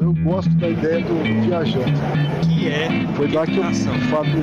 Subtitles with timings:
[0.00, 2.00] Eu gosto da ideia do viajante.
[2.42, 3.64] que é Foi lá que eu,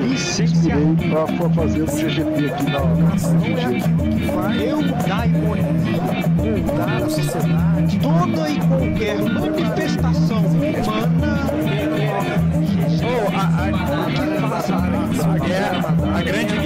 [0.06, 0.82] Licenciado.
[0.82, 4.64] inspirei para fazer o CGP aqui na, na UFG.
[4.64, 6.02] Eu dar economia,
[6.36, 11.38] mudar a sociedade, toda e qualquer manifestação humana.
[13.00, 13.70] Oh, a, a,
[14.12, 16.54] que passa a guerra, a grande guerra.
[16.54, 16.57] Não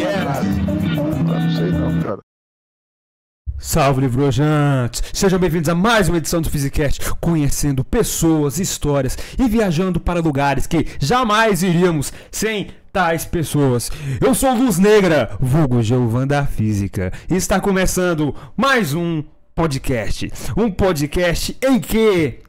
[3.73, 5.03] Salve livrojantes!
[5.15, 10.67] Sejam bem-vindos a mais uma edição do Physicast, conhecendo pessoas, histórias e viajando para lugares
[10.67, 13.91] que jamais iríamos sem tais pessoas.
[14.21, 20.31] Eu sou Luz Negra, vulgo Geuvan da Física, e está começando mais um podcast.
[20.55, 22.41] Um podcast em que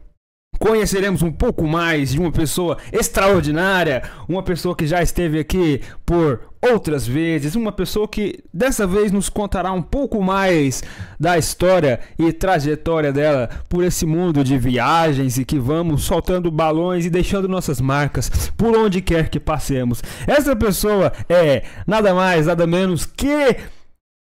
[0.63, 6.39] conheceremos um pouco mais de uma pessoa extraordinária, uma pessoa que já esteve aqui por
[6.61, 10.81] outras vezes, uma pessoa que dessa vez nos contará um pouco mais
[11.19, 17.05] da história e trajetória dela por esse mundo de viagens e que vamos soltando balões
[17.05, 20.01] e deixando nossas marcas por onde quer que passemos.
[20.25, 23.57] Essa pessoa é nada mais, nada menos que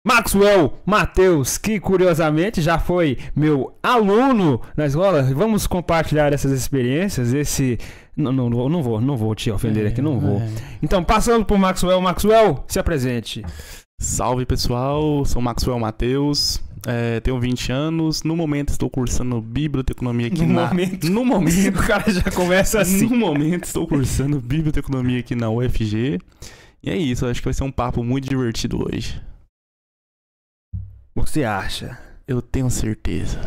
[0.06, 5.24] Maxwell Matheus, que curiosamente já foi meu aluno na escola.
[5.34, 7.76] Vamos compartilhar essas experiências, esse
[8.16, 10.40] não, não, não não vou, não vou te ofender aqui, não vou.
[10.80, 13.44] Então, passando por Maxwell, Maxwell, se apresente.
[13.98, 20.46] Salve pessoal, sou Maxwell Matheus, é, tenho 20 anos, no momento estou cursando biblioteconomia aqui
[20.46, 20.68] No na...
[20.68, 21.10] momento.
[21.10, 23.08] No momento, O cara já começa assim.
[23.08, 26.20] no momento estou cursando biblioteconomia aqui na UFG.
[26.80, 29.20] E é isso, acho que vai ser um papo muito divertido hoje.
[31.16, 31.98] Você acha?
[32.26, 33.40] Eu tenho certeza.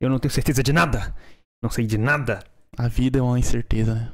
[0.00, 1.14] Eu não tenho certeza de nada.
[1.62, 2.40] Não sei de nada.
[2.76, 4.12] A vida é uma incerteza, né?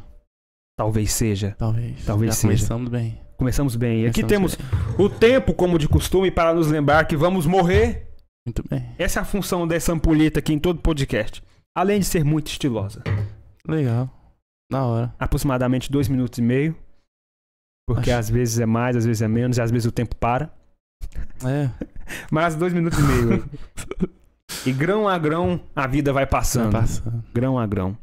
[0.78, 1.54] Talvez seja.
[1.58, 2.04] Talvez.
[2.04, 2.48] Talvez Já seja.
[2.48, 3.20] começamos bem.
[3.36, 4.02] Começamos bem.
[4.02, 5.06] E aqui Começamos temos bem.
[5.06, 8.08] o tempo, como de costume, para nos lembrar que vamos morrer.
[8.46, 8.94] Muito bem.
[8.98, 11.42] Essa é a função dessa ampulheta aqui em todo podcast.
[11.76, 13.02] Além de ser muito estilosa.
[13.68, 14.08] Legal.
[14.70, 15.14] Da hora.
[15.18, 16.76] Aproximadamente dois minutos e meio.
[17.86, 20.16] Porque Acho- às vezes é mais, às vezes é menos, e às vezes o tempo
[20.16, 20.50] para.
[21.44, 21.68] É.
[22.30, 23.44] Mas dois minutos e meio.
[24.66, 26.72] e grão a grão a vida vai passando.
[26.72, 27.24] Tá passando.
[27.32, 27.96] Grão a grão.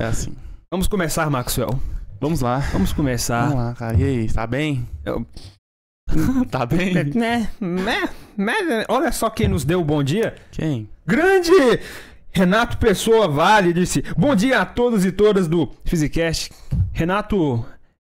[0.00, 0.34] É assim.
[0.70, 1.78] Vamos começar, Maxwell.
[2.20, 2.58] Vamos lá.
[2.72, 3.48] Vamos começar.
[3.48, 3.96] Vamos lá, cara.
[3.96, 4.86] E aí, tá bem?
[5.04, 5.26] Eu-
[6.50, 6.94] tá bem?
[7.14, 10.34] Né, né, né, olha só quem nos deu o bom dia.
[10.50, 10.88] Quem?
[11.06, 11.50] Grande
[12.32, 16.50] Renato Pessoa Vale disse: Bom dia a todos e todas do Physicast.
[16.92, 17.64] Renato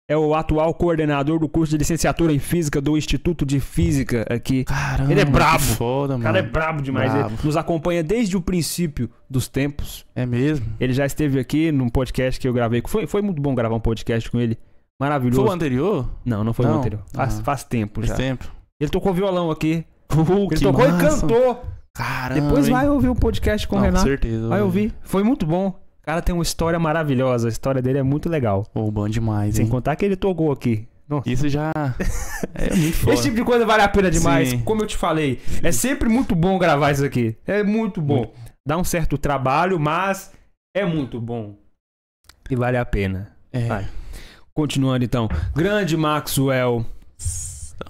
[0.08, 4.64] é o atual coordenador do curso de licenciatura em Física do Instituto de Física aqui.
[4.64, 5.12] Caramba.
[5.12, 5.64] Ele é brabo.
[5.64, 6.24] Foda, O mano.
[6.24, 7.12] cara é brabo demais.
[7.12, 7.30] Brabo.
[7.30, 10.06] Ele nos acompanha desde o princípio dos tempos.
[10.16, 10.66] É mesmo?
[10.80, 12.84] Ele já esteve aqui num podcast que eu gravei.
[12.86, 14.58] Foi, foi muito bom gravar um podcast com ele.
[15.00, 15.42] Maravilhoso.
[15.42, 16.08] Foi o anterior?
[16.24, 16.78] Não, não foi o Não?
[16.80, 17.02] anterior.
[17.12, 17.44] Faz, Ah.
[17.44, 18.16] faz tempo Faz já.
[18.16, 18.46] tempo.
[18.80, 19.84] Ele tocou violão aqui.
[20.14, 21.66] Uh, Ele tocou e cantou.
[21.94, 22.42] Caramba.
[22.42, 24.06] Depois vai ouvir o podcast com o Não, Renato.
[24.06, 24.48] certeza.
[24.50, 24.94] Vai ouvir.
[25.02, 25.74] Foi muito bom.
[26.06, 27.48] O cara tem uma história maravilhosa.
[27.48, 28.64] A história dele é muito legal.
[28.72, 29.72] Pô, bom demais, Sem hein?
[29.72, 30.88] contar que ele tocou aqui.
[31.10, 31.28] Nossa.
[31.28, 31.72] Isso já
[32.54, 33.14] é muito foda.
[33.16, 34.50] Esse tipo de coisa vale a pena demais.
[34.50, 34.60] Sim.
[34.60, 37.36] Como eu te falei, é sempre muito bom gravar isso aqui.
[37.48, 38.32] É muito bom.
[38.68, 40.32] Dá um certo trabalho, mas
[40.76, 41.56] é muito bom.
[42.52, 43.32] E vale a pena.
[43.52, 43.66] É.
[43.66, 43.88] Vai.
[44.54, 45.28] Continuando então.
[45.56, 46.86] Grande Maxwell.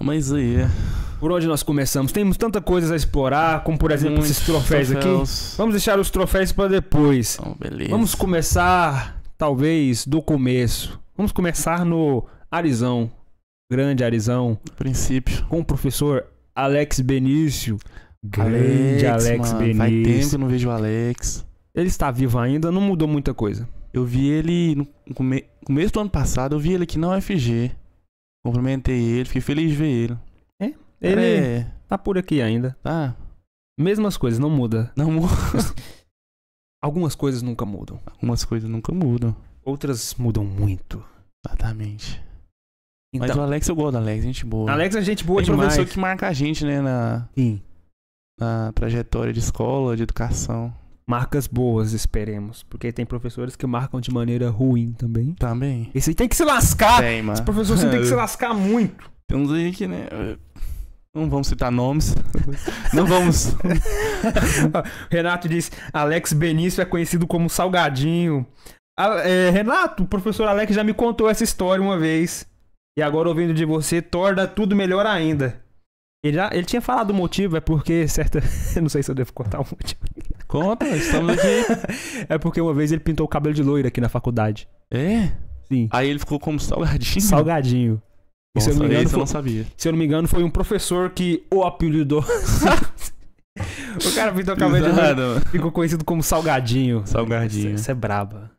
[0.00, 0.70] Mas aí, é.
[1.18, 2.12] Por onde nós começamos?
[2.12, 5.00] Temos tanta coisa a explorar, como por exemplo Muitos esses troféus aqui.
[5.00, 5.54] troféus.
[5.56, 7.38] Vamos deixar os troféus para depois.
[7.58, 7.90] Beleza.
[7.90, 11.00] Vamos começar, talvez, do começo.
[11.16, 13.10] Vamos começar no Arizão.
[13.72, 14.58] Grande Arizão.
[14.68, 15.44] No princípio.
[15.46, 17.78] Com o professor Alex Benício.
[18.24, 20.34] Grande Alex, mano, Faz tempo que Benício.
[20.34, 21.44] eu não vejo o Alex.
[21.74, 23.68] Ele está vivo ainda, não mudou muita coisa.
[23.92, 27.70] Eu vi ele no come- começo do ano passado, eu vi ele aqui na UFG.
[28.44, 30.16] Cumprimentei ele, fiquei feliz de ver ele.
[31.00, 32.76] Ele É, tá por aqui ainda.
[32.82, 33.14] tá.
[33.78, 34.90] Mesmas coisas, não muda.
[34.96, 35.28] Não muda.
[36.82, 38.00] Algumas coisas nunca mudam.
[38.06, 39.34] Algumas coisas nunca mudam.
[39.64, 41.04] Outras mudam muito.
[41.46, 42.22] Exatamente.
[43.14, 44.70] Mas o Então, Alex eu gosto do Alex, gente boa.
[44.70, 45.74] Alex é gente boa Tem demais.
[45.74, 47.60] professor que marca a gente, né, na, Sim.
[48.38, 50.72] na trajetória de escola, de educação.
[51.08, 52.62] Marcas boas, esperemos.
[52.64, 55.34] Porque tem professores que marcam de maneira ruim também.
[55.34, 55.90] Também.
[55.94, 57.00] Esse aí tem que se lascar.
[57.00, 57.34] Tem, mano.
[57.34, 59.10] Esse professor tem que se lascar muito.
[59.26, 60.08] Tem uns aí que, né?
[61.16, 62.14] Não vamos citar nomes.
[62.92, 63.56] Não vamos.
[65.10, 68.46] Renato diz: Alex Benício é conhecido como Salgadinho.
[68.98, 72.46] Ah, é, Renato, o professor Alex já me contou essa história uma vez.
[72.98, 75.64] E agora, ouvindo de você, torna tudo melhor ainda.
[76.22, 78.42] Ele, já, ele tinha falado o motivo, é porque certa.
[78.74, 80.00] Eu não sei se eu devo contar o motivo.
[80.46, 82.26] Conta, estamos aqui.
[82.28, 84.68] É porque uma vez ele pintou o cabelo de loira aqui na faculdade.
[84.90, 85.32] É?
[85.68, 85.88] Sim.
[85.90, 87.20] Aí ele ficou como salgadinho.
[87.22, 88.02] Salgadinho.
[88.56, 89.66] E se eu, não me Nossa, engano, foi, não sabia.
[89.76, 92.24] se eu não me engano, foi um professor que o apelidou.
[93.58, 95.40] O cara pintou o cabelo de mano.
[95.50, 97.02] Ficou conhecido como Salgadinho.
[97.06, 97.74] Salgadinho.
[97.74, 98.50] Isso é braba.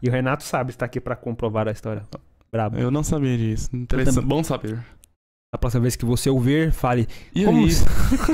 [0.00, 2.04] E o Renato sabe, está aqui pra comprovar a história.
[2.52, 2.78] Brabo.
[2.78, 3.68] Eu não sabia disso.
[3.74, 4.24] Interessante.
[4.24, 4.78] Bom saber.
[5.52, 7.08] A próxima vez que você ouvir, fale.
[7.34, 7.66] E Como aí?
[7.66, 7.84] es-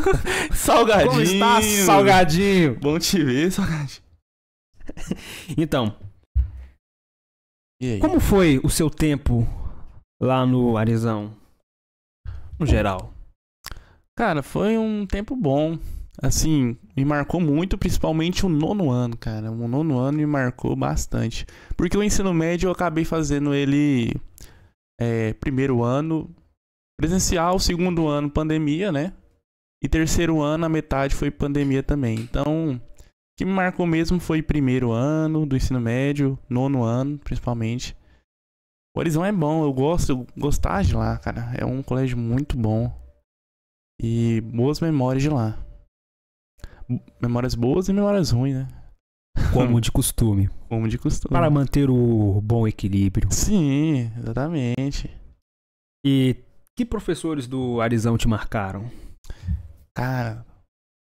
[0.53, 1.11] Salgadinho.
[1.11, 2.79] Como está, Salgadinho?
[2.79, 4.03] Bom te ver, Salgadinho.
[5.57, 5.97] Então,
[7.81, 7.99] E aí?
[7.99, 9.49] como foi o seu tempo
[10.21, 11.33] lá no Arizão?
[12.59, 13.13] No geral.
[14.17, 15.79] Cara, foi um tempo bom.
[16.23, 19.51] Assim, me marcou muito, principalmente o nono ano, cara.
[19.51, 21.47] O nono ano me marcou bastante.
[21.77, 24.15] Porque o ensino médio eu acabei fazendo ele
[25.01, 26.29] é, primeiro ano
[27.01, 29.15] presencial, segundo ano pandemia, né?
[29.83, 32.19] E terceiro ano, a metade foi pandemia também.
[32.21, 32.81] Então, o
[33.39, 37.97] que me marcou mesmo foi primeiro ano do ensino médio, nono ano, principalmente.
[39.01, 41.51] O Horizão é bom, eu gosto, eu gostava de lá, cara.
[41.57, 42.95] É um colégio muito bom.
[43.99, 45.59] E boas memórias de lá.
[47.19, 48.69] Memórias boas e memórias ruins, né?
[49.55, 50.51] Como de costume.
[50.69, 51.33] Como de costume.
[51.33, 53.33] Para manter o bom equilíbrio.
[53.33, 55.11] Sim, exatamente.
[56.05, 56.37] E
[56.77, 58.85] que professores do Arizão te marcaram?
[59.97, 60.45] Cara,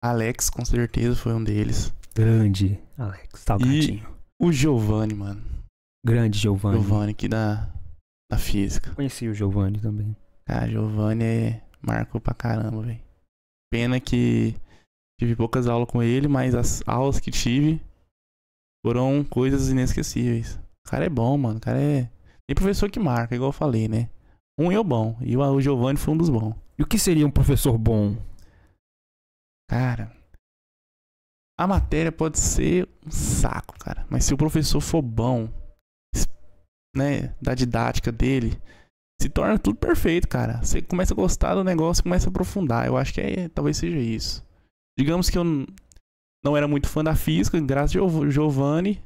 [0.03, 1.93] Alex com certeza foi um deles.
[2.13, 4.05] Grande Alex, Salgadinho.
[4.37, 5.41] O Giovanni, mano.
[6.05, 6.81] Grande Giovanni.
[6.81, 7.73] Giovanni aqui da,
[8.35, 8.93] da física.
[8.93, 10.15] Conheci o Giovanni também.
[10.45, 11.61] Cara, Giovanni é...
[11.81, 13.01] marcou pra caramba, velho.
[13.71, 14.55] Pena que
[15.19, 17.81] tive poucas aulas com ele, mas as aulas que tive
[18.85, 20.59] foram coisas inesquecíveis.
[20.85, 21.57] O cara é bom, mano.
[21.57, 22.09] O cara é.
[22.47, 24.09] Tem professor que marca, igual eu falei, né?
[24.59, 25.17] Um o bom.
[25.21, 26.55] E o Giovanni foi um dos bons.
[26.77, 28.15] E o que seria um professor bom?
[29.69, 30.13] Cara.
[31.57, 34.05] A matéria pode ser um saco, cara.
[34.09, 35.49] Mas se o professor for bom,
[36.95, 38.59] né, da didática dele,
[39.21, 40.63] se torna tudo perfeito, cara.
[40.63, 42.85] Você começa a gostar do negócio, começa a aprofundar.
[42.85, 44.45] Eu acho que é, talvez seja isso.
[44.97, 45.43] Digamos que eu
[46.43, 49.03] não era muito fã da física, graças Giov- Giovanni,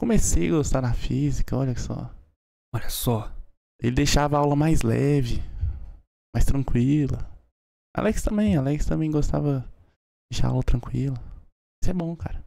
[0.00, 2.14] comecei a gostar da física, olha só.
[2.74, 3.32] Olha só.
[3.80, 5.42] Ele deixava a aula mais leve,
[6.34, 7.30] mais tranquila.
[7.96, 11.16] Alex também, Alex também gostava de deixar a aula tranquila.
[11.82, 12.44] Isso é bom, cara.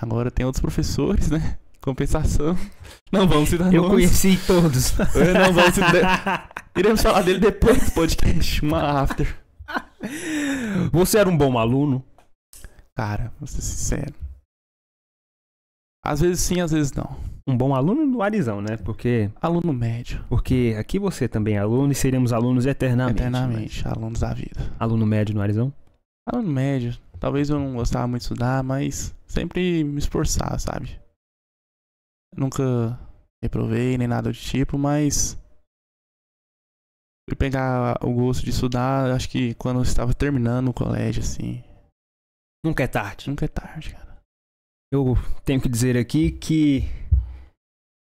[0.00, 1.58] Agora tem outros professores, né?
[1.88, 2.54] Compensação.
[3.10, 3.96] Não vamos citar Eu nomes.
[4.10, 4.92] conheci todos.
[5.14, 6.50] Eu não vamos citar.
[6.76, 9.34] Iremos falar dele depois do podcast, uma after.
[10.92, 12.04] Você era um bom aluno?
[12.94, 14.12] Cara, vou ser sincero.
[16.04, 17.16] Às vezes sim, às vezes não.
[17.46, 18.76] Um bom aluno do Arizão, né?
[18.76, 23.20] Porque, Aluno médio, porque aqui você também é aluno e seremos alunos eternamente.
[23.22, 24.60] eternamente, alunos da vida.
[24.60, 25.72] mas Aluno médio no Arizão?
[26.30, 31.00] Aluno médio, talvez eu não gostava muito de estudar, mas sempre me esforçava, sabe?
[32.36, 32.98] Nunca
[33.42, 35.36] reprovei nem nada do tipo, mas
[37.28, 41.62] fui pegar o gosto de estudar, acho que quando eu estava terminando o colégio, assim.
[42.64, 43.28] Nunca é tarde.
[43.28, 44.18] Nunca é tarde, cara.
[44.92, 46.88] Eu tenho que dizer aqui que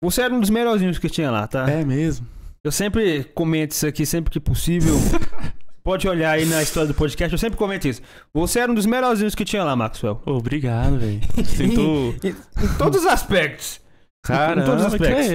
[0.03, 1.69] você era um dos melhorzinhos que tinha lá, tá?
[1.69, 2.27] É mesmo.
[2.63, 4.95] Eu sempre comento isso aqui, sempre que possível.
[5.83, 8.01] Pode olhar aí na história do podcast, eu sempre comento isso.
[8.33, 10.21] Você era um dos melhorzinhos que tinha lá, Maxwell.
[10.25, 11.21] Obrigado, velho.
[11.45, 12.15] Sinto.
[12.27, 13.79] Em, em todos os aspectos.
[14.27, 15.25] Cara, em todos os aspectos.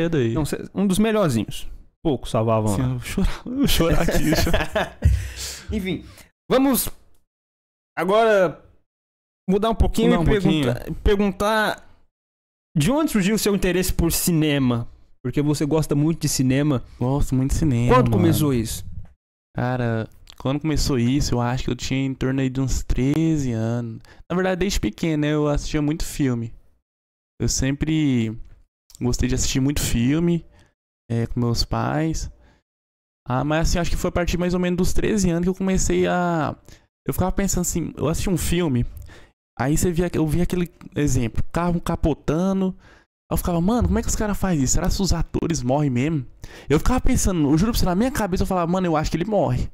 [0.44, 1.68] cê- um dos melhorzinhos.
[2.04, 2.84] Poucos salvavam lá.
[2.84, 4.18] eu vou chorar, eu vou chorar aqui.
[4.24, 6.04] deixa eu- Enfim,
[6.50, 6.88] vamos
[7.96, 8.60] agora
[9.48, 11.88] mudar um pouquinho Mudar um e perguntar, perguntar
[12.76, 14.88] de onde surgiu o seu interesse por cinema?
[15.24, 16.82] Porque você gosta muito de cinema.
[16.98, 17.94] Gosto muito de cinema.
[17.94, 18.16] Quando mano.
[18.22, 18.84] começou isso?
[19.54, 20.08] Cara,
[20.38, 24.00] quando começou isso, eu acho que eu tinha em torno aí de uns 13 anos.
[24.28, 26.52] Na verdade, desde pequeno, né, eu assistia muito filme.
[27.40, 28.36] Eu sempre
[29.02, 30.44] gostei de assistir muito filme
[31.10, 32.30] é, com meus pais.
[33.26, 35.48] Ah, mas assim, acho que foi a partir mais ou menos dos 13 anos que
[35.50, 36.56] eu comecei a.
[37.06, 38.86] Eu ficava pensando assim, eu assisti um filme,
[39.58, 42.76] aí você via, eu via aquele exemplo, carro capotando.
[43.30, 44.74] Eu ficava, mano, como é que os caras fazem isso?
[44.74, 46.26] Será que os atores morrem mesmo?
[46.68, 49.10] Eu ficava pensando, eu juro pra você, na minha cabeça eu falava, mano, eu acho
[49.10, 49.70] que ele morre.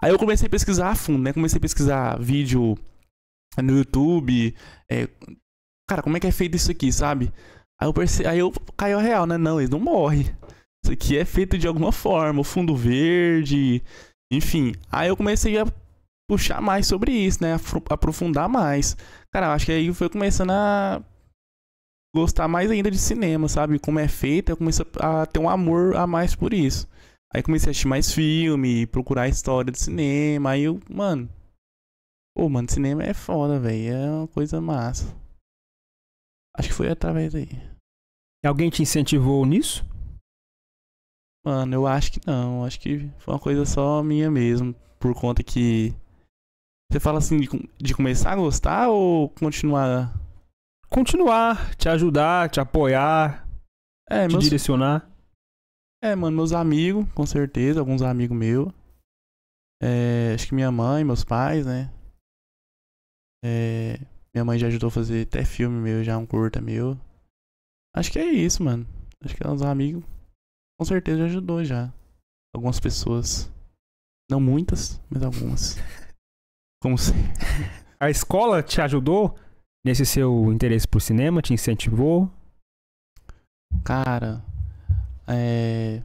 [0.00, 1.32] Aí eu comecei a pesquisar a fundo, né?
[1.32, 2.76] Comecei a pesquisar vídeo
[3.58, 4.54] no YouTube.
[4.90, 5.08] é,
[5.88, 7.32] Cara, como é que é feito isso aqui, sabe?
[7.80, 9.36] Aí eu percebi, aí eu caiu a real, né?
[9.36, 10.22] Não, eles não morrem.
[10.84, 13.82] Isso aqui é feito de alguma forma, o fundo verde,
[14.32, 14.72] enfim.
[14.90, 15.66] Aí eu comecei a
[16.28, 17.54] puxar mais sobre isso, né?
[17.90, 18.96] Aprofundar mais.
[19.32, 21.02] Cara, eu acho que aí foi começando a
[22.14, 23.78] gostar mais ainda de cinema, sabe?
[23.78, 26.88] Como é feito, eu comecei a ter um amor a mais por isso.
[27.34, 30.50] Aí comecei a assistir mais filme, procurar história do cinema.
[30.50, 31.28] Aí eu, mano.
[32.34, 33.92] Pô, mano, cinema é foda, velho.
[33.92, 35.25] É uma coisa massa.
[36.58, 37.48] Acho que foi através aí.
[38.44, 39.84] Alguém te incentivou nisso?
[41.44, 42.64] Mano, eu acho que não.
[42.64, 44.74] Acho que foi uma coisa só minha mesmo.
[44.98, 45.90] Por conta que
[46.90, 47.48] Você fala assim de,
[47.78, 50.14] de começar a gostar ou continuar?
[50.88, 53.46] Continuar, te ajudar, te apoiar,
[54.08, 55.10] É, te meus, direcionar.
[56.02, 58.72] é, mano, meus amigos, com certeza, alguns amigos meus.
[59.82, 61.92] É, acho que minha mãe, meus pais, né?
[63.44, 63.98] É,
[64.36, 67.00] minha mãe já ajudou a fazer até filme meu, já um curta meu.
[67.96, 68.86] Acho que é isso, mano.
[69.24, 70.04] Acho que é uns amigos,
[70.78, 71.90] com certeza já ajudou já.
[72.54, 73.50] Algumas pessoas.
[74.30, 75.76] Não muitas, mas algumas.
[76.82, 77.12] Como se...
[77.98, 79.34] A escola te ajudou
[79.82, 81.40] nesse seu interesse por cinema?
[81.40, 82.30] Te incentivou?
[83.82, 84.44] Cara,
[85.26, 86.02] é.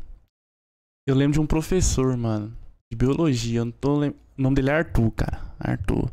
[1.05, 2.55] Eu lembro de um professor, mano,
[2.89, 3.59] de biologia.
[3.59, 4.11] Eu não tô lem...
[4.11, 5.53] O nome dele é Arthur, cara.
[5.59, 6.09] Arthur.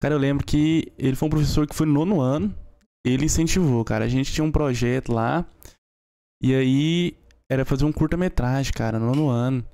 [0.00, 2.54] Cara, eu lembro que ele foi um professor que foi no nono ano.
[3.04, 4.04] Ele incentivou, cara.
[4.04, 5.44] A gente tinha um projeto lá.
[6.42, 7.16] E aí
[7.50, 9.64] era fazer um curta-metragem, cara, no nono ano.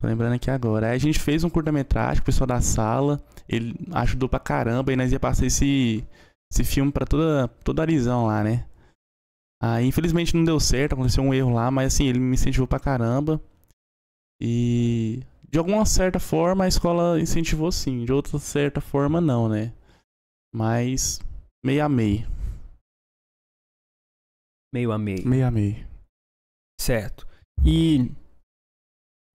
[0.00, 0.88] Tô lembrando aqui agora.
[0.88, 3.22] Aí a gente fez um curta-metragem com o pessoal da sala.
[3.48, 4.92] Ele ajudou pra caramba.
[4.92, 6.04] E nós ia passar esse,
[6.52, 8.66] esse filme pra toda, toda a Arizão lá, né?
[9.62, 12.80] Aí, infelizmente, não deu certo, aconteceu um erro lá, mas assim, ele me incentivou pra
[12.80, 13.40] caramba.
[14.40, 19.74] E de alguma certa forma a escola incentivou sim, de outra certa forma não, né?
[20.54, 21.20] Mas
[21.64, 22.26] meio a meio.
[24.74, 25.28] Meio a meio.
[25.28, 25.86] Meio a meio.
[26.80, 27.26] Certo.
[27.64, 28.10] E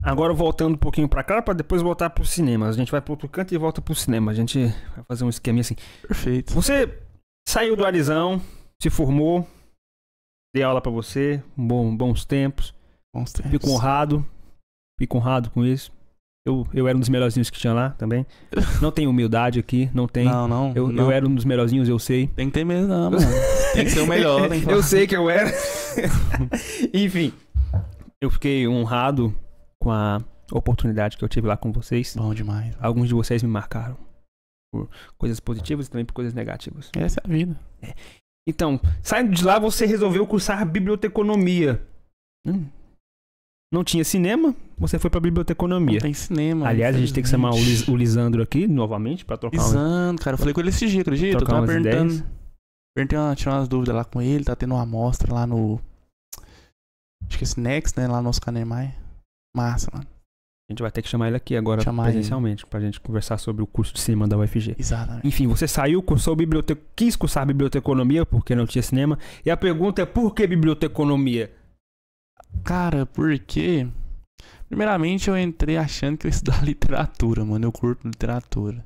[0.03, 2.67] agora voltando um pouquinho pra cá, pra depois voltar pro cinema.
[2.67, 4.31] A gente vai pro outro canto e volta pro cinema.
[4.31, 5.75] A gente vai fazer um esqueminha assim.
[6.01, 6.51] Perfeito.
[6.53, 6.99] Você
[7.47, 8.41] saiu do Arizão,
[8.81, 9.47] se formou,
[10.53, 12.73] dei aula pra você, bom, bons tempos.
[13.13, 13.51] Bons tempos.
[13.51, 14.25] Fico honrado.
[14.99, 15.95] Fico honrado com isso.
[16.47, 18.25] Eu, eu era um dos melhorzinhos que tinha lá também.
[18.81, 20.23] Não tem humildade aqui, não tem.
[20.23, 20.71] Não, não.
[20.73, 21.03] eu, não.
[21.03, 22.27] eu era um dos melhorzinhos, eu sei.
[22.27, 23.25] Tem que ter mesmo, não, mano.
[23.73, 25.51] Tem que ser o melhor, eu sei que eu era.
[26.93, 27.33] Enfim,
[28.21, 29.35] eu fiquei honrado
[29.77, 32.15] com a oportunidade que eu tive lá com vocês.
[32.15, 32.73] Bom demais.
[32.79, 33.97] Alguns de vocês me marcaram
[34.71, 36.89] por coisas positivas e também por coisas negativas.
[36.95, 37.59] Essa é a vida.
[38.47, 41.85] Então, saindo de lá, você resolveu cursar biblioteconomia.
[42.47, 42.67] Hum.
[43.73, 45.99] Não tinha cinema, você foi pra Não biblioteconomia.
[45.99, 46.67] tem cinema.
[46.67, 47.57] Aliás, a gente tem que chamar o.
[47.57, 49.57] Lis- o Lisandro aqui novamente pra trocar.
[49.57, 51.37] Lisandro, cara, eu falei com ele esse dia, acredita?
[51.37, 52.13] Eu tava perguntando.
[52.13, 52.23] ideias.
[52.95, 55.79] Perguntei uma, tirei umas dúvidas lá com ele, tá tendo uma amostra lá no.
[57.27, 58.07] Acho que esse Next, né?
[58.07, 58.95] Lá no nosso Canemai.
[59.55, 60.05] Massa, mano.
[60.69, 62.13] A gente vai ter que chamar ele aqui agora Chamar ele.
[62.13, 64.75] presencialmente pra gente conversar sobre o curso de cinema da UFG.
[64.77, 65.25] Exatamente.
[65.27, 69.17] Enfim, você saiu, cursou biblioteca, quis cursar biblioteconomia porque não tinha cinema.
[69.45, 71.51] E a pergunta é por que biblioteconomia?
[72.63, 73.87] Cara, porque.
[74.67, 77.65] Primeiramente eu entrei achando que eu ia estudar literatura, mano.
[77.65, 78.85] Eu curto literatura.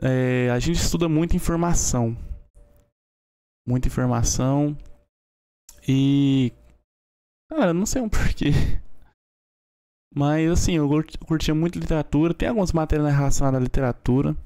[0.00, 2.16] É, a gente estuda muita informação.
[3.66, 4.76] Muita informação.
[5.88, 6.52] E.
[7.50, 8.50] Cara, não sei um porquê.
[10.14, 12.34] Mas assim, eu curt- curtia muito literatura.
[12.34, 14.36] Tem algumas matérias relacionadas à literatura.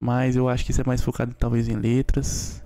[0.00, 2.62] Mas eu acho que isso é mais focado talvez em letras.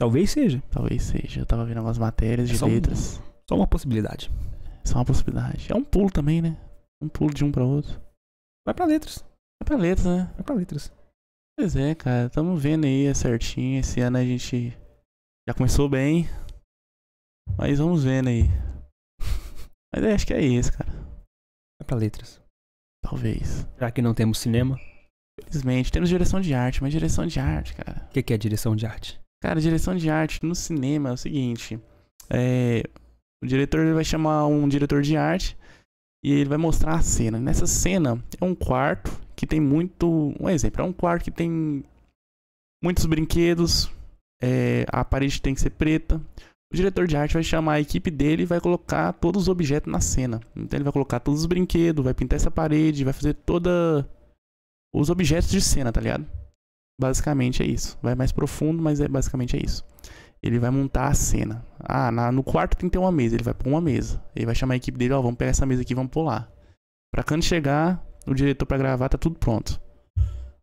[0.00, 0.62] Talvez seja.
[0.70, 1.40] Talvez seja.
[1.42, 3.20] Eu tava vendo algumas matérias É de só um- letras.
[3.48, 4.30] Só uma possibilidade.
[4.90, 5.70] É uma possibilidade.
[5.70, 6.56] É um pulo também, né?
[7.02, 8.00] Um pulo de um pra outro.
[8.66, 9.24] Vai pra letras.
[9.62, 10.32] É pra letras, né?
[10.34, 10.90] Vai pra letras.
[11.58, 12.30] Pois é, cara.
[12.30, 13.78] Tamo vendo aí é certinho.
[13.78, 14.70] Esse ano a gente
[15.46, 16.26] já começou bem.
[17.58, 18.44] Mas vamos vendo aí.
[19.94, 20.90] Mas é, acho que é isso, cara.
[20.90, 22.40] Vai pra letras.
[23.04, 23.66] Talvez.
[23.78, 24.78] Já que não temos cinema,
[25.42, 25.92] Felizmente.
[25.92, 28.06] Temos direção de arte, mas direção de arte, cara.
[28.06, 29.19] o que, que é direção de arte?
[29.42, 31.80] Cara, direção de arte no cinema é o seguinte.
[32.28, 32.82] É,
[33.42, 35.56] o diretor vai chamar um diretor de arte
[36.22, 37.40] e ele vai mostrar a cena.
[37.40, 40.34] Nessa cena é um quarto que tem muito.
[40.38, 41.82] Um exemplo, é um quarto que tem
[42.82, 43.90] muitos brinquedos.
[44.42, 46.20] é, a parede tem que ser preta.
[46.72, 49.90] O diretor de arte vai chamar a equipe dele e vai colocar todos os objetos
[49.90, 50.40] na cena.
[50.54, 54.08] Então ele vai colocar todos os brinquedos, vai pintar essa parede, vai fazer toda
[54.94, 56.26] os objetos de cena, tá ligado?
[57.00, 57.98] Basicamente é isso.
[58.02, 59.82] Vai mais profundo, mas é basicamente é isso.
[60.42, 61.64] Ele vai montar a cena.
[61.78, 63.36] Ah, na- no quarto tem que ter uma mesa.
[63.36, 64.22] Ele vai pôr uma mesa.
[64.36, 66.50] Ele vai chamar a equipe dele, ó, vamos pegar essa mesa aqui e vamos pular.
[67.12, 69.80] Pra quando chegar, o diretor pra gravar tá tudo pronto.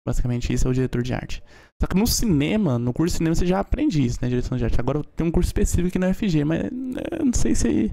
[0.06, 1.44] Basicamente isso é o diretor de arte.
[1.82, 4.64] Só que no cinema, no curso de cinema você já aprende isso, né, direção de
[4.64, 4.80] arte.
[4.80, 6.64] Agora tem um curso específico aqui na UFG, mas
[7.20, 7.92] eu não sei se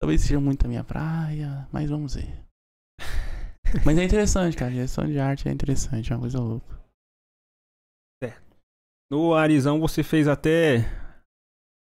[0.00, 2.44] talvez seja muito a minha praia, mas vamos ver.
[3.84, 4.70] Mas é interessante, cara.
[4.70, 6.77] Direção de arte é interessante, é uma coisa louca.
[9.10, 10.84] No Arizão você fez até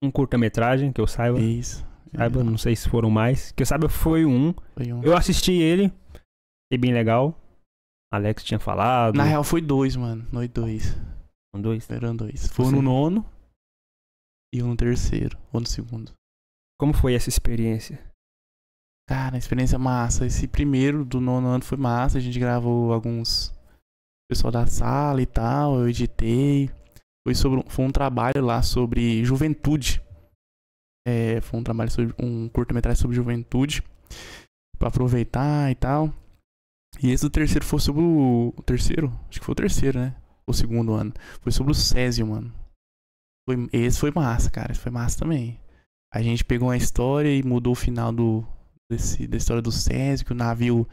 [0.03, 1.41] um curta-metragem, que eu saiba.
[1.41, 1.87] Isso.
[2.15, 3.53] Saiba, não sei se foram mais.
[3.53, 4.55] Que eu saiba foi um.
[4.75, 5.03] Foi um.
[5.03, 5.93] Eu assisti ele.
[6.15, 7.39] Achei bem legal.
[8.13, 9.17] Alex tinha falado.
[9.17, 10.25] Na real foi dois, mano.
[10.31, 10.97] Foi dois.
[11.55, 11.89] São dois.
[11.91, 12.47] Eram dois.
[12.49, 13.27] Foi um no nono
[14.55, 15.37] e um no terceiro.
[15.53, 16.13] Ou no segundo.
[16.79, 18.01] Como foi essa experiência?
[19.09, 20.25] Cara, experiência massa.
[20.25, 22.19] Esse primeiro do nono ano foi massa.
[22.19, 23.53] A gente gravou alguns
[24.31, 26.71] pessoal da sala e tal, eu editei.
[27.29, 30.03] Foi, sobre, foi um trabalho lá sobre juventude.
[31.07, 33.83] É, foi um trabalho sobre um curta-metragem sobre juventude.
[34.79, 36.11] Pra aproveitar e tal.
[37.03, 38.55] E esse do terceiro foi sobre o.
[38.57, 39.13] o terceiro?
[39.29, 40.17] Acho que foi o terceiro, né?
[40.47, 41.13] O segundo ano.
[41.43, 42.51] Foi sobre o Césio, mano.
[43.47, 44.73] Foi, esse foi massa, cara.
[44.73, 45.61] Esse foi massa também.
[46.15, 48.43] A gente pegou uma história e mudou o final do,
[48.91, 50.89] desse, da história do Césio, que o navio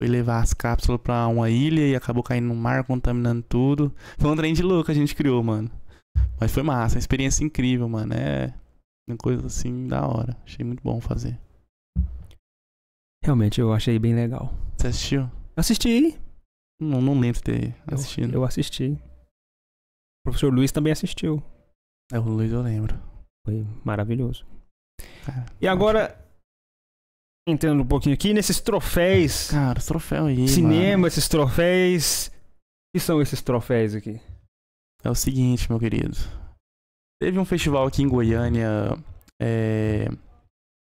[0.00, 3.94] foi levar as cápsulas pra uma ilha e acabou caindo no mar, contaminando tudo.
[4.18, 5.70] Foi um trem de louco que a gente criou, mano.
[6.40, 8.14] Mas foi massa, uma experiência incrível, mano.
[8.14, 8.54] É
[9.08, 10.36] uma coisa assim da hora.
[10.44, 11.38] Achei muito bom fazer.
[13.24, 14.52] Realmente eu achei bem legal.
[14.76, 15.30] Você assistiu?
[15.56, 16.18] Assisti.
[16.80, 18.34] Não, não lembro de ter Eu- assistido.
[18.34, 18.92] Eu, assisti.
[18.92, 21.42] O professor Luiz também assistiu.
[22.12, 22.96] É, o Luiz eu lembro.
[23.44, 24.46] Foi maravilhoso.
[25.24, 26.16] Cara, E agora,
[27.48, 30.48] entrando um pouquinho aqui nesses troféus, Cara, os troféus aí.
[30.48, 31.06] cinema, mano.
[31.06, 32.26] esses troféus.
[32.28, 32.30] O
[32.98, 34.20] que são esses troféus aqui?
[35.02, 36.16] É o seguinte, meu querido.
[37.20, 38.68] Teve um festival aqui em Goiânia
[39.40, 40.08] é,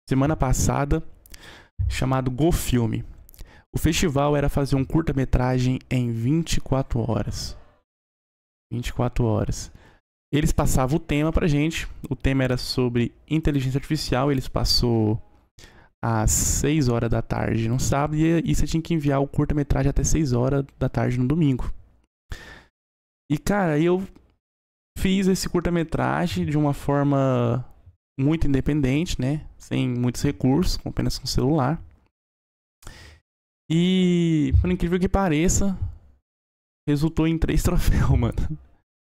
[0.10, 1.04] semana passada
[1.90, 3.04] chamado Go Filme.
[3.74, 7.58] O festival era fazer um curta-metragem em 24 horas.
[8.72, 9.72] 24 horas.
[10.34, 11.88] Eles passavam o tema pra gente.
[12.10, 14.32] O tema era sobre inteligência artificial.
[14.32, 15.22] Eles passou
[16.04, 19.90] às 6 horas da tarde no sábado e, e você tinha que enviar o curta-metragem
[19.90, 21.74] até 6 horas da tarde no domingo.
[23.32, 24.04] E cara, eu
[24.98, 27.66] fiz esse curta-metragem de uma forma
[28.20, 29.48] muito independente, né?
[29.58, 31.82] Sem muitos recursos, com apenas um celular.
[33.70, 35.78] E, por incrível que pareça,
[36.88, 38.60] resultou em três troféus, mano.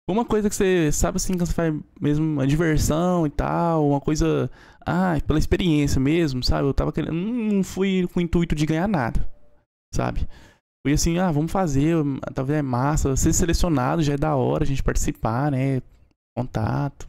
[0.08, 4.00] Uma coisa que você sabe assim, que você faz mesmo uma diversão e tal, uma
[4.00, 4.50] coisa.
[4.86, 6.66] Ah, pela experiência mesmo, sabe?
[6.66, 7.12] Eu tava querendo.
[7.12, 9.28] Não fui com o intuito de ganhar nada,
[9.94, 10.26] sabe?
[10.82, 11.94] Fui assim, ah, vamos fazer,
[12.34, 15.82] talvez é massa, ser selecionado já é da hora a gente participar, né?
[16.34, 17.06] Contato.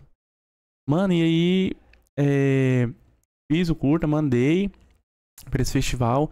[0.89, 1.71] Mano, e aí
[2.19, 2.89] é,
[3.49, 4.69] fiz o curta, mandei
[5.49, 6.29] pra esse festival.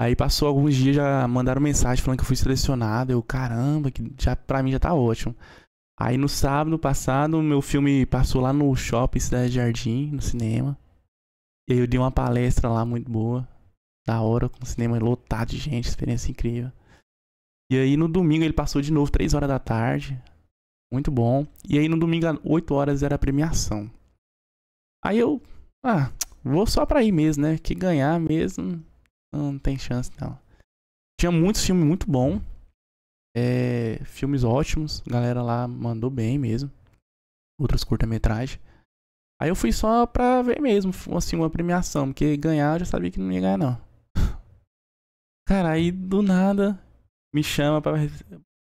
[0.00, 3.12] Aí passou alguns dias, já mandaram mensagem falando que eu fui selecionado.
[3.12, 5.36] Eu, caramba, que já, pra mim já tá ótimo.
[6.04, 10.76] Aí no sábado passado, meu filme passou lá no shopping Cidade Jardim, no cinema.
[11.70, 13.48] E aí eu dei uma palestra lá muito boa
[14.04, 16.72] da hora, com o cinema lotado de gente, experiência incrível.
[17.70, 20.20] E aí no domingo ele passou de novo, 3 horas da tarde.
[20.92, 21.46] Muito bom.
[21.68, 23.88] E aí no domingo, às 8 horas, era a premiação.
[25.04, 25.40] Aí eu,
[25.86, 26.10] ah,
[26.42, 27.58] vou só pra ir mesmo, né?
[27.58, 28.84] Que ganhar mesmo,
[29.32, 30.36] não tem chance não.
[31.16, 32.42] Tinha muitos filmes muito bons.
[33.36, 35.00] É, filmes ótimos.
[35.06, 36.70] Galera lá mandou bem mesmo.
[37.60, 38.60] Outros curta-metragens.
[39.40, 42.08] Aí eu fui só pra ver mesmo, assim, uma premiação.
[42.08, 43.80] Porque ganhar eu já sabia que não ia ganhar, não.
[45.48, 46.78] Cara, aí do nada
[47.34, 47.94] me chama pra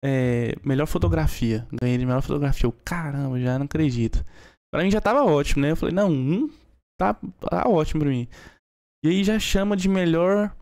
[0.04, 1.66] é, melhor fotografia.
[1.72, 2.66] Ganhei de melhor fotografia.
[2.66, 4.24] Eu, caramba, já não acredito.
[4.72, 5.70] Pra mim já tava ótimo, né?
[5.70, 6.50] Eu falei, não, um
[6.98, 8.28] tá, tá ótimo pra mim.
[9.04, 10.54] E aí já chama de melhor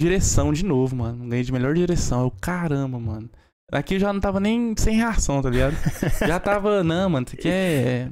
[0.00, 1.28] direção de novo, mano.
[1.28, 2.22] Ganhei de melhor direção.
[2.22, 3.30] Eu, caramba, mano.
[3.72, 5.74] Aqui eu já não tava nem sem reação, tá ligado?
[6.26, 8.10] já tava, não, mano, isso aqui é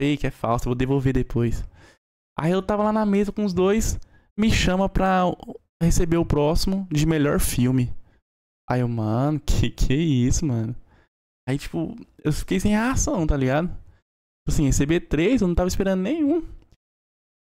[0.00, 1.64] fake, é falso, vou devolver depois.
[2.38, 3.98] Aí eu tava lá na mesa com os dois,
[4.38, 5.22] me chama pra
[5.82, 7.92] receber o próximo de melhor filme.
[8.68, 10.76] Aí eu, mano, que que é isso, mano?
[11.48, 13.68] Aí, tipo, eu fiquei sem reação, tá ligado?
[13.68, 16.44] Tipo Assim, receber três, eu não tava esperando nenhum.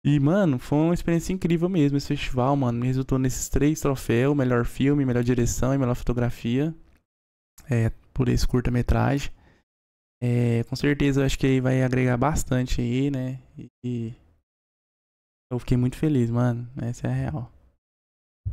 [0.05, 2.79] E, mano, foi uma experiência incrível mesmo esse festival, mano.
[2.79, 6.75] Me resultou nesses três troféus: melhor filme, melhor direção e melhor fotografia.
[7.71, 9.33] É, por esse curta-metragem.
[10.23, 13.41] É, com certeza eu acho que aí vai agregar bastante aí, né?
[13.85, 14.15] E
[15.51, 16.71] eu fiquei muito feliz, mano.
[16.77, 17.53] Essa é a real.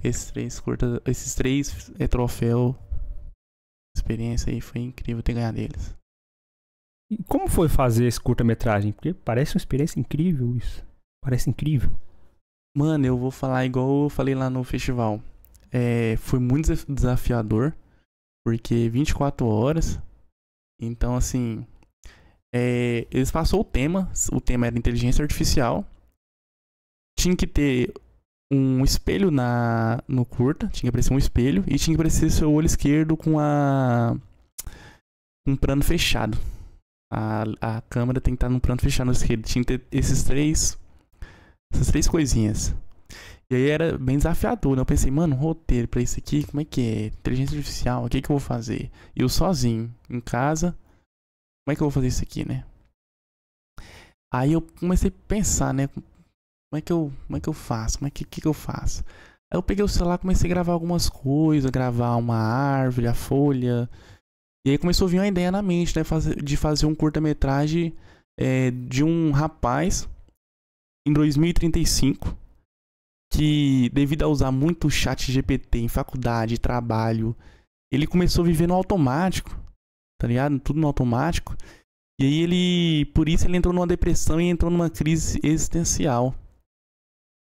[0.04, 2.76] Esses três curta, esses três é, troféu,
[3.96, 5.96] experiência aí foi incrível ter ganhado eles.
[7.12, 8.94] E como foi fazer esse curta-metragem?
[8.94, 10.86] Porque parece uma experiência incrível isso.
[11.24, 11.92] Parece incrível.
[12.76, 15.22] Mano, eu vou falar igual eu falei lá no festival.
[15.72, 17.76] É, foi muito desaf- desafiador,
[18.46, 20.00] porque 24 horas.
[20.82, 21.66] Então, assim,
[22.54, 24.12] é, eles passou o tema.
[24.32, 25.86] O tema era inteligência artificial.
[27.20, 27.94] Tinha que ter
[28.52, 32.52] um espelho na no curta, tinha que aparecer um espelho e tinha que aparecer seu
[32.52, 34.18] olho esquerdo com a
[35.48, 36.38] um plano fechado.
[37.14, 39.44] A, a câmera tem que estar num plano fechado no esquerdo.
[39.44, 40.78] Tinha que ter esses três
[41.72, 42.76] essas três coisinhas.
[43.52, 44.82] E aí era bem desafiador, né?
[44.82, 47.06] Eu pensei, mano, roteiro pra isso aqui, como é que é?
[47.08, 48.90] Inteligência artificial, o que que eu vou fazer?
[49.14, 50.72] Eu sozinho, em casa,
[51.64, 52.64] como é que eu vou fazer isso aqui, né?
[54.34, 55.88] Aí eu comecei a pensar, né?
[55.88, 57.98] Como é que eu, como é que eu faço?
[57.98, 59.04] Como é que, que, que eu faço?
[59.52, 63.90] Aí eu peguei o celular, comecei a gravar algumas coisas, gravar uma árvore, a folha.
[64.66, 66.04] E aí começou a vir uma ideia na mente, né?
[66.42, 67.94] De fazer um curta-metragem
[68.40, 70.08] é, de um rapaz
[71.08, 72.38] em 2035
[73.32, 77.36] que, devido a usar muito chat GPT em faculdade, trabalho,
[77.92, 79.58] ele começou a viver no automático,
[80.20, 80.60] tá ligado?
[80.60, 81.56] Tudo no automático.
[82.20, 86.36] E aí ele, por isso ele entrou numa depressão e entrou numa crise existencial.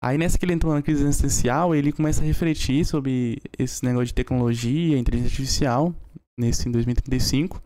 [0.02, 4.06] Aí nessa que ele entrou na crise existencial, ele começa a refletir sobre esse negócio
[4.06, 5.94] de tecnologia, inteligência artificial,
[6.38, 7.62] nesse em 2035.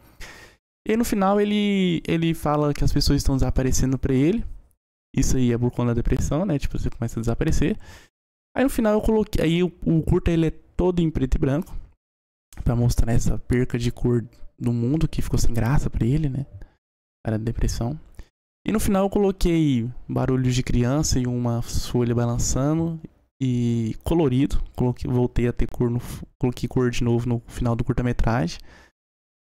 [0.86, 4.44] E no final ele ele fala que as pessoas estão desaparecendo pra ele.
[5.14, 6.58] Isso aí é por conta da depressão, né?
[6.58, 7.76] Tipo, você começa a desaparecer.
[8.56, 11.38] Aí no final eu coloquei, aí o, o curta ele é todo em preto e
[11.38, 11.76] branco
[12.64, 14.26] Pra mostrar essa perca de cor
[14.58, 16.46] do mundo que ficou sem graça pra ele, né?
[17.24, 17.98] Era depressão.
[18.66, 23.00] E no final eu coloquei barulhos de criança e uma folha balançando
[23.40, 24.62] e colorido.
[24.76, 26.00] Coloquei, voltei a ter cor no,
[26.38, 28.58] coloquei cor de novo no final do curta-metragem.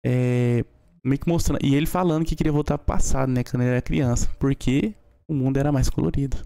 [0.04, 0.64] É,
[1.02, 1.64] meio que mostrando.
[1.64, 3.42] E ele falando que queria voltar pro passado, né?
[3.42, 4.28] Quando ele era criança.
[4.38, 4.94] Porque
[5.28, 6.36] o mundo era mais colorido.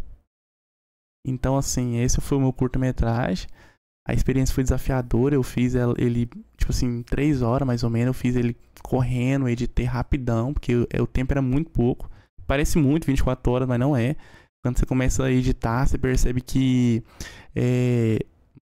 [1.27, 3.47] Então, assim, esse foi o meu curta-metragem.
[4.09, 5.35] A experiência foi desafiadora.
[5.35, 8.09] Eu fiz ele, tipo assim, três horas mais ou menos.
[8.09, 12.11] Eu fiz ele correndo, editei rapidão, porque o, o tempo era muito pouco.
[12.47, 14.17] Parece muito 24 horas, mas não é.
[14.65, 17.03] Quando você começa a editar, você percebe que
[17.55, 18.19] é,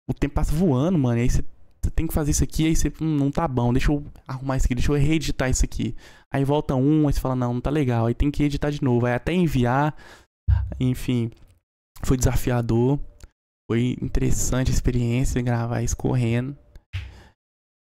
[0.09, 1.19] o tempo passa voando, mano.
[1.19, 1.43] E aí você,
[1.87, 4.57] você tem que fazer isso aqui, aí você "Hum, não tá bom, deixa eu arrumar
[4.57, 5.95] isso aqui, deixa eu reeditar isso aqui.
[6.31, 8.07] Aí volta um, aí você fala, não, não tá legal.
[8.07, 9.05] Aí tem que editar de novo.
[9.05, 9.95] Aí até enviar.
[10.79, 11.31] Enfim,
[12.03, 12.99] foi desafiador.
[13.69, 16.57] Foi interessante a experiência gravar isso correndo.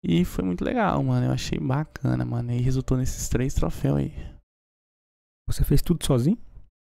[0.03, 1.27] E foi muito legal, mano.
[1.27, 2.53] Eu achei bacana, mano.
[2.53, 4.13] E resultou nesses três troféus aí.
[5.47, 6.39] Você fez tudo sozinho?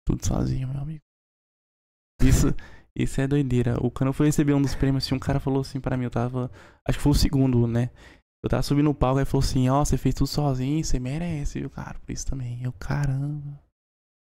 [0.06, 1.02] Tudo sozinho, meu amigo.
[2.22, 2.48] Isso,
[2.98, 3.78] isso é doideira.
[3.82, 6.10] O eu fui receber um dos prêmios, assim, um cara falou assim pra mim, eu
[6.12, 6.52] tava.
[6.88, 7.90] Acho que foi o segundo, né?
[8.44, 11.60] Eu tava subindo no palco, aí falou assim, ó, você fez tudo sozinho, você merece,
[11.60, 12.00] viu, cara?
[12.00, 12.64] Por isso também.
[12.64, 13.60] Eu, caramba.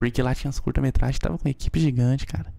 [0.02, 2.54] Porque lá tinha as curta-metragens, tava com uma equipe gigante, cara.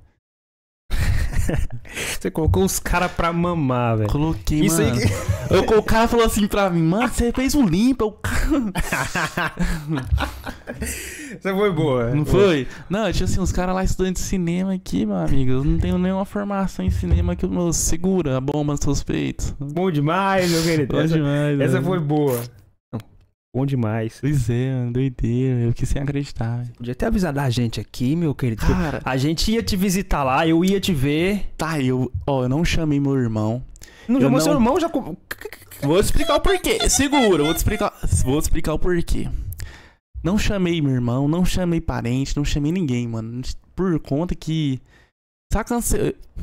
[2.21, 4.11] Você colocou os caras pra mamar, velho.
[4.11, 5.01] Coloquei, Isso aí mano.
[5.51, 9.53] Eu- o cara falou assim pra mim, mano, você fez um limpa, cara.
[11.41, 12.11] Você foi boa.
[12.15, 12.67] Não foi?
[12.89, 15.53] Não, tinha assim, uns caras lá estudando de cinema aqui, meu amigo.
[15.53, 19.03] Eu não tenho nenhuma formação em cinema que o meu segura a bomba nos seus
[19.03, 19.55] peitos.
[19.59, 20.93] Bom demais, meu querido.
[20.95, 21.87] Bom Essa, demais, essa mano.
[21.87, 22.41] foi boa.
[23.55, 24.19] Bom demais.
[24.21, 25.61] Pois é, mano, doideira.
[25.61, 26.59] Eu quis sem acreditar.
[26.59, 26.73] velho.
[26.77, 28.65] Podia ter avisado a gente aqui, meu querido.
[28.65, 31.49] que Cara, A gente ia te visitar lá, eu ia te ver.
[31.57, 33.65] tá, eu, ó, eu não chamei meu irmão.
[34.09, 34.89] Não Eu chamou não- seu irmão, já.
[35.83, 36.89] Vou te explicar o porquê.
[36.89, 37.93] Segura, vou te explicar,
[38.25, 39.29] vou te explicar o porquê.
[40.23, 43.41] Não chamei meu irmão, não chamei parente, não chamei ninguém, mano.
[43.75, 44.81] Por conta que.
[45.53, 45.79] Saca,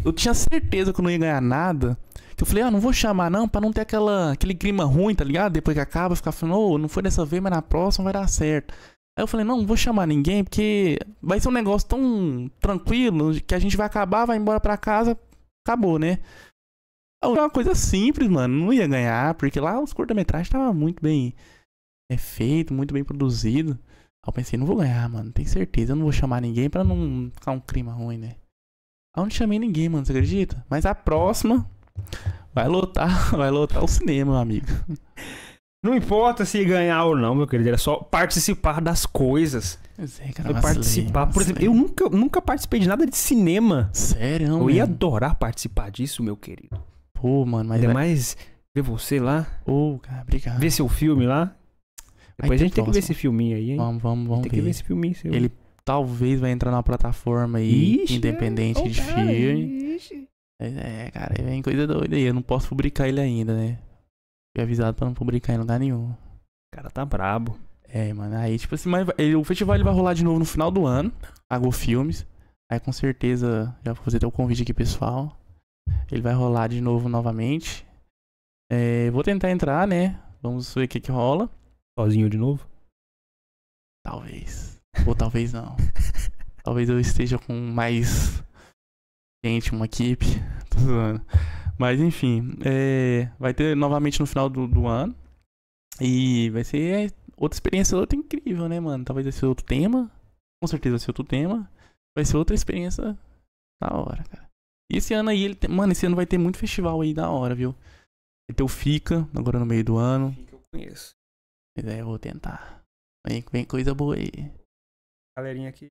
[0.04, 1.98] eu, tinha certeza que eu não ia ganhar nada.
[2.36, 5.16] Que eu falei, ah, não vou chamar não, pra não ter aquela, aquele clima ruim,
[5.16, 5.54] tá ligado?
[5.54, 8.28] Depois que acaba, ficar falando, ô, não foi dessa vez, mas na próxima vai dar
[8.28, 8.74] certo.
[9.18, 13.34] Aí eu falei, não, não vou chamar ninguém, porque vai ser um negócio tão tranquilo
[13.42, 15.18] que a gente vai acabar, vai embora pra casa,
[15.66, 16.20] acabou, né?
[17.24, 18.66] É uma coisa simples, mano.
[18.66, 21.34] Não ia ganhar, porque lá os curta-metragens estavam muito bem
[22.12, 23.72] é, feito, muito bem produzido.
[24.24, 25.32] Aí eu pensei, não vou ganhar, mano.
[25.32, 25.94] Tem certeza.
[25.94, 28.36] Eu não vou chamar ninguém pra não ficar um clima ruim, né?
[29.18, 30.06] Eu não chamei ninguém, mano.
[30.06, 30.64] Você acredita?
[30.70, 31.70] Mas a próxima
[32.54, 34.68] vai lotar, vai lotar o cinema, meu amigo.
[35.84, 37.70] Não importa se ganhar ou não, meu querido.
[37.70, 39.80] Era só participar das coisas.
[39.96, 40.50] Pois é, cara.
[40.50, 41.28] Eu vacilei, participar.
[41.28, 41.68] Por exemplo, vacilei.
[41.68, 43.90] eu nunca, nunca participei de nada de cinema.
[43.94, 46.80] Sério, não, eu ia adorar participar disso, meu querido.
[47.14, 47.76] Pô, mano, mas.
[47.82, 48.38] Ainda vai- mais
[48.76, 50.60] ver você lá, Ô, cara, obrigado.
[50.60, 51.56] ver seu filme lá.
[52.40, 53.00] Depois a gente tem que ver próximo.
[53.00, 53.78] esse filminho aí, hein?
[53.78, 54.70] Vamos, vamos, vamos tem que ver ver.
[54.70, 55.34] esse filminho seu.
[55.34, 55.52] Ele
[55.88, 59.96] talvez vai entrar numa plataforma aí Ixi, independente é, de cara, filme.
[59.96, 60.28] ixi.
[60.62, 62.24] É, cara, vem coisa doida aí.
[62.24, 63.80] Eu não posso publicar ele ainda, né?
[64.54, 66.12] Fui avisado pra não publicar em lugar nenhum.
[66.12, 67.58] O cara tá brabo.
[67.88, 68.36] É, mano.
[68.36, 70.86] Aí, tipo assim, mas ele- o festival ele vai rolar de novo no final do
[70.86, 71.10] ano.
[71.50, 72.28] A Go Filmes.
[72.70, 75.34] Aí com certeza, já vou fazer até o convite aqui, pessoal.
[76.12, 77.88] Ele vai rolar de novo novamente.
[78.70, 80.22] É, vou tentar entrar, né?
[80.42, 81.50] Vamos ver o que que rola.
[81.98, 82.68] Sozinho de novo.
[84.06, 84.77] Talvez.
[85.06, 85.76] Ou talvez não.
[86.64, 88.44] talvez eu esteja com mais
[89.46, 90.26] gente, uma equipe.
[90.70, 91.22] Tô zoando.
[91.78, 95.16] Mas enfim, é, vai ter novamente no final do, do ano.
[96.02, 99.04] E vai ser outra experiência outra incrível, né, mano?
[99.04, 100.12] Talvez vai ser outro tema.
[100.62, 101.72] Com certeza vai ser outro tema.
[102.16, 103.18] Vai ser outra experiência
[103.82, 104.48] da hora, cara.
[104.92, 107.30] E esse ano aí, ele tem- mano, esse ano vai ter muito festival aí da
[107.30, 107.74] hora, viu?
[108.50, 110.34] Vai ter o FICA, agora no meio do ano.
[110.48, 111.14] que eu conheço.
[111.78, 112.82] Mas é, eu vou tentar.
[113.28, 114.52] Vem, vem coisa boa aí.
[115.38, 115.88] Galerinha aqui.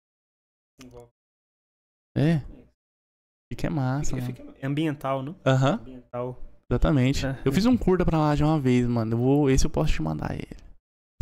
[2.16, 2.40] É?
[3.52, 4.34] Fica é massa, Fica- mano.
[4.34, 5.36] fica- é ambiental, não?
[5.46, 6.42] Aham, Ambiental.
[6.70, 7.24] exatamente.
[7.26, 7.40] É.
[7.44, 9.12] Eu fiz um curta pra lá de uma vez, mano.
[9.12, 10.56] Eu vou, esse eu posso te mandar ele.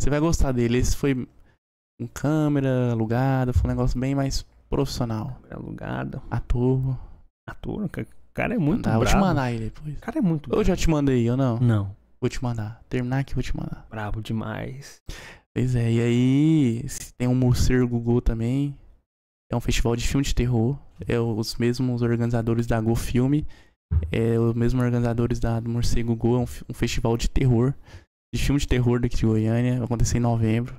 [0.01, 0.77] Você vai gostar dele.
[0.79, 1.13] Esse foi
[1.99, 5.39] com câmera alugada, foi um negócio bem mais profissional.
[5.51, 6.21] Alugado.
[6.31, 6.97] Ator.
[7.47, 9.95] Ator, ca- o cara é muito Mandar, vou te mandar ele depois.
[9.97, 11.59] O cara é muito Eu já te mandei, ou não?
[11.59, 12.81] Não, Vou te mandar.
[12.89, 13.85] Terminar aqui, vou te mandar.
[13.87, 14.99] brabo demais.
[15.55, 18.77] Pois é, e aí se tem um Morcego Gugu também.
[19.49, 20.77] É um festival de filme de terror.
[21.07, 23.47] É os mesmos organizadores da Go Filme.
[24.11, 26.35] É os mesmos organizadores da do Morcego Gugu.
[26.35, 27.73] É um, um festival de terror.
[28.33, 29.75] De filme de terror daqui de Goiânia.
[29.75, 30.75] Vai acontecer em novembro.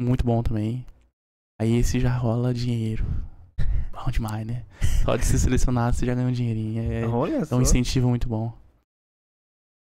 [0.00, 0.84] Muito bom também.
[1.60, 3.04] Aí esse já rola dinheiro.
[3.92, 4.66] Bom demais, né?
[5.04, 6.82] Só de ser selecionado você já ganha um dinheirinho.
[6.82, 7.56] É, Olha é só.
[7.56, 8.52] um incentivo muito bom.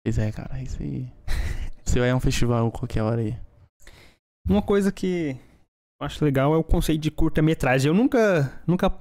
[0.03, 0.57] Pois é, cara.
[0.59, 1.13] é Isso aí.
[1.85, 3.37] Você vai a um festival qualquer hora aí.
[4.49, 5.37] Uma coisa que
[6.01, 7.89] eu acho legal é o conceito de curta-metragem.
[7.89, 8.93] Eu nunca, nunca,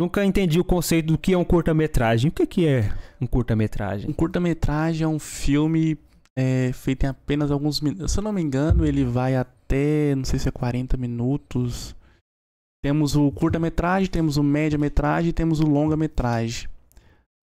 [0.00, 2.30] nunca entendi o conceito do que é um curta-metragem.
[2.30, 4.08] O que, que é um curta-metragem?
[4.08, 5.98] Um curta-metragem é um filme
[6.36, 8.12] é, feito em apenas alguns minutos.
[8.12, 11.94] Se eu não me engano, ele vai até, não sei se é 40 minutos.
[12.82, 16.66] Temos o curta-metragem, temos o média-metragem temos o longa-metragem.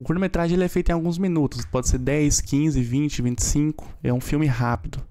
[0.02, 3.97] O curta-metragem é feito em alguns minutos, pode ser 10, 15, 20, 25.
[4.04, 5.07] É um filme rápido.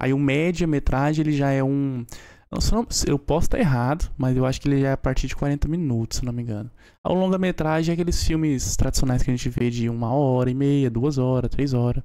[0.00, 2.04] Aí o média-metragem ele já é um.
[2.50, 4.96] Eu, só não- eu posso estar errado, mas eu acho que ele já é a
[4.96, 6.70] partir de 40 minutos, se não me engano.
[7.04, 10.90] O longa-metragem é aqueles filmes tradicionais que a gente vê de uma hora e meia,
[10.90, 12.02] duas horas, três horas.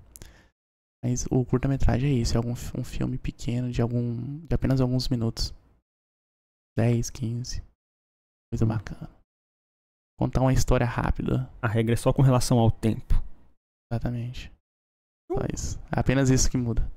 [1.03, 4.39] Mas o curta-metragem é isso, é algum, um filme pequeno de algum.
[4.45, 5.53] de apenas alguns minutos.
[6.77, 7.63] 10, 15.
[8.51, 9.10] Coisa bacana.
[10.19, 11.49] Contar uma história rápida.
[11.62, 13.13] A regra é só com relação ao tempo.
[13.91, 14.51] Exatamente.
[15.31, 15.79] Só isso.
[15.95, 16.89] É apenas isso que muda.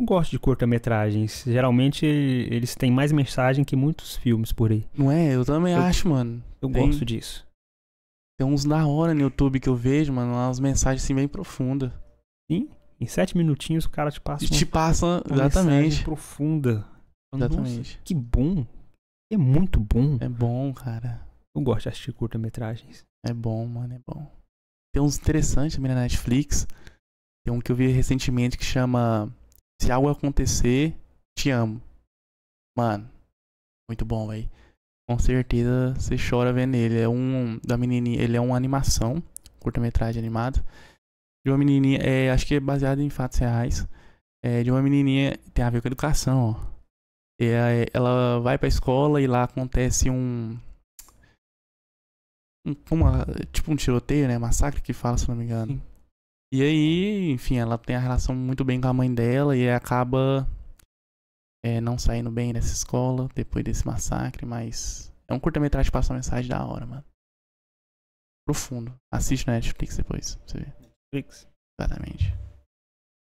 [0.00, 1.44] Eu gosto de curta-metragens.
[1.46, 4.84] Geralmente eles têm mais mensagem que muitos filmes por aí.
[4.96, 5.34] Não é?
[5.34, 6.42] Eu também Eu- acho, mano.
[6.60, 7.46] Eu Tem- gosto disso.
[8.38, 10.32] Tem uns da hora no YouTube que eu vejo, mano.
[10.32, 11.92] Umas mensagens assim bem profundas.
[12.50, 15.06] Em sete minutinhos o cara te passa E uma, te passa.
[15.06, 16.04] uma mensagem Exatamente.
[16.04, 16.74] profunda.
[17.32, 18.00] Nossa, Exatamente.
[18.04, 18.66] que bom.
[19.32, 20.16] É muito bom.
[20.20, 21.24] É bom, cara.
[21.56, 23.02] Eu gosto de assistir curta-metragens.
[23.24, 24.30] É bom, mano, é bom.
[24.92, 26.66] Tem uns interessantes também na Netflix.
[27.44, 29.32] Tem um que eu vi recentemente que chama
[29.80, 30.96] Se Algo Acontecer,
[31.38, 31.80] Te Amo.
[32.76, 33.08] Mano,
[33.88, 34.48] muito bom, velho.
[35.08, 36.98] Com certeza você chora vendo ele.
[36.98, 39.22] É um da menininha, ele é uma animação,
[39.60, 40.64] curta-metragem animado.
[41.44, 43.86] De uma menininha, é, acho que é baseado em fatos reais.
[44.42, 46.74] É de uma menininha, tem a ver com educação, ó.
[47.40, 50.58] Aí ela vai pra escola e lá acontece um
[52.66, 52.74] um-
[53.52, 54.38] tipo um tiroteio, né?
[54.38, 55.72] Massacre que fala, se não me engano.
[55.72, 55.82] Sim.
[56.54, 60.46] E aí, enfim, ela tem a relação muito bem com a mãe dela e acaba
[61.64, 66.12] é, não saindo bem dessa escola depois desse massacre, mas é um curta-metragem que passa
[66.12, 67.04] uma mensagem da hora, mano.
[68.46, 68.94] Profundo.
[69.12, 70.76] Assiste na Netflix depois, pra você ver.
[71.12, 71.48] Netflix.
[71.80, 72.32] Exatamente.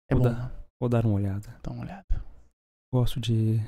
[0.09, 0.51] É Vou bom, dar- mano.
[0.79, 1.59] Vou dar uma olhada.
[1.61, 2.25] Dá uma olhada.
[2.91, 3.59] Gosto de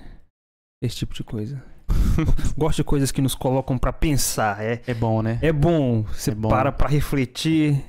[0.82, 1.64] esse tipo de coisa.
[2.58, 4.64] Gosto de coisas que nos colocam pra pensar.
[4.64, 5.38] É, É bom, né?
[5.44, 6.02] é bom.
[6.06, 6.50] Você É bom.
[6.50, 7.84] para pra refletir.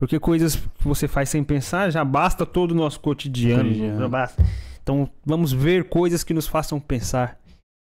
[0.00, 3.68] Porque coisas que você faz sem pensar já basta todo o nosso cotidiano.
[4.82, 7.40] Então vamos ver coisas que nos façam pensar.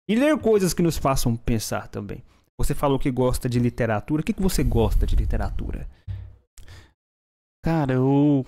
[0.09, 2.23] E ler coisas que nos façam pensar também.
[2.59, 4.21] Você falou que gosta de literatura.
[4.21, 5.89] O que, que você gosta de literatura?
[7.63, 8.45] Cara, eu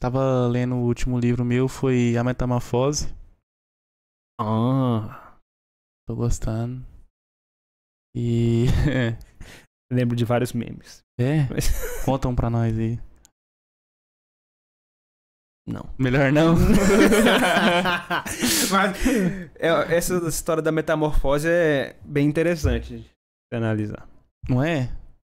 [0.00, 3.14] tava lendo o último livro meu, foi A Metamorfose.
[4.40, 5.36] Ah,
[6.08, 6.82] Tô gostando.
[8.16, 8.64] E.
[9.92, 11.02] lembro de vários memes.
[11.18, 11.46] é?
[11.50, 11.68] Mas-
[12.04, 12.98] Conta um pra nós aí.
[15.66, 15.84] Não.
[15.98, 16.54] Melhor não?
[18.70, 18.96] Mas
[19.56, 24.08] é, essa história da metamorfose é bem interessante de analisar.
[24.48, 24.88] não é?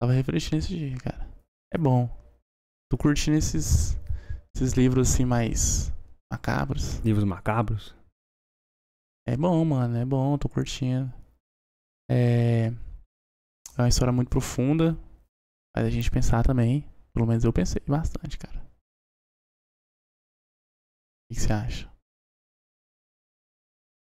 [0.01, 1.29] Tava refletindo esse dia, cara.
[1.73, 2.09] É bom.
[2.89, 3.97] Tô curtindo esses,
[4.55, 5.91] esses livros assim mais
[6.31, 6.99] macabros.
[6.99, 7.93] Livros macabros.
[9.27, 9.97] É bom, mano.
[9.97, 11.11] É bom, tô curtindo.
[12.09, 12.71] É.
[13.77, 14.97] É uma história muito profunda.
[15.75, 16.85] Faz a gente pensar também.
[17.13, 18.57] Pelo menos eu pensei bastante, cara.
[18.57, 18.69] O
[21.33, 21.91] que que você acha?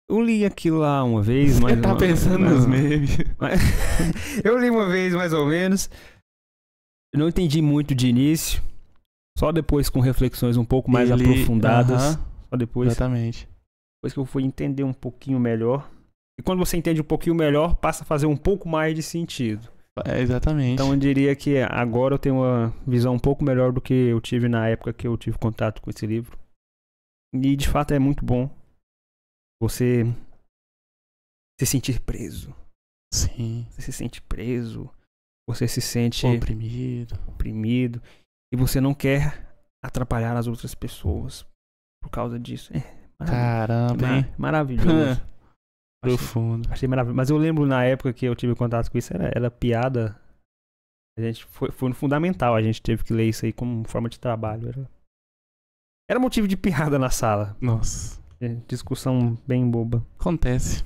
[0.09, 1.75] Eu li aquilo lá uma vez, mas.
[1.75, 3.11] Você tá pensando nos memes.
[4.43, 5.89] eu li uma vez, mais ou menos.
[7.13, 8.61] Eu não entendi muito de início.
[9.37, 12.01] Só depois com reflexões um pouco mais Ele- aprofundadas.
[12.15, 13.47] Aham, Só depois, exatamente.
[13.97, 15.89] depois que eu fui entender um pouquinho melhor.
[16.41, 19.69] E quando você entende um pouquinho melhor, passa a fazer um pouco mais de sentido.
[20.07, 20.73] É, exatamente.
[20.73, 24.19] Então eu diria que agora eu tenho uma visão um pouco melhor do que eu
[24.19, 26.35] tive na época que eu tive contato com esse livro.
[27.35, 28.49] E de fato é muito bom
[29.61, 30.03] você
[31.59, 32.55] se sentir preso.
[33.13, 33.67] Sim.
[33.69, 34.89] Você se sente preso.
[35.47, 37.19] você se sente Oprimido.
[37.27, 38.01] oprimido
[38.51, 39.47] e você não quer
[39.83, 41.45] atrapalhar as outras pessoas
[42.01, 42.71] por causa disso.
[42.73, 42.79] É
[43.19, 43.31] maravilhoso.
[43.31, 44.25] Caramba, hein?
[44.31, 45.21] Ma- maravilhoso.
[46.03, 46.67] Achei, Profundo.
[46.71, 47.15] achei maravilhoso.
[47.15, 50.19] Mas eu lembro na época que eu tive contato com isso, era, era piada.
[51.17, 54.09] A gente foi, foi no fundamental, a gente teve que ler isso aí como forma
[54.09, 54.69] de trabalho.
[54.69, 54.89] Era,
[56.09, 57.55] era motivo de piada na sala.
[57.61, 58.19] Nossa.
[58.39, 60.05] É, Discussão bem boba.
[60.19, 60.83] Acontece.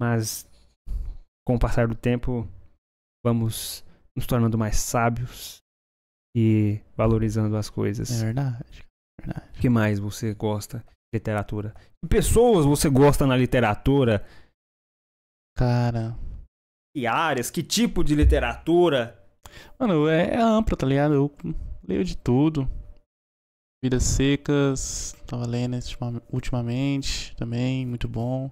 [0.00, 0.48] Mas
[1.46, 2.48] com o passar do tempo,
[3.24, 3.84] vamos
[4.16, 5.58] nos tornando mais sábios
[6.36, 8.22] e valorizando as coisas.
[8.22, 8.84] É verdade.
[9.20, 9.58] Verdade.
[9.58, 11.74] O que mais você gosta literatura?
[12.02, 14.24] Que pessoas você gosta na literatura?
[15.56, 16.16] Cara.
[16.94, 17.50] Que áreas?
[17.50, 19.20] Que tipo de literatura?
[19.78, 21.14] Mano, é, é amplo, tá ligado?
[21.14, 21.34] Eu
[21.86, 22.68] leio de tudo.
[23.84, 25.76] Vidas Secas, tava lendo
[26.32, 28.50] ultimamente também, muito bom.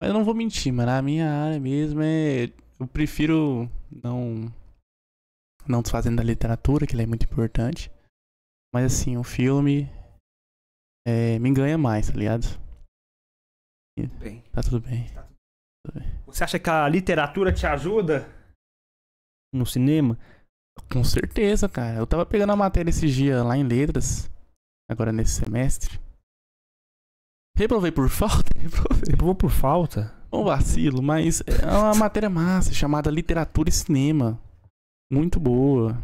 [0.00, 0.92] Mas eu não vou mentir, mano.
[0.92, 2.52] A minha área mesmo é.
[2.78, 4.52] Eu prefiro não.
[5.66, 7.90] Não desfazendo da literatura, que ela é muito importante.
[8.72, 9.90] Mas assim, o filme.
[11.06, 12.46] É, me ganha mais, tá ligado?
[14.18, 15.06] Bem, Tá tudo bem.
[16.26, 18.28] você acha que a literatura te ajuda
[19.52, 20.18] no cinema?
[20.92, 21.98] Com certeza, cara.
[21.98, 24.28] Eu tava pegando a matéria esses dias lá em letras,
[24.90, 26.00] agora nesse semestre.
[27.56, 28.50] Reprovei por falta?
[28.58, 29.14] Reprovei.
[29.14, 30.12] Eu vou por falta.
[30.32, 34.40] Um vacilo, mas é uma matéria massa, chamada Literatura e Cinema.
[35.12, 35.96] Muito boa.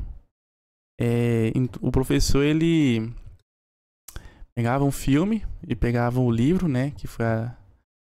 [1.01, 3.13] É, o professor, ele
[4.55, 6.91] pegava um filme e pegava o livro, né?
[6.93, 7.57] Que foi a,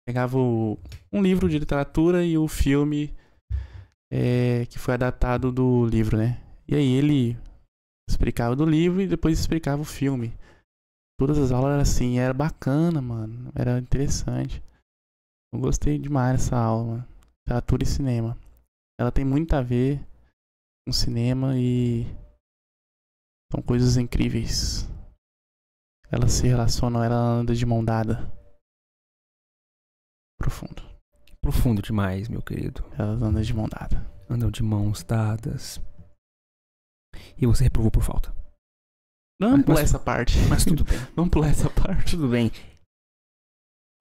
[0.08, 0.78] Pegava o-
[1.12, 3.14] um livro de literatura e o filme
[4.10, 6.40] é, que foi adaptado do livro, né?
[6.66, 7.36] E aí ele
[8.08, 10.32] explicava do livro e depois explicava o filme.
[11.20, 13.52] Todas as aulas eram assim, era bacana, mano.
[13.54, 14.62] Era interessante.
[15.52, 17.08] Eu gostei demais dessa aula, mano.
[17.46, 18.38] Literatura e cinema.
[18.98, 20.00] Ela tem muito a ver
[20.86, 22.06] com cinema e
[23.52, 24.88] são coisas incríveis.
[26.10, 28.30] Elas se relacionam, ela anda de mão dada.
[30.38, 30.82] Profundo.
[31.40, 32.82] Profundo demais, meu querido.
[32.98, 34.04] Elas andam de mão dada.
[34.28, 35.80] Andam de mãos dadas.
[37.36, 38.34] E você reprovou por falta.
[39.40, 40.38] Vamos Mas- pular essa parte.
[40.48, 40.98] Mas tudo bem.
[41.14, 42.12] Vamos pular essa parte.
[42.16, 42.50] Tudo bem.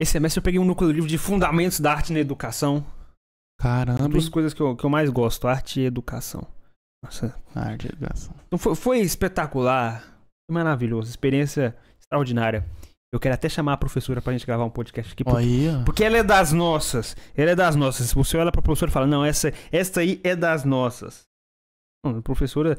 [0.00, 2.76] Esse semestre eu peguei um núcleo livre de Fundamentos da Arte na Educação.
[2.78, 2.86] Uma
[3.60, 6.46] Caramba, das coisas que eu, que eu mais gosto, arte e educação.
[7.02, 8.32] Nossa, arte de educação.
[8.46, 10.00] Então foi, foi espetacular,
[10.48, 11.76] foi maravilhoso, experiência
[12.08, 12.64] extraordinária.
[13.12, 15.84] Eu quero até chamar a professora pra gente gravar um podcast aqui, porque, Aí, ó.
[15.84, 17.16] porque ela é das nossas.
[17.34, 18.12] Ela é das nossas.
[18.12, 21.22] Você olha pra professora e fala, não, essa, essa aí é das nossas.
[22.04, 22.76] Não, a professora,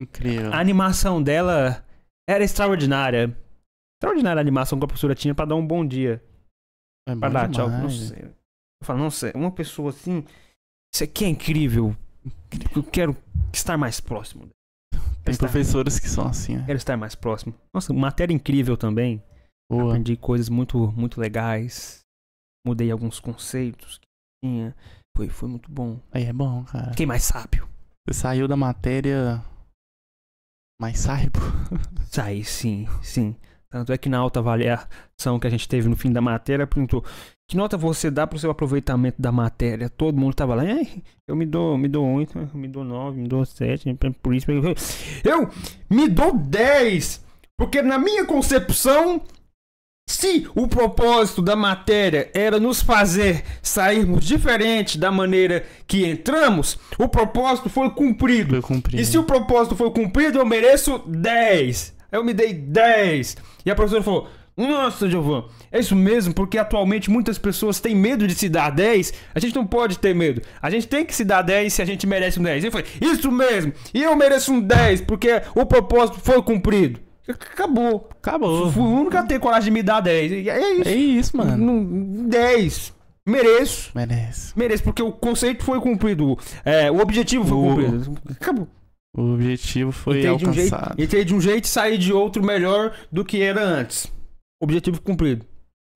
[0.00, 0.52] Incrível.
[0.52, 1.84] a animação dela
[2.28, 3.36] era extraordinária.
[4.00, 6.22] Extraordinária a animação que a professora tinha pra dar um bom dia.
[7.08, 7.68] É Pra dar tchau.
[7.68, 8.10] demais.
[8.10, 8.34] Nossa, eu
[8.84, 10.24] falo, nossa, uma pessoa assim,
[10.94, 11.96] isso aqui é incrível.
[12.76, 13.16] Eu quero
[13.52, 14.48] estar mais próximo.
[15.28, 16.64] Tem Está- professores que são assim, ó.
[16.64, 17.54] Quero estar mais próximo.
[17.74, 19.22] Nossa, matéria incrível também.
[19.70, 19.90] Boa.
[19.92, 22.00] Aprendi coisas muito, muito legais.
[22.66, 24.06] Mudei alguns conceitos que
[24.42, 24.74] tinha.
[25.16, 26.00] Foi, foi muito bom.
[26.12, 26.90] Aí é bom, cara.
[26.90, 27.68] Fiquei mais sábio.
[28.08, 29.44] Você saiu da matéria
[30.80, 31.30] mais sábio.
[32.10, 33.36] Saí, sim, sim.
[33.70, 37.04] Tanto é que na alta avaliação que a gente teve no fim da matéria, perguntou
[37.48, 39.88] que nota você dá pro seu aproveitamento da matéria?
[39.88, 43.18] Todo mundo tava lá, "Ai, eu me dou, me dou 8, eu me dou 9,
[43.18, 44.62] me dou 7, por isso eu,
[45.24, 45.48] eu
[45.88, 47.24] me dou 10,
[47.56, 49.22] porque na minha concepção,
[50.06, 57.08] se o propósito da matéria era nos fazer sairmos diferente da maneira que entramos, o
[57.08, 58.60] propósito foi cumprido.
[58.60, 59.00] Foi cumprido.
[59.00, 61.96] E se o propósito foi cumprido, eu mereço 10.
[62.12, 63.36] Eu me dei 10.
[63.66, 64.28] E a professora falou:
[64.58, 69.12] Nossa, Giovan, é isso mesmo, porque atualmente muitas pessoas têm medo de se dar 10.
[69.34, 70.42] A gente não pode ter medo.
[70.60, 72.64] A gente tem que se dar 10 se a gente merece um 10.
[72.64, 73.72] Eu falei: Isso mesmo.
[73.94, 76.98] E eu mereço um 10, porque o propósito foi cumprido.
[77.28, 78.08] Acabou.
[78.20, 78.72] Acabou.
[78.72, 80.32] Fui o único a ter coragem de me dar 10.
[80.32, 80.88] E É isso.
[80.88, 81.56] É isso, mano.
[81.56, 82.92] Não- 10.
[83.26, 83.90] Mereço.
[83.94, 84.58] Merece.
[84.58, 86.38] Mereço, porque o conceito foi cumprido.
[86.64, 88.18] É, o objetivo foi O- cumprido.
[88.30, 88.68] Acabou.
[89.14, 91.02] O objetivo foi Entrei de, um jeito, alcançado.
[91.02, 94.10] entrei de um jeito e saí de outro melhor do que era antes.
[94.60, 95.44] Objetivo cumprido.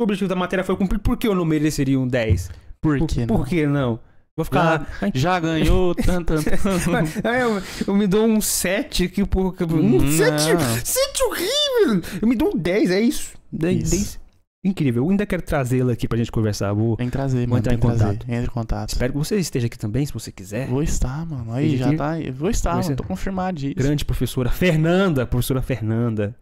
[0.00, 2.50] O objetivo da matéria foi cumprido, por que eu não mereceria um 10?
[2.80, 3.26] Por Por, que não?
[3.26, 4.00] por que não?
[4.36, 4.86] Vou ficar lá.
[5.02, 6.32] Ai, Já ganhou tanto.
[7.22, 9.54] ai, eu, eu me dou um 7 que por.
[9.54, 10.10] que- Um Não.
[10.10, 10.42] 7,
[10.84, 12.02] 7 horrível!
[12.22, 13.34] Eu me dou um 10, é isso.
[13.52, 13.90] 10, Isso.
[13.90, 14.22] 10.
[14.64, 15.04] Incrível.
[15.04, 16.72] Eu ainda quero trazê-la aqui pra gente conversar.
[16.72, 17.58] Vou, que trazer, Vou mano.
[17.58, 18.04] entrar que em trazer.
[18.04, 18.30] contato.
[18.30, 18.88] Entra em contato.
[18.90, 20.66] espero que você esteja aqui também, se você quiser.
[20.68, 21.52] Vou estar, mano.
[21.52, 21.96] Aí, já aqui.
[21.96, 22.12] tá.
[22.32, 22.96] Vou estar, ser- mano.
[22.96, 23.74] Tô confirmado disso.
[23.74, 26.34] Grande professora Fernanda, professora Fernanda.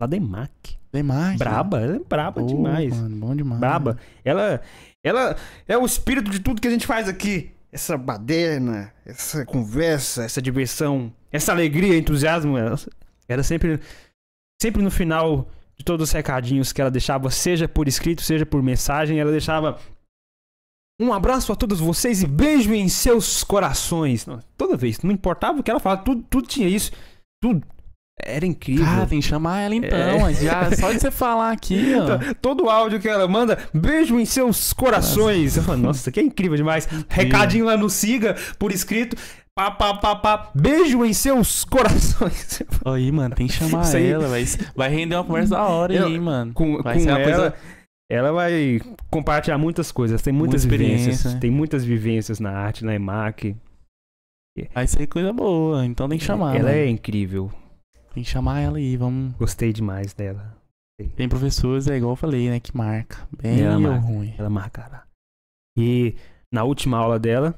[0.00, 0.78] Lá da EMAC.
[0.96, 1.38] Demais.
[1.38, 2.96] Braba, ela é braba Ô, demais.
[2.96, 3.60] Mano, bom demais.
[3.60, 3.98] Braba.
[4.24, 4.60] Ela,
[5.04, 5.36] ela
[5.66, 7.52] é o espírito de tudo que a gente faz aqui.
[7.72, 12.74] essa baderna, essa conversa, essa diversão, essa alegria, entusiasmo, era,
[13.28, 13.80] era sempre,
[14.60, 18.62] sempre no final de todos os recadinhos que ela deixava, seja por escrito, seja por
[18.62, 19.78] mensagem, ela deixava
[20.98, 24.24] um abraço a todos vocês e beijo em seus corações.
[24.24, 26.90] Não, Toda vez, não importava o que ela falava, tudo, tudo tinha isso.
[27.42, 27.66] Tudo.
[28.22, 28.84] Era incrível.
[28.84, 29.98] Cara, tem que chamar ela então.
[30.26, 30.34] É.
[30.34, 32.34] Já, só de você falar aqui, ó.
[32.40, 35.56] Todo áudio que ela manda, beijo em seus corações.
[35.78, 36.88] Nossa, isso aqui é incrível demais.
[37.08, 39.16] Recadinho lá no Siga, por escrito.
[39.54, 42.62] Pá, pá, pá, pá, beijo em seus corações.
[42.84, 44.28] Aí, mano, tem que chamar Isso aí- ela.
[44.28, 44.44] Vai,
[44.74, 46.52] vai render uma conversa da hora Eu- aí, hein, mano.
[46.52, 47.54] Com, Vai com ser uma ela, coisa-
[48.10, 50.20] ela vai compartilhar muitas coisas.
[50.20, 51.34] Tem muitas Muita vivências.
[51.34, 51.40] né?
[51.40, 53.56] Tem muitas vivências na arte, na EMAC.
[54.74, 56.54] Vai ser coisa boa, então tem que chamar.
[56.54, 56.76] ela mano.
[56.76, 57.50] é incrível.
[58.16, 59.34] Tem que chamar ela aí, vamos.
[59.34, 60.56] Gostei demais dela.
[61.16, 63.28] Tem professores, é igual eu falei, né, que marca.
[63.30, 63.98] Bem Ela marca.
[64.06, 64.34] ruim.
[64.38, 65.06] Ela marcará.
[65.78, 66.16] E
[66.50, 67.54] na última aula dela,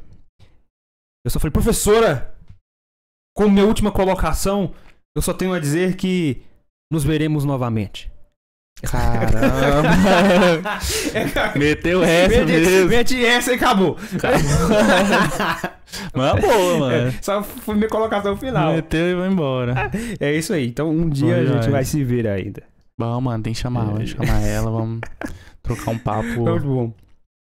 [1.24, 2.36] eu só falei, professora,
[3.36, 4.74] como minha última colocação,
[5.16, 6.42] eu só tenho a dizer que
[6.92, 8.10] nos veremos novamente.
[8.82, 10.78] Caramba!
[11.58, 12.88] Meteu essa mete, mesmo.
[12.88, 13.96] mete essa e acabou.
[16.14, 17.08] Mas é boa, mano.
[17.08, 18.74] É, só foi minha colocação final.
[18.74, 19.90] Meteu e vai embora.
[20.20, 20.66] É isso aí.
[20.68, 21.66] Então um dia a Bom gente demais.
[21.72, 22.62] vai se ver ainda.
[22.98, 23.82] Bom, mano, tem que chamar.
[23.82, 23.92] É.
[23.92, 25.00] Vamos chamar ela, vamos
[25.62, 26.92] trocar um papo Muito bom.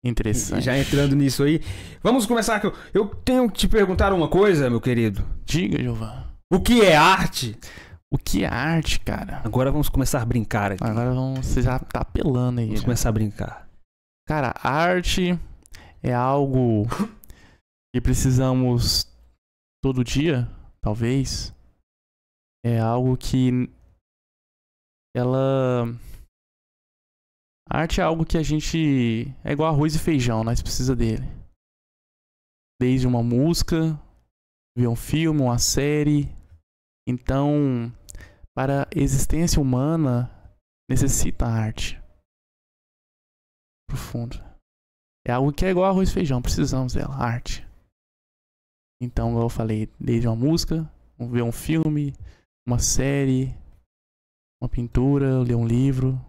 [0.05, 0.65] interessante.
[0.65, 1.61] Já entrando nisso aí,
[2.03, 2.59] vamos começar.
[2.61, 5.25] que eu- Eu tenho que te perguntar uma coisa, meu querido.
[5.45, 6.23] Diga, Giovanni.
[6.53, 7.57] O que é arte?
[8.13, 9.41] O que é arte, cara?
[9.43, 10.85] Agora vamos começar a brincar aqui.
[10.85, 12.67] Agora vamos, você já tá apelando aí.
[12.67, 12.85] Vamos né?
[12.85, 13.67] começar a brincar.
[14.29, 15.39] Cara, arte
[16.03, 16.85] é algo
[17.95, 19.11] que precisamos
[19.83, 20.47] todo dia,
[20.83, 21.55] talvez.
[22.63, 23.71] É algo que
[25.17, 25.87] ela
[27.71, 31.27] a arte é algo que a gente é igual arroz e feijão, nós precisa dele.
[32.79, 33.99] Desde uma música,
[34.77, 36.29] ver um filme, uma série.
[37.09, 37.91] Então,
[38.55, 40.31] para a existência humana
[40.89, 42.03] necessita arte
[43.89, 44.43] profundo.
[45.27, 47.67] É algo que é igual arroz e feijão, precisamos dela, arte.
[49.01, 52.15] Então, igual eu falei, desde uma música, ver um filme,
[52.67, 53.55] uma série,
[54.61, 56.21] uma pintura, ler um livro.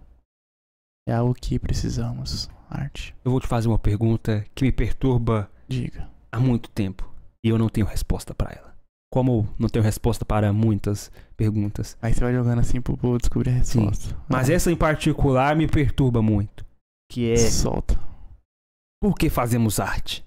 [1.07, 3.15] É algo que precisamos, arte.
[3.23, 6.09] Eu vou te fazer uma pergunta que me perturba Diga.
[6.31, 7.11] há muito tempo
[7.43, 8.72] e eu não tenho resposta para ela.
[9.13, 11.95] Como não tenho resposta para muitas perguntas.
[12.01, 13.81] Aí você vai jogando assim pro povo descobrir a Sim.
[13.85, 14.17] resposta.
[14.27, 16.65] Mas Ah, essa em particular me perturba muito.
[17.11, 17.93] Que é Solta.
[18.99, 20.25] por que fazemos arte?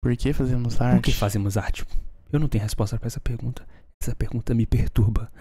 [0.00, 1.02] Por que fazemos Por arte?
[1.02, 1.84] que fazemos arte?
[2.32, 3.66] Eu não tenho resposta para essa pergunta.
[4.00, 5.32] Essa pergunta me perturba.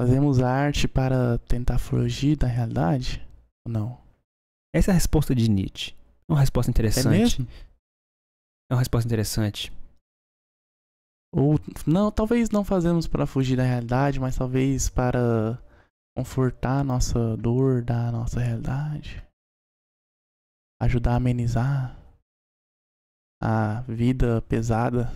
[0.00, 3.24] Fazemos arte para tentar fugir da realidade?
[3.64, 4.00] Ou não?
[4.74, 5.94] Essa é a resposta de Nietzsche.
[6.28, 7.08] É uma resposta É interessante.
[7.08, 7.48] mesmo?
[8.70, 9.72] É uma resposta interessante.
[11.36, 15.62] Ou não, talvez não fazemos para fugir da realidade, mas talvez para
[16.16, 19.22] confortar a nossa dor da nossa realidade.
[20.80, 21.94] Ajudar a amenizar
[23.42, 25.12] a vida pesada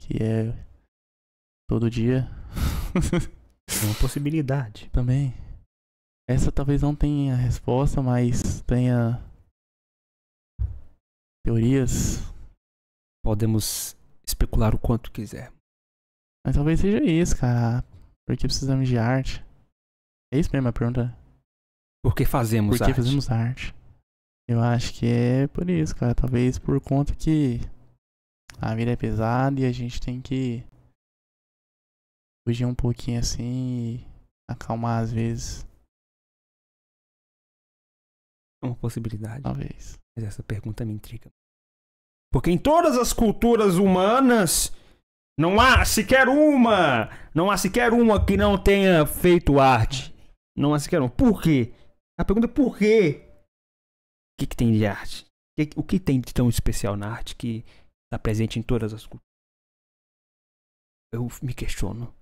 [0.00, 0.54] que é
[1.68, 2.28] todo dia.
[2.94, 4.88] É uma possibilidade.
[4.94, 5.34] Também.
[6.28, 9.20] Essa talvez não tenha resposta, mas tenha
[11.44, 12.18] teorias.
[13.24, 13.97] Podemos
[14.28, 15.52] especular o quanto quiser.
[16.46, 17.82] Mas talvez seja isso, cara.
[18.26, 19.44] Porque precisamos de arte.
[20.32, 21.16] É isso mesmo a pergunta.
[22.04, 22.96] Por que fazemos Por que arte?
[22.96, 23.74] fazemos arte?
[24.48, 26.14] Eu acho que é por isso, cara.
[26.14, 27.58] Talvez por conta que
[28.60, 30.64] a vida é pesada e a gente tem que
[32.46, 33.42] fugir um pouquinho assim
[33.96, 34.06] e
[34.48, 35.66] acalmar às vezes,
[38.62, 39.42] É uma possibilidade.
[39.42, 39.98] talvez.
[40.16, 41.30] Mas essa pergunta me intriga.
[42.32, 44.72] Porque em todas as culturas humanas
[45.38, 50.14] não há sequer uma, não há sequer uma que não tenha feito arte.
[50.56, 51.08] Não há sequer uma.
[51.10, 51.72] Por quê?
[52.18, 53.24] A pergunta é por quê?
[53.24, 55.26] O que, que tem de arte?
[55.76, 57.64] O que- tem de tão especial na arte que
[58.06, 59.26] está presente em todas as culturas?
[61.12, 62.14] Eu me questiono.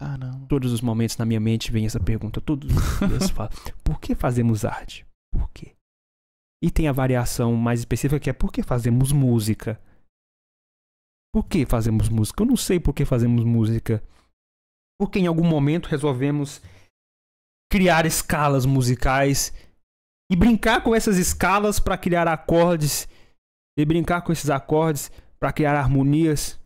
[0.00, 0.46] Caramba.
[0.48, 2.40] Todos os momentos na minha mente vem essa pergunta.
[2.40, 3.50] Todos os dias falo,
[3.82, 5.06] por que fazemos arte?
[5.32, 5.75] Por quê?
[6.66, 9.80] E tem a variação mais específica que é por que fazemos música?
[11.32, 12.42] Por que fazemos música?
[12.42, 14.02] Eu não sei por que fazemos música.
[15.00, 16.60] Porque em algum momento resolvemos
[17.70, 19.52] criar escalas musicais
[20.28, 23.06] e brincar com essas escalas para criar acordes
[23.78, 25.08] e brincar com esses acordes
[25.38, 26.60] para criar harmonias.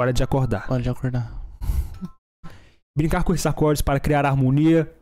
[0.00, 1.30] Hora de acordar Pode acordar.
[2.96, 4.92] brincar com esses acordes para criar harmonia,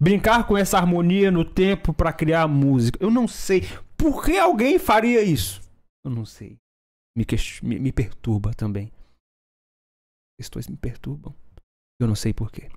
[0.00, 2.98] brincar com essa harmonia no tempo para criar música.
[3.02, 3.62] Eu não sei
[3.96, 5.60] por que alguém faria isso.
[6.04, 6.56] Eu não sei.
[7.16, 7.24] Me,
[7.62, 8.92] me, me perturba também.
[10.38, 11.34] Questões me perturbam.
[12.00, 12.68] Eu não sei porquê.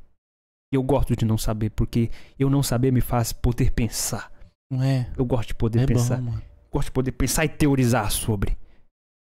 [0.71, 4.31] Eu gosto de não saber, porque eu não saber me faz poder pensar.
[4.71, 5.11] Não é?
[5.17, 6.17] Eu gosto de poder É pensar.
[6.17, 6.43] bom, mano.
[6.71, 8.57] Gosto de poder pensar e teorizar sobre.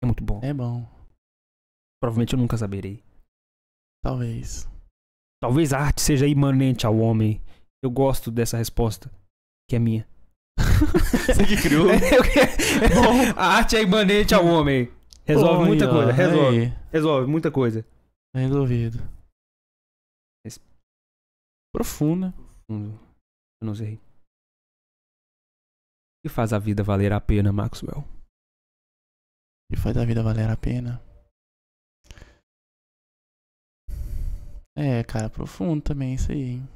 [0.01, 0.39] É muito bom.
[0.43, 0.87] É bom.
[2.01, 3.03] Provavelmente eu nunca saberei.
[4.03, 4.67] Talvez.
[5.41, 7.41] Talvez a arte seja imanente ao homem.
[7.83, 9.09] Eu gosto dessa resposta,
[9.69, 10.07] que é minha.
[11.25, 11.87] Você que criou?
[13.35, 14.91] a arte é imanente ao homem.
[15.25, 15.93] Resolve Pô, muita aí, ó.
[15.93, 16.59] coisa, resolve.
[16.59, 17.85] Aí, Resolve muita coisa.
[18.35, 18.97] resolvido.
[20.45, 20.59] Esse-
[21.73, 22.33] Profunda.
[22.69, 23.95] Eu não sei.
[23.95, 23.99] O
[26.27, 28.03] que faz a vida valer a pena, Maxwell?
[29.71, 31.01] E faz a vida valer a pena.
[34.75, 36.69] É, cara, profundo também isso aí, hein?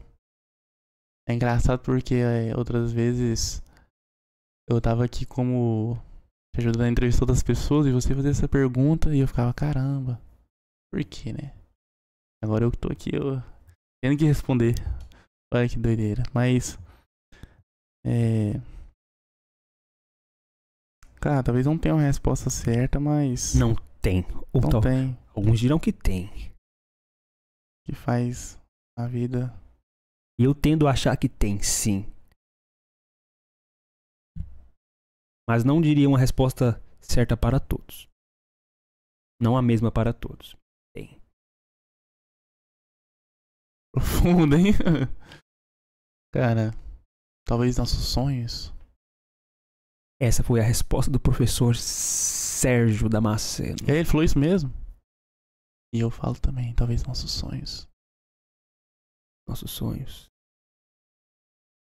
[1.27, 3.61] É engraçado porque é, outras vezes
[4.69, 5.95] eu tava aqui como
[6.55, 10.21] te ajudando a entrevistar outras pessoas e você fazia essa pergunta e eu ficava, caramba,
[10.91, 11.53] por quê, né?
[12.43, 13.41] Agora eu que tô aqui, eu
[14.03, 14.75] tendo que responder.
[15.53, 16.21] Olha que doideira.
[16.33, 16.77] Mas.
[18.05, 18.53] É.
[21.19, 23.55] Cara, talvez não tenha uma resposta certa, mas.
[23.55, 24.25] Não tem.
[24.53, 25.17] Ou não tal- tem.
[25.35, 26.29] Alguns dirão que tem.
[27.85, 28.59] Que faz
[28.97, 29.51] a vida.
[30.37, 32.11] E eu tendo a achar que tem, sim.
[35.47, 38.09] Mas não diria uma resposta certa para todos.
[39.39, 40.55] Não a mesma para todos.
[40.93, 41.21] Tem.
[43.93, 44.73] Profunda, hein?
[46.33, 46.71] Cara,
[47.47, 48.73] talvez nossos sonhos.
[50.19, 53.77] Essa foi a resposta do professor Sérgio Damasceno.
[53.87, 54.69] É, ele falou isso mesmo.
[55.93, 57.87] E eu falo também, talvez nossos sonhos.
[59.47, 60.29] Nossos sonhos.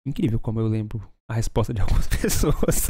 [0.06, 2.90] Incrível como eu lembro a resposta de algumas pessoas.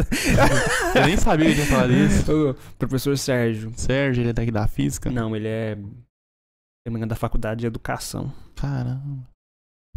[0.96, 2.52] Eu nem sabia que ia falar disso.
[2.52, 3.72] O professor Sérgio.
[3.78, 5.10] Sérgio, ele é daqui da física?
[5.10, 5.76] Não, ele é.
[5.76, 8.32] Se não da faculdade de educação.
[8.56, 9.28] Caramba.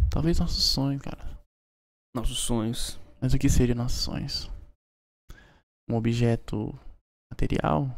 [0.09, 1.39] Talvez nossos sonhos, cara.
[2.15, 2.99] Nossos sonhos.
[3.21, 4.49] Mas o que seriam nossos sonhos?
[5.87, 6.73] Um objeto
[7.31, 7.95] material?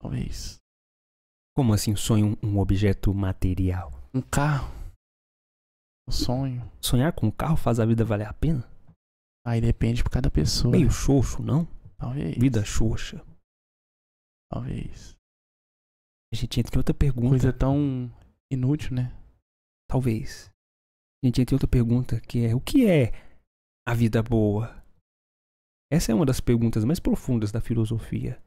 [0.00, 0.58] Talvez.
[1.56, 3.95] Como assim, sonho um objeto material?
[4.16, 4.72] Um carro?
[6.08, 6.72] Um sonho?
[6.80, 8.66] Sonhar com um carro faz a vida valer a pena?
[9.46, 10.72] Aí depende por cada pessoa.
[10.72, 10.90] Meio né?
[10.90, 11.68] xoxo, não?
[11.98, 12.34] Talvez.
[12.38, 13.22] Vida xoxa.
[14.50, 15.14] Talvez.
[16.32, 17.28] A gente entra em outra pergunta.
[17.28, 18.10] Coisa tão
[18.50, 19.14] inútil, né?
[19.86, 20.50] Talvez.
[21.22, 23.12] A gente entra em outra pergunta que é: o que é
[23.86, 24.82] a vida boa?
[25.92, 28.42] Essa é uma das perguntas mais profundas da filosofia.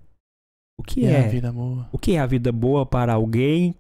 [0.80, 1.88] O que E é, a vida boa?
[1.94, 3.76] o que é a vida boa para alguém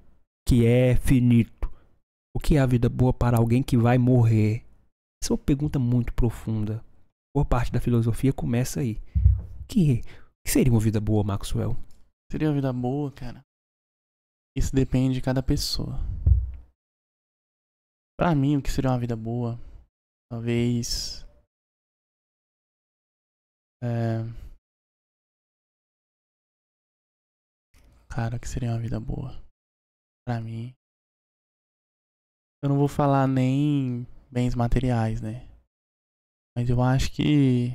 [0.48, 1.59] que é finito?
[2.36, 4.66] O que é a vida boa para alguém que vai morrer?
[5.22, 6.84] Essa é uma pergunta muito profunda.
[7.36, 8.96] Boa parte da filosofia começa aí.
[9.62, 11.76] O que, o que seria uma vida boa, Maxwell?
[12.32, 13.42] Seria uma vida boa, cara?
[14.56, 16.00] Isso depende de cada pessoa.
[18.18, 19.60] Pra mim, o que seria uma vida boa?
[20.32, 21.26] Talvez.
[23.82, 24.22] É.
[28.10, 29.42] Cara, o que seria uma vida boa?
[30.28, 30.74] Pra mim.
[32.62, 35.47] Eu não vou falar nem bens materiais, né?
[36.55, 37.70] Mas eu acho que.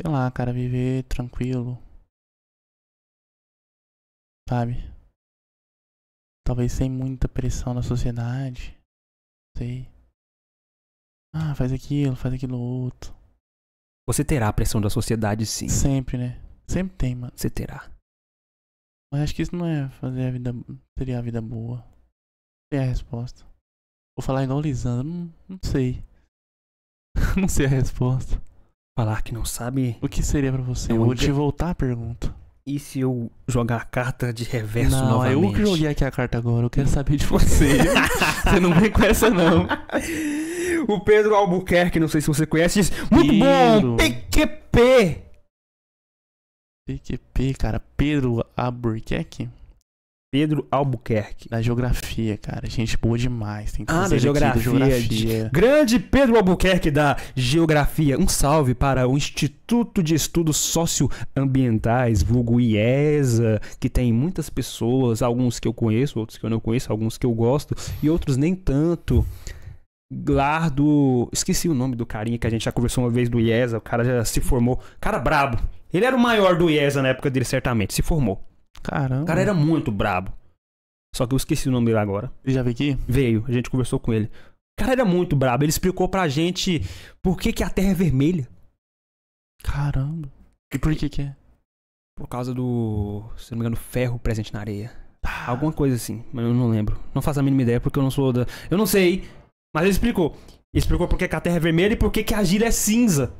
[0.00, 1.78] Sei lá, cara, viver tranquilo.
[4.48, 4.74] Sabe?
[6.46, 8.78] Talvez sem muita pressão da sociedade.
[9.56, 9.86] Sei.
[11.34, 13.14] Ah, faz aquilo, faz aquilo outro.
[14.06, 15.68] Você terá a pressão da sociedade, sim.
[15.68, 16.42] Sempre, né?
[16.68, 17.32] Sempre tem, mano.
[17.36, 17.90] Você terá.
[19.12, 20.52] Mas acho que isso não é fazer a vida.
[20.98, 21.93] Seria a vida boa.
[22.74, 23.44] Não sei a resposta.
[24.16, 25.08] Vou falar igual Lisandro.
[25.08, 26.02] Não, não sei.
[27.36, 28.40] não sei a resposta.
[28.98, 29.96] Falar que não sabe.
[30.00, 30.90] O que seria pra você?
[30.90, 32.34] Eu vou te voltar a pergunta.
[32.66, 35.44] E se eu jogar a carta de reverso não, novamente?
[35.44, 36.66] eu que joguei aqui a carta agora.
[36.66, 37.78] Eu quero saber de você.
[38.42, 39.68] você não vem com essa, não.
[40.88, 43.90] o Pedro Albuquerque, não sei se você conhece, diz: Muito Pedro.
[43.90, 43.96] bom!
[43.96, 45.22] PQP!
[46.86, 47.80] PQP, cara.
[47.96, 49.48] Pedro Albuquerque?
[50.34, 51.48] Pedro Albuquerque.
[51.48, 52.68] Da geografia, cara.
[52.68, 53.70] Gente boa demais.
[53.70, 55.50] Tem que Ah, da ele aqui, geografia, geografia.
[55.52, 58.18] Grande Pedro Albuquerque da Geografia.
[58.18, 65.60] Um salve para o Instituto de Estudos Socioambientais, vulgo IESA, que tem muitas pessoas, alguns
[65.60, 68.56] que eu conheço, outros que eu não conheço, alguns que eu gosto e outros nem
[68.56, 69.24] tanto.
[70.28, 71.28] Lá do.
[71.32, 73.80] Esqueci o nome do carinha que a gente já conversou uma vez do IESA, o
[73.80, 74.80] cara já se formou.
[75.00, 75.62] Cara brabo.
[75.92, 77.94] Ele era o maior do IESA na época dele, certamente.
[77.94, 78.42] Se formou.
[78.82, 79.22] Caramba.
[79.22, 80.32] O cara era muito brabo.
[81.14, 82.32] Só que eu esqueci o nome dele agora.
[82.44, 82.98] Ele já veio aqui?
[83.06, 84.26] Veio, a gente conversou com ele.
[84.26, 85.64] O cara era muito brabo.
[85.64, 86.80] Ele explicou pra gente
[87.22, 88.48] por que, que a Terra é vermelha.
[89.62, 90.28] Caramba.
[90.72, 91.36] E por que que é?
[92.16, 94.92] Por causa do, se não me engano, ferro presente na areia.
[95.46, 97.00] Alguma coisa assim, mas eu não lembro.
[97.14, 98.46] Não faço a mínima ideia porque eu não sou da.
[98.70, 99.24] Eu não sei,
[99.74, 100.36] mas ele explicou.
[100.72, 102.66] Ele explicou por que que a terra é vermelha e por que que a argila
[102.66, 103.34] é cinza.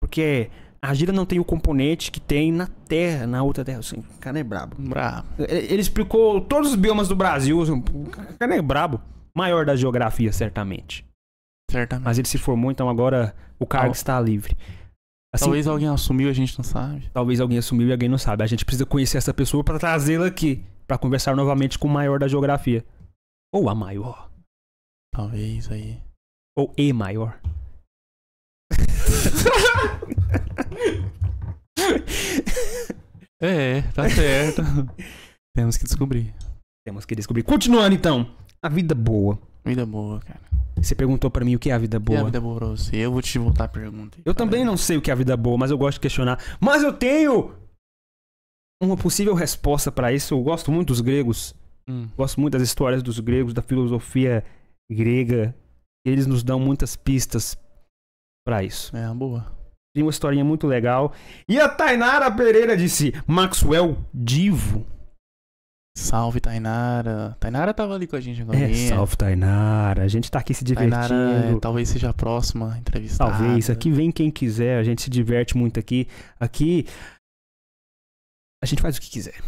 [0.00, 0.50] Porque
[0.86, 3.80] a argila não tem o componente que tem na terra, na outra terra.
[3.80, 4.76] Assim, o cara é brabo.
[4.78, 5.26] Brabo.
[5.38, 7.60] Ele explicou todos os biomas do Brasil.
[7.60, 9.00] assim, O cara é brabo.
[9.36, 11.04] Maior da geografia, certamente.
[11.70, 12.04] Certamente.
[12.04, 14.56] Mas ele se formou, então agora o cargo Tal- está livre.
[15.34, 17.10] Assim, Talvez alguém assumiu, a gente não sabe.
[17.12, 18.42] talvez alguém assumiu e alguém não sabe.
[18.42, 22.18] A gente precisa conhecer essa pessoa para trazê-la aqui, para conversar novamente com o maior
[22.18, 22.84] da geografia.
[23.52, 24.30] Ou a maior.
[25.12, 26.00] Talvez aí.
[26.56, 27.38] Ou e maior.
[33.40, 34.62] É, tá certo.
[35.54, 36.34] Temos que descobrir.
[36.86, 37.42] Temos que descobrir.
[37.42, 38.34] Continuando então.
[38.62, 39.38] A vida boa.
[39.64, 40.40] Vida boa, cara.
[40.76, 42.24] Você perguntou para mim o que é a vida E a boa.
[42.24, 42.96] vida boa pra você?
[42.96, 44.18] Eu vou te voltar a pergunta.
[44.24, 46.38] Eu também não sei o que é a vida boa, mas eu gosto de questionar.
[46.60, 47.54] Mas eu tenho
[48.82, 50.34] uma possível resposta para isso.
[50.34, 51.54] Eu gosto muito dos gregos.
[51.88, 52.08] Hum.
[52.16, 54.44] Gosto muito das histórias dos gregos, da filosofia
[54.90, 55.54] grega.
[56.06, 57.56] Eles nos dão muitas pistas
[58.46, 58.94] para isso.
[58.96, 59.55] É uma boa.
[59.96, 61.14] Tem uma historinha muito legal.
[61.48, 64.84] E a Tainara Pereira disse: Maxwell Divo.
[65.96, 67.34] Salve, Tainara.
[67.40, 68.58] Tainara tava ali com a gente agora.
[68.58, 70.02] É, salve Tainara.
[70.02, 71.00] A gente tá aqui se divertindo.
[71.00, 73.30] Tainara é, talvez seja a próxima entrevistada.
[73.30, 73.70] Talvez.
[73.70, 74.78] Aqui vem quem quiser.
[74.78, 76.06] A gente se diverte muito aqui.
[76.38, 76.84] Aqui.
[78.62, 79.40] A gente faz o que quiser.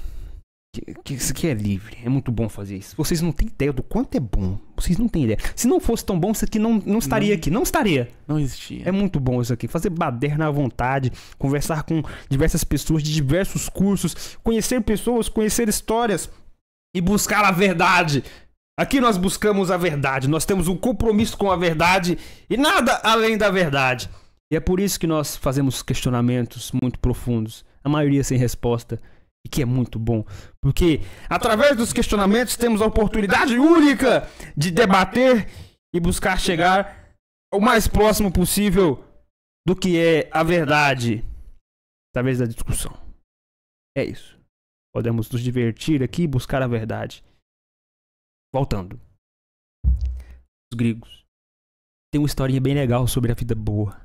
[0.72, 1.96] Que- que Isso aqui é livre.
[2.04, 2.94] É muito bom fazer isso.
[2.96, 4.58] Vocês não têm ideia do quanto é bom.
[4.76, 5.38] Vocês não têm ideia.
[5.56, 7.36] Se não fosse tão bom, isso aqui não, não estaria Não.
[7.36, 7.50] aqui.
[7.50, 8.08] Não estaria.
[8.26, 8.82] Não existia.
[8.84, 9.66] É muito bom isso aqui.
[9.66, 16.30] Fazer baderna à vontade, conversar com diversas pessoas de diversos cursos, conhecer pessoas, conhecer histórias
[16.94, 18.22] e buscar a verdade.
[18.78, 20.28] Aqui nós buscamos a verdade.
[20.28, 24.08] Nós temos um compromisso com a verdade e nada além da verdade.
[24.52, 28.98] E é por isso que nós fazemos questionamentos muito profundos, a maioria sem resposta,
[29.44, 30.24] e que é muito bom,
[30.60, 35.48] porque através dos questionamentos temos a oportunidade única de debater
[35.94, 37.14] e buscar chegar
[37.52, 39.04] o mais próximo possível
[39.66, 41.24] do que é a verdade
[42.10, 42.92] através da discussão.
[43.96, 44.38] É isso.
[44.94, 47.24] Podemos nos divertir aqui e buscar a verdade.
[48.52, 49.00] Voltando.
[50.72, 51.24] Os gregos.
[52.12, 54.00] Tem uma historinha bem legal sobre a vida boa.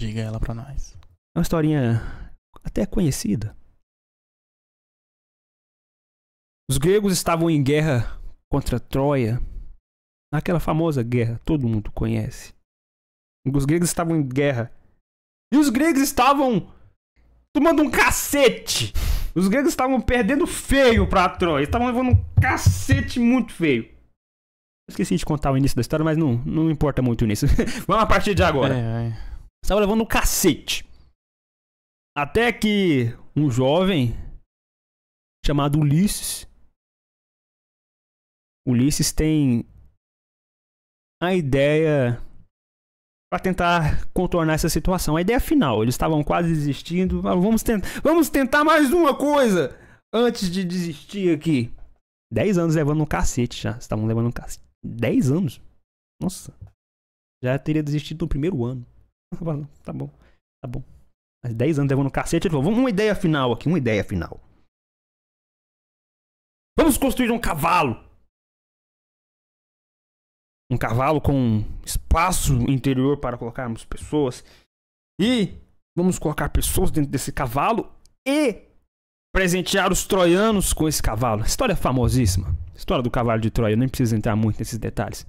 [0.00, 0.94] Diga ela pra nós.
[1.34, 2.00] É uma historinha
[2.64, 3.56] até conhecida.
[6.70, 8.18] Os gregos estavam em guerra
[8.50, 9.40] contra Troia.
[10.32, 12.54] Naquela famosa guerra, todo mundo conhece.
[13.46, 14.72] Os gregos estavam em guerra.
[15.52, 16.72] E os gregos estavam
[17.54, 18.92] tomando um cacete.
[19.34, 21.64] Os gregos estavam perdendo feio pra Troia.
[21.64, 23.92] Estavam levando um cacete muito feio.
[24.88, 27.46] Esqueci de contar o início da história, mas não, não importa muito nisso.
[27.86, 28.74] Vamos a partir de agora.
[28.74, 29.34] É, é.
[29.62, 30.86] Estava levando um cacete.
[32.16, 34.16] Até que um jovem
[35.44, 36.46] chamado Ulisses.
[38.66, 39.64] Ulisses tem
[41.22, 42.20] a ideia
[43.30, 45.16] para tentar contornar essa situação.
[45.16, 47.26] A ideia final, eles estavam quase desistindo.
[47.26, 49.78] Ah, Vamos tentar, vamos tentar mais uma coisa
[50.12, 51.74] antes de desistir aqui.
[52.32, 53.72] Dez anos levando um cacete já.
[53.72, 54.64] Estavam levando um cacete.
[54.82, 55.60] Dez anos?
[56.22, 56.52] Nossa.
[57.42, 58.86] Já teria desistido no primeiro ano.
[59.82, 60.08] Tá bom,
[60.62, 60.82] tá bom.
[61.44, 64.02] Mas 10 anos levando um cacete, ele falou: vamos uma ideia final aqui, uma ideia
[64.02, 64.40] final.
[66.78, 68.03] Vamos construir um cavalo.
[70.74, 74.44] Um cavalo com espaço interior para colocarmos pessoas.
[75.20, 75.56] E
[75.96, 77.94] vamos colocar pessoas dentro desse cavalo
[78.26, 78.60] e
[79.32, 81.44] presentear os troianos com esse cavalo.
[81.44, 82.58] História famosíssima.
[82.74, 85.24] História do cavalo de Troia, nem preciso entrar muito nesses detalhes.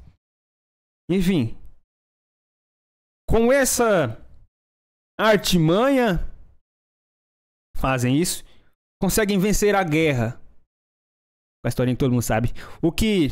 [1.08, 1.56] Enfim,
[3.30, 4.20] com essa
[5.20, 6.28] artimanha,
[7.78, 8.44] fazem isso,
[9.00, 10.42] conseguem vencer a guerra.
[11.64, 12.52] A historinha que todo mundo sabe.
[12.82, 13.30] O que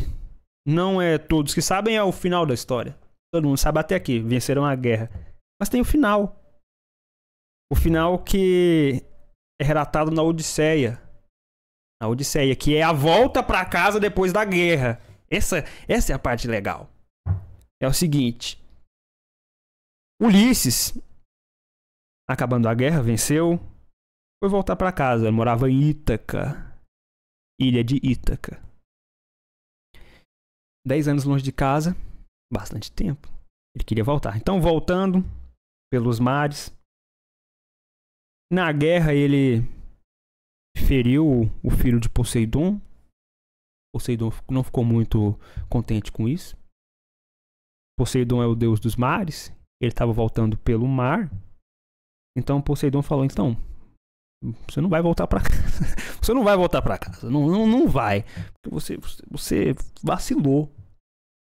[0.66, 2.98] não é todos que sabem é o final da história.
[3.34, 5.10] Todo mundo sabe até aqui, venceram a guerra.
[5.60, 6.40] Mas tem o final.
[7.72, 9.04] O final que
[9.60, 11.02] é relatado na Odisseia.
[12.02, 15.02] Na Odisseia, que é a volta para casa depois da guerra.
[15.30, 16.90] Essa, essa é a parte legal.
[17.82, 18.62] É o seguinte:
[20.22, 20.98] Ulisses,
[22.30, 23.60] acabando a guerra, venceu,
[24.42, 25.26] foi voltar para casa.
[25.26, 26.80] Ele morava em Ítaca,
[27.60, 28.62] ilha de Ítaca.
[30.86, 31.96] Dez anos longe de casa,
[32.52, 33.28] bastante tempo.
[33.76, 34.38] Ele queria voltar.
[34.38, 35.24] Então, voltando
[35.92, 36.72] pelos mares,
[38.52, 39.62] na guerra ele
[40.78, 42.80] feriu o filho de Poseidon.
[43.94, 46.58] Poseidon não ficou muito contente com isso.
[47.98, 49.50] Poseidon é o deus dos mares.
[49.82, 51.32] Ele estava voltando pelo mar.
[52.38, 53.56] Então Poseidon falou: então,
[54.70, 55.96] você não vai voltar pra casa.
[56.22, 57.30] você não vai voltar pra casa.
[57.30, 58.24] Não, não, não vai.
[58.62, 60.70] Porque você, você, você vacilou.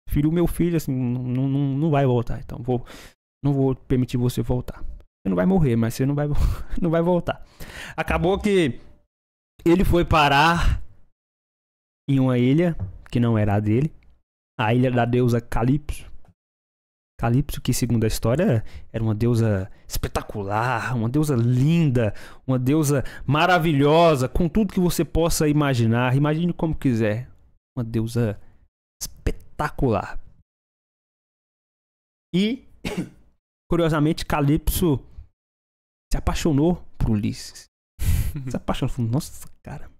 [0.08, 2.40] Filho, meu filho, assim, não, não, não vai voltar.
[2.40, 2.84] Então, vou,
[3.44, 4.80] não vou permitir você voltar.
[4.82, 6.26] Você não vai morrer, mas você não vai,
[6.80, 7.46] não vai voltar.
[7.96, 8.80] Acabou que
[9.64, 10.82] ele foi parar
[12.08, 12.76] em uma ilha
[13.10, 13.92] que não era a dele,
[14.58, 16.09] a ilha da deusa Calypso.
[17.20, 22.14] Calypso, que segundo a história era uma deusa espetacular, uma deusa linda,
[22.46, 26.16] uma deusa maravilhosa, com tudo que você possa imaginar.
[26.16, 27.28] Imagine como quiser.
[27.76, 28.40] Uma deusa
[29.02, 30.18] espetacular.
[32.34, 32.64] E,
[33.70, 34.98] curiosamente, Calypso
[36.10, 37.66] se apaixonou por Ulisses.
[38.48, 38.94] se apaixonou.
[38.94, 39.90] Falou, Nossa, cara.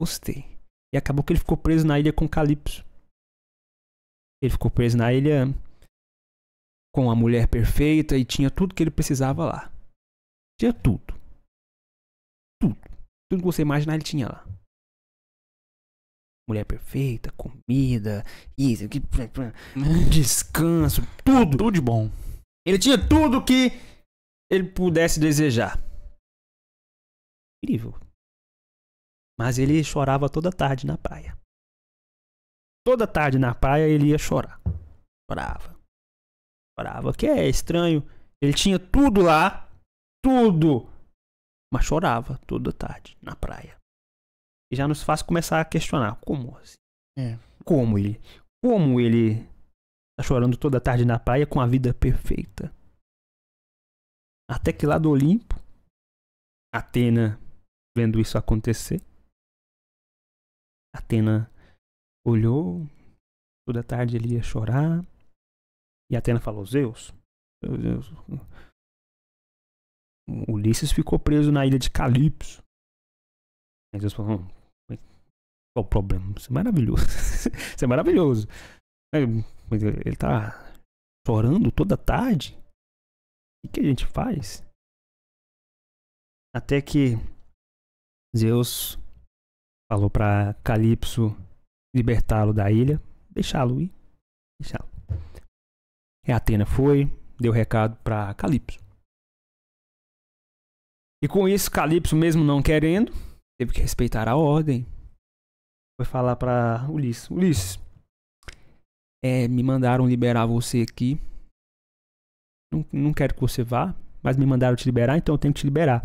[0.00, 0.46] Gostei.
[0.94, 2.87] E acabou que ele ficou preso na ilha com Calypso.
[4.42, 5.46] Ele ficou preso na ilha
[6.94, 9.72] com a mulher perfeita e tinha tudo que ele precisava lá.
[10.58, 11.14] Tinha tudo.
[12.60, 12.76] Tudo.
[13.30, 14.44] Tudo que você imaginar ele tinha lá.
[16.48, 18.24] Mulher perfeita, comida,
[18.56, 19.00] isso, aqui,
[20.10, 21.58] descanso, tudo.
[21.58, 22.10] Tudo de bom.
[22.66, 23.70] Ele tinha tudo que
[24.50, 25.78] ele pudesse desejar.
[27.62, 27.94] Incrível.
[29.38, 31.38] Mas ele chorava toda tarde na praia.
[32.88, 34.58] Toda tarde na praia ele ia chorar.
[35.30, 35.78] Chorava.
[36.74, 37.12] Chorava.
[37.12, 38.00] Que é estranho.
[38.42, 39.68] Ele tinha tudo lá.
[40.24, 40.88] Tudo.
[41.70, 43.76] Mas chorava toda tarde na praia.
[44.72, 46.18] E já nos faz começar a questionar.
[46.22, 46.76] Como assim?
[47.18, 47.38] É.
[47.62, 48.18] Como ele?
[48.64, 49.44] Como ele
[50.18, 52.74] tá chorando toda tarde na praia com a vida perfeita?
[54.50, 55.56] Até que lá do Olimpo,
[56.74, 57.38] Atena,
[57.94, 59.02] vendo isso acontecer,
[60.96, 61.52] Atena
[62.28, 62.86] olhou,
[63.66, 65.04] toda tarde ele ia chorar,
[66.10, 67.12] e Atena falou: Zeus,
[67.64, 68.12] Zeus,
[70.48, 72.62] Ulisses ficou preso na ilha de Calipso.
[73.94, 74.40] Aí Zeus falou:
[75.74, 76.34] qual o problema?
[76.36, 77.04] Isso é maravilhoso.
[77.76, 78.46] Isso é maravilhoso.
[79.14, 80.52] Ele tá
[81.26, 82.58] chorando toda tarde.
[83.64, 84.64] O que a gente faz?
[86.54, 87.14] Até que
[88.36, 88.98] Zeus
[89.90, 91.28] falou para Calipso
[91.94, 93.92] libertá-lo da ilha, deixá-lo ir,
[94.60, 94.88] deixá-lo.
[96.26, 97.10] E Atena foi,
[97.40, 98.78] deu recado para Calipso.
[101.22, 103.12] E com isso, Calipso, mesmo não querendo,
[103.58, 104.86] teve que respeitar a ordem.
[105.98, 107.80] Foi falar para Ulisses: Ulisses,
[109.24, 111.20] é, me mandaram liberar você aqui.
[112.72, 115.60] Não, não quero que você vá, mas me mandaram te liberar, então eu tenho que
[115.60, 116.02] te liberar.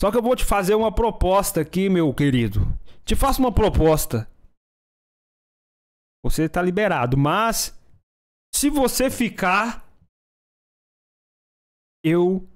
[0.00, 2.66] Só que eu vou te fazer uma proposta aqui, meu querido.
[3.04, 4.26] Te faço uma proposta.
[6.24, 7.78] Você está liberado, mas
[8.54, 9.88] se você ficar,
[12.04, 12.46] eu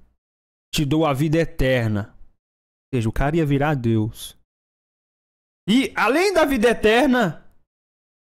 [0.75, 2.15] te dou a vida eterna.
[2.17, 4.37] Ou seja, o cara ia virar Deus.
[5.69, 7.51] E além da vida eterna,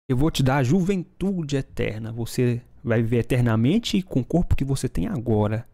[0.10, 2.12] eu vou te dar a juventude eterna.
[2.14, 5.68] Você vai viver eternamente com o corpo que você tem agora.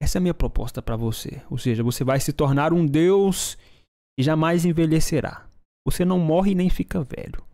[0.00, 1.42] Essa é a minha proposta para você.
[1.50, 3.58] Ou seja, você vai se tornar um Deus
[4.18, 5.50] e jamais envelhecerá.
[5.86, 7.47] Você não morre nem fica velho.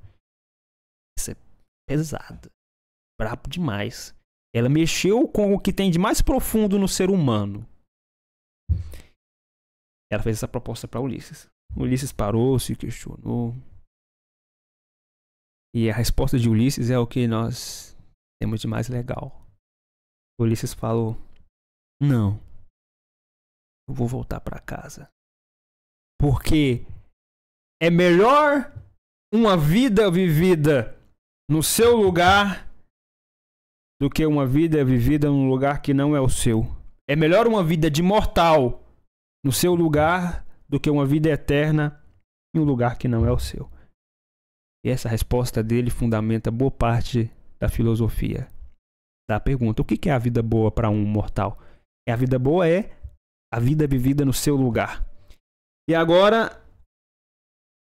[1.19, 1.37] Isso é
[1.89, 2.51] pesado.
[3.19, 4.15] Brabo demais.
[4.55, 7.69] Ela mexeu com o que tem de mais profundo no ser humano.
[10.13, 11.49] Ela fez essa proposta para Ulisses.
[11.77, 13.53] Ulisses parou, se questionou.
[15.75, 17.97] E a resposta de Ulisses é o que nós
[18.41, 19.45] temos de mais legal.
[20.41, 21.17] Ulisses falou:
[22.01, 22.41] Não,
[23.89, 25.11] eu vou voltar para casa.
[26.21, 26.87] Porque
[27.83, 28.73] é melhor
[29.33, 30.97] uma vida vivida
[31.49, 32.71] no seu lugar
[34.01, 36.67] do que uma vida vivida num lugar que não é o seu.
[37.09, 38.83] É melhor uma vida de mortal
[39.45, 42.03] no seu lugar do que uma vida eterna
[42.55, 43.71] em um lugar que não é o seu.
[44.85, 48.49] E essa resposta dele fundamenta boa parte da filosofia
[49.29, 51.59] da pergunta: o que é a vida boa para um mortal?
[52.07, 52.97] É a vida boa é
[53.53, 55.07] a vida vivida no seu lugar.
[55.89, 56.61] E agora,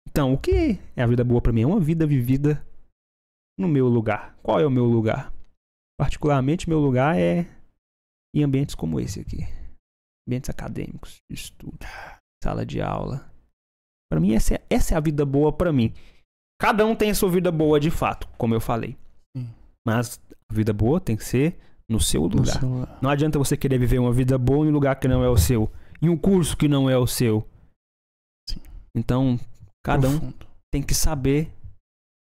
[0.07, 1.63] então, o que é a vida boa para mim?
[1.63, 2.65] É uma vida vivida
[3.57, 4.35] no meu lugar.
[4.41, 5.33] Qual é o meu lugar?
[5.97, 7.45] Particularmente, meu lugar é
[8.35, 9.47] em ambientes como esse aqui
[10.27, 11.77] ambientes acadêmicos, de estudo,
[12.41, 13.29] sala de aula.
[14.09, 15.93] Para mim, essa é, essa é a vida boa para mim.
[16.59, 18.97] Cada um tem a sua vida boa de fato, como eu falei.
[19.35, 19.49] Sim.
[19.85, 22.63] Mas a vida boa tem que ser no seu No lugar.
[22.63, 22.99] lugar.
[23.01, 25.37] Não adianta você querer viver uma vida boa em um lugar que não é o
[25.37, 25.69] seu,
[26.01, 27.45] em um curso que não é o seu.
[28.49, 28.61] Sim.
[28.95, 29.37] Então,
[29.83, 30.47] cada um Profundo.
[30.71, 31.51] tem que saber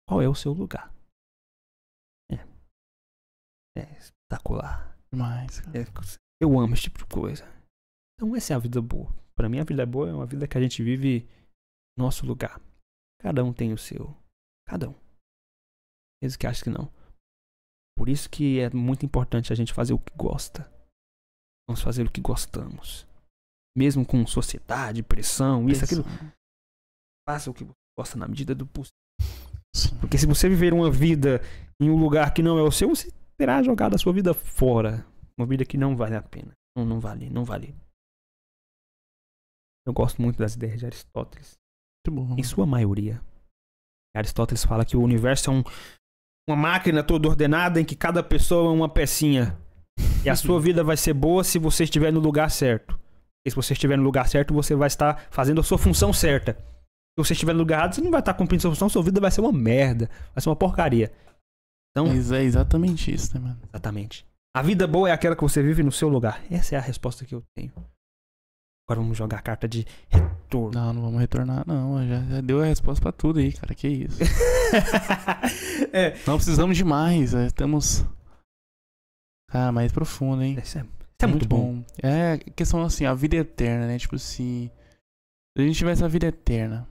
[0.08, 0.94] qual é o seu lugar.
[3.78, 3.98] É.
[3.98, 4.96] Espetacular.
[5.12, 5.78] Demais, cara.
[5.78, 5.84] É
[6.40, 7.44] Eu amo esse tipo de coisa.
[8.14, 9.12] Então essa é a vida boa.
[9.36, 11.28] Pra mim a vida boa é uma vida que a gente vive
[11.96, 12.60] no nosso lugar.
[13.20, 14.16] Cada um tem o seu.
[14.66, 14.94] Cada um.
[16.20, 16.92] Eles que acham que não.
[17.96, 20.70] Por isso que é muito importante a gente fazer o que gosta.
[21.68, 23.06] Vamos fazer o que gostamos.
[23.76, 26.04] Mesmo com sociedade, pressão, isso, aquilo.
[27.28, 28.96] Faça o que você gosta na medida do possível.
[29.74, 29.96] Sim.
[30.00, 31.40] Porque se você viver uma vida
[31.80, 35.06] em um lugar que não é o seu, você terá jogado a sua vida fora.
[35.38, 36.52] Uma vida que não vale a pena.
[36.76, 37.74] Não, não vale, não vale.
[39.86, 41.56] Eu gosto muito das ideias de Aristóteles.
[42.38, 43.20] Em sua maioria.
[44.16, 45.62] Aristóteles fala que o universo é um-
[46.48, 49.56] uma máquina toda ordenada em que cada pessoa é uma pecinha.
[50.24, 52.98] E a sua vida vai ser boa se você estiver no lugar certo.
[53.46, 56.54] E se você estiver no lugar certo, você vai estar fazendo a sua função certa.
[56.54, 59.20] Se você estiver no lugar errado, você não vai estar cumprindo sua função, sua vida
[59.20, 60.08] vai ser uma merda.
[60.34, 61.12] Vai ser uma porcaria.
[62.02, 63.60] Então, Mas é exatamente isso, né, mano?
[63.72, 64.26] Exatamente.
[64.56, 66.42] A vida boa é aquela que você vive no seu lugar.
[66.50, 67.72] Essa é a resposta que eu tenho.
[68.88, 70.70] Agora vamos jogar a carta de retorno.
[70.80, 72.06] Não, não vamos retornar, não.
[72.08, 73.74] Já, já deu a resposta pra tudo aí, cara.
[73.74, 74.18] Que isso.
[75.92, 76.16] é.
[76.26, 77.34] Não precisamos de mais.
[77.34, 78.04] é, Estamos.
[79.50, 80.58] Cara, mais profundo, hein?
[80.62, 80.90] Isso é, isso
[81.22, 81.84] é muito, bom.
[82.02, 83.98] É questão assim, a vida eterna, né?
[83.98, 84.70] Tipo assim.
[85.56, 86.86] Se a gente tivesse a vida eterna,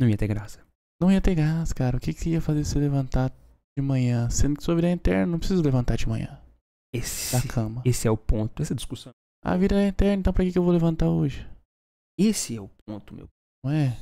[0.00, 0.60] Não ia ter graça.
[1.00, 1.96] não ia ter gás, cara.
[1.96, 3.30] O que, que ia fazer você levantar
[3.76, 4.28] de manhã?
[4.30, 6.40] Sendo que sua vida é eterna, não precisa levantar de manhã
[6.92, 7.82] Esse, da cama.
[7.84, 8.62] esse é o ponto.
[8.62, 9.12] Essa discussão.
[9.44, 11.46] A vida é eterna, então pra que, que eu vou levantar hoje?
[12.18, 13.28] Esse é o ponto, meu.
[13.64, 13.96] Não é?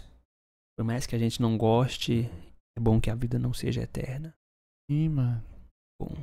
[0.76, 2.22] Por mais que a gente não goste,
[2.76, 4.34] é bom que a vida não seja eterna.
[4.90, 5.42] Sim, mano.
[6.00, 6.14] Bom,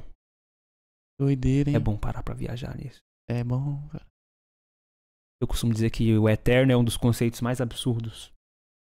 [1.20, 1.76] Doideira, hein?
[1.76, 3.00] é bom parar pra viajar nisso.
[3.30, 4.06] É bom, cara.
[5.42, 8.28] Eu costumo dizer que o eterno é um dos conceitos mais absurdos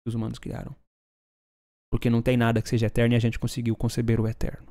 [0.03, 0.75] que os humanos criaram.
[1.91, 4.67] Porque não tem nada que seja eterno e a gente conseguiu conceber o eterno.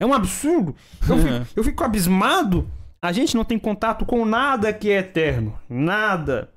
[0.00, 0.74] É um absurdo!
[1.08, 2.68] Eu fico, eu fico abismado!
[3.02, 5.58] A gente não tem contato com nada que é eterno.
[5.68, 6.52] Nada.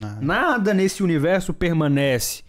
[0.00, 0.20] Nada.
[0.20, 2.44] Nada nesse universo permanece.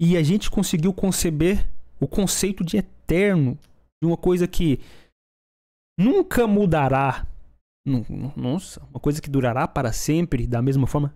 [0.00, 1.64] E a gente conseguiu conceber
[2.00, 3.56] o conceito de eterno.
[4.02, 4.80] De uma coisa que
[5.98, 7.26] nunca mudará.
[8.36, 11.14] Nossa, uma coisa que durará para sempre, da mesma forma.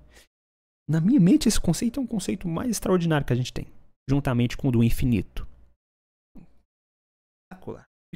[0.89, 3.67] Na minha mente, esse conceito é um conceito mais extraordinário que a gente tem.
[4.09, 5.47] Juntamente com o do infinito.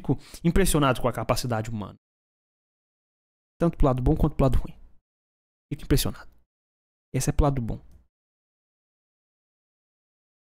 [0.01, 1.99] Fico impressionado com a capacidade humana.
[3.59, 4.75] Tanto pro lado bom quanto pro lado ruim.
[5.71, 6.31] Fico impressionado.
[7.15, 7.79] Esse é pro lado bom.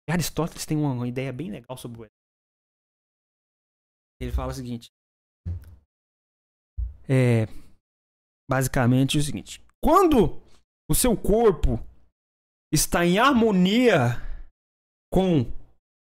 [0.08, 2.06] E Aristóteles tem uma, ideia bem legal sobre o.
[4.22, 4.90] Ele fala o seguinte.
[7.10, 7.46] É.
[8.50, 9.62] Basicamente o seguinte.
[9.84, 10.42] Quando
[10.90, 11.78] o seu corpo
[12.72, 14.31] está em harmonia
[15.12, 15.52] com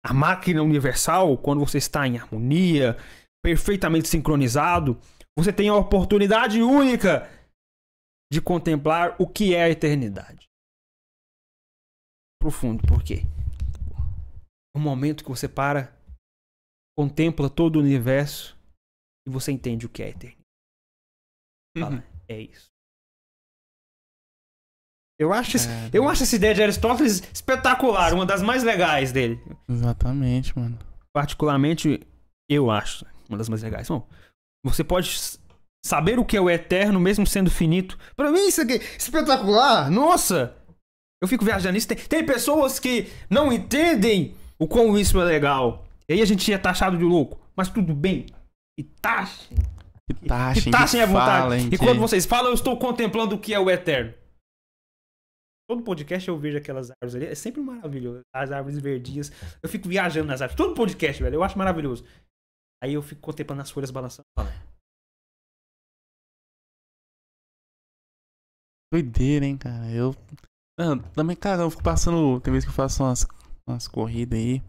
[0.04, 2.96] a máquina universal, quando você está em harmonia,
[3.42, 4.98] perfeitamente sincronizado,
[5.36, 7.28] você tem a oportunidade única
[8.32, 10.48] de contemplar o que é a eternidade.
[12.40, 13.22] Profundo, por quê?
[14.74, 15.94] Um momento que você para,
[16.96, 18.56] contempla todo o universo
[19.26, 20.40] e você entende o que é a eternidade.
[21.78, 22.70] Fala, é isso.
[25.20, 29.12] Eu acho, esse- Cara, eu acho essa ideia de Aristóteles espetacular, uma das mais legais
[29.12, 29.38] dele.
[29.68, 30.78] Exatamente, mano.
[31.14, 32.00] Particularmente,
[32.48, 33.86] eu acho uma das mais legais.
[33.88, 34.06] Bom,
[34.64, 35.14] você pode
[35.84, 37.98] saber o que é o eterno, mesmo sendo finito.
[38.16, 39.90] Pra mim, isso aqui é espetacular!
[39.90, 40.54] Nossa!
[41.22, 41.88] Eu fico viajando nisso.
[41.88, 45.84] Tem, tem pessoas que não entendem o quão isso é legal.
[46.08, 47.38] E aí a gente é taxado de louco.
[47.54, 48.24] Mas tudo bem.
[48.78, 49.58] E taxem.
[50.08, 51.42] Que taxem, Que taxem à vontade.
[51.42, 54.14] falem, E quando vocês falam, eu estou contemplando o que é o eterno.
[55.70, 57.26] Todo podcast eu vejo aquelas árvores ali.
[57.26, 58.22] É sempre maravilhoso.
[58.34, 59.30] As árvores verdinhas.
[59.62, 60.56] Eu fico viajando nas árvores.
[60.56, 61.36] Todo podcast, velho.
[61.36, 62.04] Eu acho maravilhoso.
[62.82, 64.26] Aí eu fico contemplando as folhas balançando.
[68.92, 69.88] Doideira, hein, cara.
[69.92, 70.12] Eu.
[71.14, 72.40] Também, cara, eu fico passando.
[72.40, 73.24] Tem vezes que eu faço umas,
[73.64, 74.60] umas corridas aí.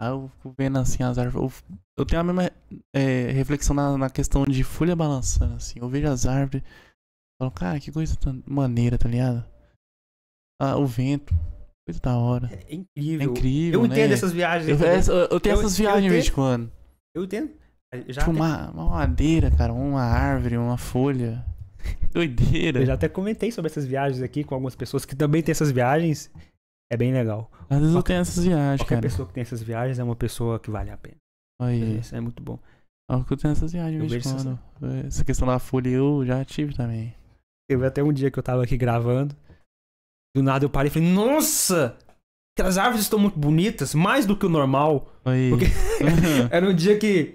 [0.00, 1.60] Aí eu fico vendo assim as árvores.
[1.68, 2.52] Eu, eu tenho a mesma
[2.94, 5.80] é, reflexão na, na questão de folha balançando, assim.
[5.80, 6.62] Eu vejo as árvores.
[7.42, 9.55] Falo, cara, que coisa tão maneira, tá ligado?
[10.60, 11.34] Ah, o vento.
[11.86, 12.48] Coisa da hora.
[12.52, 13.30] É É incrível.
[13.30, 13.80] incrível.
[13.82, 13.94] eu né?
[13.94, 14.80] entendo essas viagens.
[14.80, 16.72] Eu, eu- eu tenho Eu- essas eu viagens de vez em quando.
[17.14, 17.50] Eu entendo.
[18.08, 21.44] Já Tipo, até- uma, uma madeira, cara, uma árvore, uma folha.
[22.12, 22.80] Doideira.
[22.80, 25.70] Eu já até comentei sobre essas viagens aqui com algumas pessoas que também têm essas
[25.70, 26.30] viagens.
[26.92, 27.50] É bem legal.
[27.70, 29.02] Às vezes eu Qualquer- tenho essas viagens, Qualquer cara.
[29.02, 31.16] pessoa que tem essas viagens é uma pessoa que vale a pena.
[31.60, 32.58] Aí, Isso é muito bom.
[33.26, 34.58] que eu tenho essas viagens Eu vejo essas- quando.
[35.06, 37.14] Essa questão da folha eu já tive também.
[37.70, 39.34] Teve até um dia que eu tava aqui gravando.
[40.36, 41.96] Do nada eu parei e falei, nossa!
[42.54, 45.10] Aquelas árvores estão muito bonitas, mais do que o normal.
[45.24, 45.48] Aí.
[45.48, 45.64] Porque-
[46.52, 47.34] Era um dia que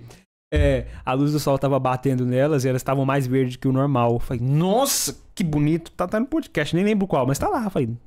[0.54, 3.72] é, a luz do sol tava batendo nelas e elas estavam mais verdes que o
[3.72, 4.14] normal.
[4.14, 5.92] Eu falei, nossa, que bonito.
[5.94, 7.64] Tá, tá no podcast, nem lembro qual, mas tá lá.
[7.64, 7.98] Eu falei,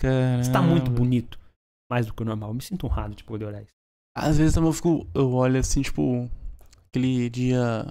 [0.00, 0.40] Caramba.
[0.40, 1.36] está muito bonito.
[1.90, 2.50] Mais do que o normal.
[2.50, 3.72] Eu me sinto honrado de poder olhar isso.
[4.16, 5.04] Às vezes também eu fico.
[5.14, 6.30] Eu olho assim, tipo.
[6.86, 7.86] Aquele dia.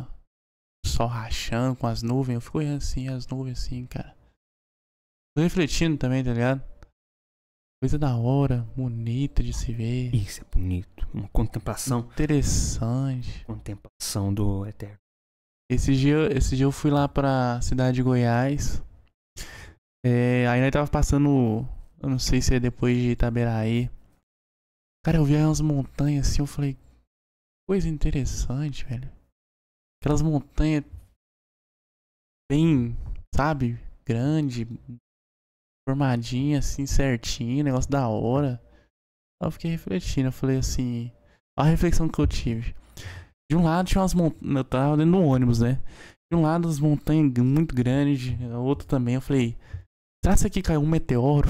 [0.86, 2.36] Sol rachando com as nuvens.
[2.36, 4.16] Eu fico olhando assim, as nuvens assim, cara.
[5.38, 6.64] Tô refletindo também, tá ligado?
[7.80, 10.12] Coisa da hora, bonita de se ver.
[10.12, 11.08] Isso é bonito.
[11.14, 12.00] Uma contemplação.
[12.00, 13.46] Interessante.
[13.46, 14.98] Contemplação do eterno.
[15.70, 18.84] Esse dia, esse dia eu fui lá pra cidade de Goiás.
[20.04, 21.70] É, aí nós tava passando.
[22.02, 23.92] Eu não sei se é depois de Itaberaí.
[25.06, 26.76] Cara, eu vi umas montanhas assim, eu falei.
[27.70, 29.12] Coisa interessante, velho.
[30.02, 30.84] Aquelas montanhas.
[32.52, 32.98] Bem,
[33.36, 33.80] sabe?
[34.04, 34.66] Grande.
[35.88, 38.62] Formadinha assim, certinho, negócio da hora.
[39.42, 41.10] Eu fiquei refletindo, eu falei assim.
[41.58, 42.76] A reflexão que eu tive.
[43.50, 44.58] De um lado tinha umas montanhas.
[44.58, 45.82] Eu tava dentro do ônibus, né?
[46.30, 49.16] De um lado as montanhas muito grandes, outro também.
[49.16, 49.56] Eu falei,
[50.22, 51.48] será que aqui caiu um meteoro?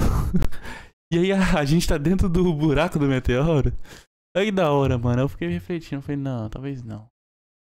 [1.12, 3.76] e aí a, a gente tá dentro do buraco do meteoro?
[4.36, 5.22] Aí da hora, mano.
[5.22, 7.08] Eu fiquei refletindo, eu falei, não, talvez não.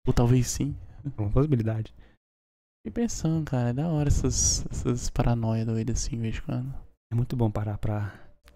[0.05, 0.77] Ou talvez sim.
[1.03, 1.91] É uma possibilidade.
[2.85, 6.73] Fiquei pensando, cara, é da hora essas, essas paranoias doidas assim, de vez em quando.
[7.11, 8.13] É muito bom parar pra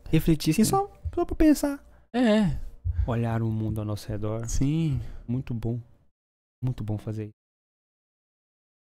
[0.10, 1.84] refletir, assim, só, só pra pensar.
[2.16, 2.60] É,
[3.06, 4.48] Olhar o mundo ao nosso redor.
[4.48, 5.00] sim.
[5.28, 5.80] Muito bom.
[6.64, 7.34] Muito bom fazer isso.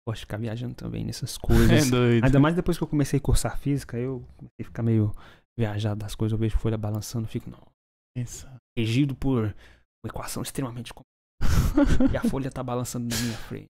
[0.07, 1.69] Gosto de ficar viajando também nessas coisas.
[1.87, 2.23] É doido.
[2.23, 5.13] Ainda mais depois que eu comecei a cursar física, eu comecei a ficar meio
[5.59, 6.31] viajado das coisas.
[6.33, 7.61] Eu vejo folha balançando, fico, não.
[8.17, 8.47] Isso.
[8.77, 11.07] Regido por uma equação extremamente complexa.
[12.13, 13.67] e a folha tá balançando na minha frente.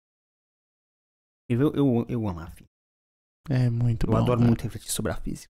[1.51, 2.71] Eu, eu, eu amo a física.
[3.49, 4.17] É muito Eu bom.
[4.19, 4.47] adoro cara.
[4.47, 5.49] muito refletir sobre a física.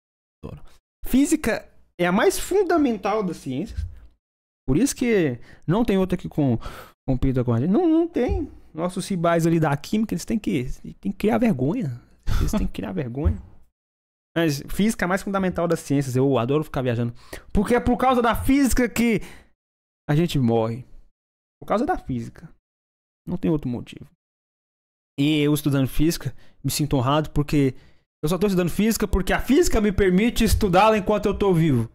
[0.45, 0.63] Adoro.
[1.07, 1.67] Física
[1.99, 3.81] é a mais fundamental das ciências.
[4.69, 6.59] Por isso que não tem outra que com,
[7.09, 7.71] compita com a gente.
[7.71, 8.51] Não, não tem.
[8.75, 10.65] Nossos rivais ali da química, eles têm que,
[11.01, 12.03] têm que criar vergonha.
[12.41, 13.41] Eles têm que criar vergonha.
[14.37, 16.15] Mas física é a mais fundamental das ciências.
[16.15, 17.15] Eu adoro ficar viajando.
[17.53, 19.21] Porque é por causa da física que
[20.11, 20.85] a gente morre.
[21.59, 22.53] Por causa da física.
[23.27, 24.07] Não tem outro motivo.
[25.19, 27.75] E eu estudando física, me sinto honrado porque
[28.23, 31.91] eu só tô estudando física porque a física me permite estudá-la enquanto eu tô vivo.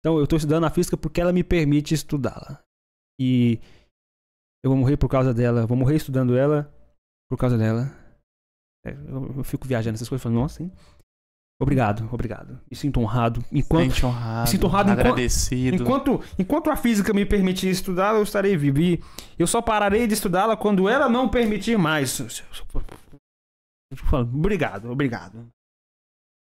[0.00, 2.62] Então eu tô estudando a física porque ela me permite estudá-la.
[3.20, 3.58] E
[4.64, 6.72] eu vou morrer por causa dela, eu vou morrer estudando ela
[7.28, 7.90] por causa dela.
[8.84, 10.72] É, eu, eu fico viajando essas coisas falando, nossa, hein?
[11.60, 12.60] Obrigado, obrigado.
[12.70, 13.42] Me sinto honrado.
[13.50, 15.76] Enquanto, Sente honrado, sinto honrado agradecido.
[15.76, 18.78] Enquanto, enquanto a física me permitir estudá-la, eu estarei vivo.
[18.78, 19.02] E
[19.38, 22.20] eu só pararei de estudá-la quando ela não permitir mais.
[24.12, 25.48] Obrigado, obrigado.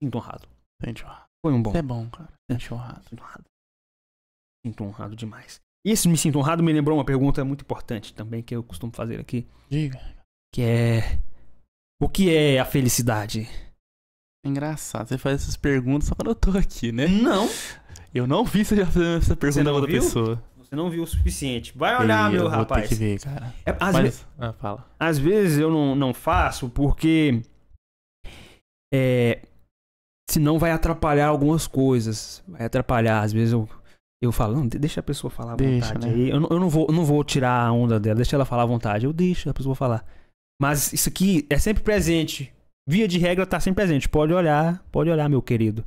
[0.02, 0.48] Sinto honrado.
[0.84, 1.26] Sente honrado.
[1.44, 1.76] Foi um bom.
[1.76, 2.32] É bom, cara.
[2.52, 3.04] Sente honrado.
[3.10, 3.46] Sinto honrado.
[4.64, 5.60] Sinto honrado demais.
[5.86, 8.92] E esse me sinto honrado me lembrou uma pergunta muito importante também que eu costumo
[8.94, 10.00] fazer aqui, Diga.
[10.54, 11.20] que é
[12.02, 13.48] o que é a felicidade?
[14.46, 17.08] Engraçado, você faz essas perguntas só quando eu tô aqui, né?
[17.08, 17.50] Não,
[18.14, 20.02] Eu não vi você já fazendo essa pergunta pra outra viu?
[20.02, 20.44] pessoa.
[20.58, 21.78] você não viu o suficiente.
[21.78, 22.84] Vai olhar, Ei, meu eu vou rapaz.
[22.84, 23.54] ter que ver, cara.
[23.66, 24.88] É, às ve- Mas, ah, fala.
[25.00, 27.42] às vezes eu não, não faço porque
[28.94, 29.42] é,
[30.30, 32.42] senão vai atrapalhar algumas coisas.
[32.48, 33.22] Vai atrapalhar.
[33.22, 33.68] Às vezes eu,
[34.24, 36.08] eu falo, não, de- deixa a pessoa falar à Deixa, vontade.
[36.16, 36.30] né?
[36.32, 38.64] Eu, não- eu não, vou, eu não vou tirar a onda dela, deixa ela falar
[38.64, 39.06] à vontade.
[39.06, 40.06] Eu deixo a pessoa falar.
[40.62, 42.54] Mas isso aqui é sempre presente.
[42.90, 44.10] Via de regra tá sempre presente.
[44.10, 45.86] Pode olhar, pode olhar, meu querido.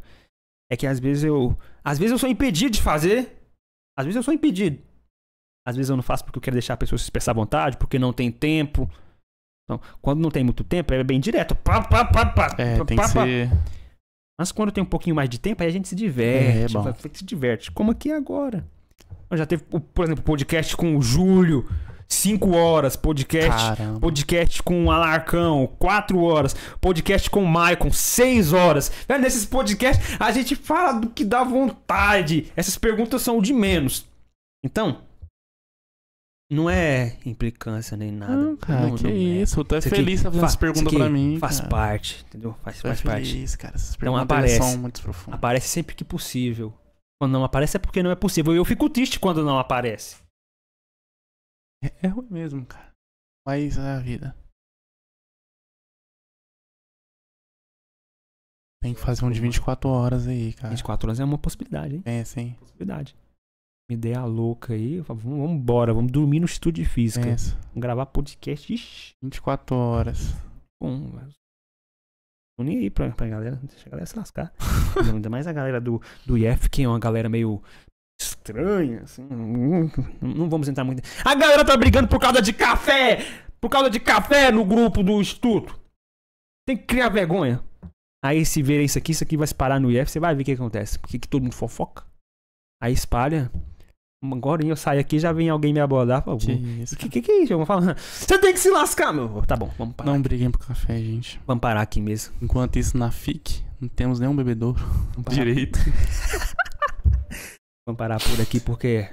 [0.71, 1.59] É que às vezes eu.
[1.83, 3.43] Às vezes eu sou impedido de fazer.
[3.99, 4.79] Às vezes eu sou impedido.
[5.67, 7.77] Às vezes eu não faço porque eu quero deixar a pessoa se expressar à vontade,
[7.77, 8.89] porque não tem tempo.
[9.65, 11.55] Então, quando não tem muito tempo, é bem direto.
[11.57, 13.25] Pá, pá, pá, pá, É, pá, tem pá, que pá.
[13.25, 13.51] ser.
[14.41, 16.73] Mas quando tem um pouquinho mais de tempo, aí a gente se diverte.
[16.73, 16.83] É, bom.
[16.83, 17.71] vai- se diverte.
[17.73, 18.65] Como aqui agora.
[19.29, 21.69] Eu já teve, por exemplo, podcast com o Júlio,
[22.13, 22.97] 5 horas.
[22.97, 24.01] Podcast, Caramba.
[24.01, 26.55] podcast com Alarcão, 4 horas.
[26.81, 28.91] Podcast com o Maicon, 6 horas.
[29.09, 32.53] Velho, nesses podcasts, a gente fala do que dá vontade.
[32.57, 34.05] Essas perguntas são de menos.
[34.65, 34.99] Então,
[36.51, 38.37] não é implicância nem nada.
[38.37, 39.15] Não, cara, Não, que não é.
[39.15, 39.59] isso.
[39.59, 41.39] Eu tô Isso aqui feliz tá fazendo essa pergunta isso aqui pra mim.
[41.41, 41.69] Faz cara.
[41.71, 42.55] parte, entendeu?
[42.63, 43.27] Faz, Tô faz parte.
[43.33, 43.75] feliz, cara.
[43.75, 44.57] Essas Não perguntas aparece.
[44.59, 45.39] são muito profundas.
[45.39, 46.73] Aparece sempre que possível.
[47.21, 48.55] Quando não aparece é porque não é possível.
[48.55, 50.17] Eu fico triste quando não aparece.
[52.03, 52.93] É ruim mesmo, cara.
[53.47, 54.37] Mas é a vida.
[58.83, 60.71] Tem que fazer um de 24 horas aí, cara.
[60.71, 62.03] 24 horas é uma possibilidade, hein?
[62.03, 62.57] Pensa, hein?
[62.59, 63.17] Possibilidade.
[63.89, 65.01] Me ideia louca aí.
[65.01, 67.25] vamos embora, vamos dormir no estúdio de física.
[67.25, 67.57] Pensa.
[67.69, 68.73] Vamos gravar podcast.
[68.73, 70.19] Ixi, 24 horas.
[70.81, 71.11] bom.
[71.13, 71.33] mas
[72.59, 73.57] Tô nem aí pra, pra galera.
[73.57, 74.53] Deixa a galera se lascar.
[75.13, 77.63] Ainda mais a galera do, do IF, que é uma galera meio
[78.23, 79.27] estranha, assim.
[79.31, 81.03] Não, não vamos entrar muito.
[81.25, 83.27] A galera tá brigando por causa de café!
[83.61, 85.79] Por causa de café no grupo do instituto.
[86.67, 87.63] Tem que criar vergonha.
[88.25, 90.43] Aí se ver isso aqui, isso aqui vai se parar no IF, você vai ver
[90.43, 90.99] o que acontece.
[90.99, 92.05] Porque que todo mundo fofoca.
[92.83, 93.51] Aí espalha.
[94.25, 96.23] Agora eu saio aqui já vem alguém me abordar.
[96.29, 97.53] O que, que, que é isso?
[97.53, 97.97] Eu vou falar.
[97.99, 99.43] Você tem que se lascar, meu.
[99.47, 100.13] Tá bom, vamos parar.
[100.13, 101.41] Não briguem por café, gente.
[101.45, 102.33] Vamos parar aqui mesmo.
[102.41, 104.81] Enquanto isso, na FIC, não temos nenhum bebedouro
[105.29, 105.79] direito.
[107.87, 109.09] vamos parar por aqui porque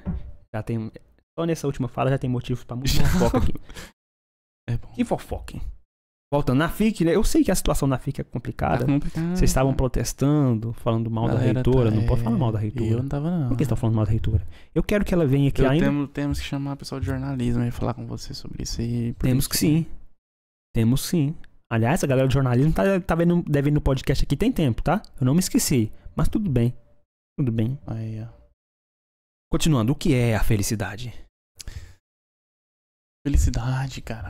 [0.53, 0.91] já tem.
[1.38, 3.53] Só nessa última fala já tem motivo pra muita fofoca aqui.
[4.70, 4.88] É bom.
[4.93, 5.61] Que fofoca, hein?
[6.32, 7.15] Voltando na FIC, né?
[7.15, 8.86] Eu sei que a situação na FIC é complicada.
[8.86, 9.30] Complicado.
[9.36, 11.89] Vocês estavam protestando, falando mal da Galera reitora.
[11.89, 12.91] tá- Não pode é, falar mal da reitora.
[12.91, 13.47] Eu não tava, não.
[13.47, 14.47] Por que você tá falando mal da reitora?
[14.76, 15.86] Eu quero que ela venha aqui Eu ainda.
[15.86, 19.13] temos, temos que chamar o pessoal de jornalismo e falar com você sobre isso aí.
[19.15, 19.88] Temos que sim.
[20.76, 21.34] Temos sim.
[21.72, 24.84] Aliás, a galera do jornalismo tá, tá vendo, deve ir no podcast aqui tem tempo,
[24.84, 25.01] tá?
[25.20, 25.91] Eu não me esqueci.
[26.15, 26.76] Mas tudo bem.
[27.39, 27.80] Tudo bem.
[27.88, 28.28] Aí, ó.
[29.52, 31.10] Continuando, o que é a felicidade?
[33.26, 34.30] Felicidade, cara.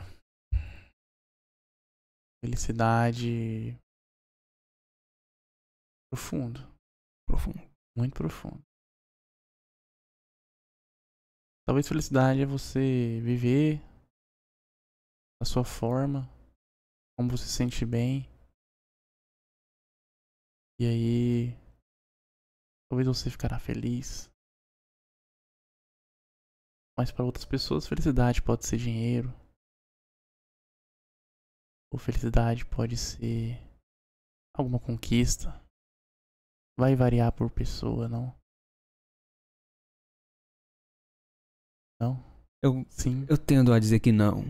[2.42, 3.76] Felicidade.
[6.10, 6.60] Profundo.
[7.28, 7.60] Profundo.
[7.94, 8.64] Muito profundo.
[11.68, 13.78] Talvez felicidade é você viver
[15.38, 16.24] da sua forma,
[17.18, 18.24] como você se sente bem.
[20.80, 21.52] E aí.
[22.88, 24.30] Talvez você ficará feliz.
[27.00, 29.30] Mas para outras pessoas, felicidade pode ser dinheiro.
[31.90, 33.56] Ou felicidade pode ser
[34.54, 35.48] alguma conquista.
[36.78, 38.36] Vai variar por pessoa, não?
[42.02, 42.22] Não?
[42.62, 43.24] Eu, Sim.
[43.30, 44.42] eu tendo a dizer que não.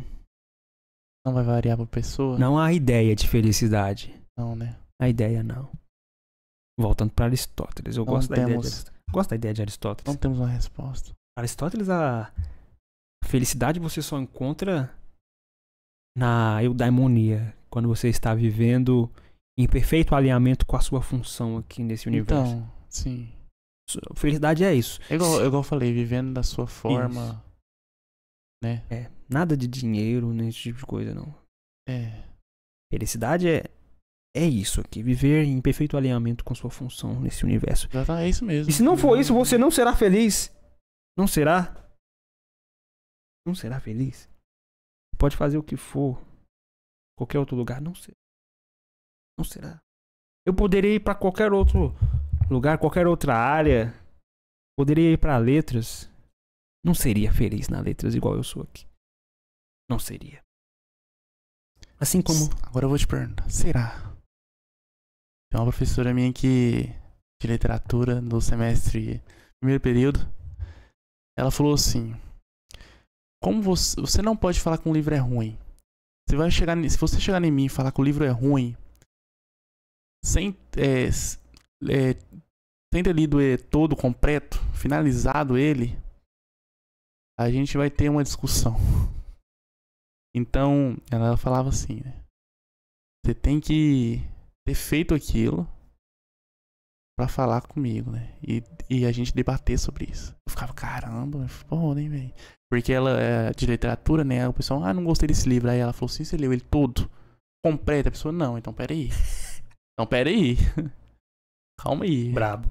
[1.25, 2.37] Não vai variar por pessoa?
[2.37, 4.11] Não há ideia de felicidade.
[4.37, 4.77] Não, né?
[5.01, 5.71] A ideia não.
[6.77, 7.97] Voltando para Aristóteles.
[7.97, 9.05] Eu Não gosto da ideia de temos- Aristóteles.
[9.13, 10.13] Gosto da ideia de Aristóteles.
[10.13, 11.15] Não temos uma resposta.
[11.41, 12.33] Aristóteles, a
[13.25, 14.95] felicidade você só encontra
[16.17, 19.11] na eudaimonia, quando você está vivendo
[19.59, 22.55] em perfeito alinhamento com a sua função aqui nesse universo.
[22.55, 23.33] Então, sim.
[24.15, 25.01] Felicidade é isso.
[25.11, 27.45] É igual, é igual eu falei, vivendo da sua forma.
[28.63, 28.85] Né?
[28.91, 31.35] É, nada de dinheiro, nem esse tipo de coisa, não.
[31.89, 32.23] É.
[32.93, 33.65] Felicidade é,
[34.37, 37.89] é isso aqui, viver em perfeito alinhamento com sua função nesse universo.
[37.89, 38.71] Tá, é isso mesmo.
[38.71, 40.53] E se não for isso, você não será feliz.
[41.17, 41.75] Não será?
[43.47, 44.29] Não será feliz?
[45.19, 46.19] Pode fazer o que for.
[47.19, 48.17] Qualquer outro lugar, não será.
[49.39, 49.81] Não será.
[50.47, 51.93] Eu poderia ir para qualquer outro
[52.51, 53.93] lugar, qualquer outra área.
[54.79, 56.11] Poderia ir para letras.
[56.85, 58.87] Não seria feliz na letras igual eu sou aqui.
[59.89, 60.43] Não seria.
[61.99, 62.49] Assim como.
[62.67, 63.51] Agora eu vou te perguntar.
[63.51, 63.99] Será?
[65.51, 66.85] Tem uma professora minha que.
[67.43, 69.23] de literatura do semestre.
[69.61, 70.40] primeiro período.
[71.41, 72.15] Ela falou assim.
[73.43, 73.99] Como você.
[73.99, 75.59] Você não pode falar que um livro é ruim.
[76.29, 76.77] Você vai chegar.
[76.91, 78.77] Se você chegar em mim e falar que o livro é ruim.
[80.23, 80.55] Sem.
[80.77, 81.09] É,
[81.89, 82.15] é,
[82.93, 85.97] sem ter lido ele todo completo, finalizado ele,
[87.39, 88.77] a gente vai ter uma discussão.
[90.35, 92.23] Então, ela falava assim, né?
[93.25, 94.21] Você tem que
[94.67, 95.67] ter feito aquilo
[97.17, 98.33] pra falar comigo, né?
[98.43, 100.35] E, e a gente debater sobre isso.
[100.47, 102.33] Eu ficava, caramba, pô, nem velho.
[102.71, 104.47] Porque ela é de literatura, né?
[104.49, 105.71] O pessoal, ah, não gostei desse livro.
[105.71, 107.11] Aí ela falou assim, você leu ele todo?
[107.65, 108.09] Completo?
[108.09, 109.11] A pessoa, não, então peraí.
[109.93, 110.57] Então peraí.
[111.79, 112.33] Calma aí.
[112.33, 112.71] Brabo.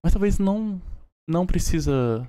[0.00, 0.80] Mas talvez não
[1.28, 2.28] não precisa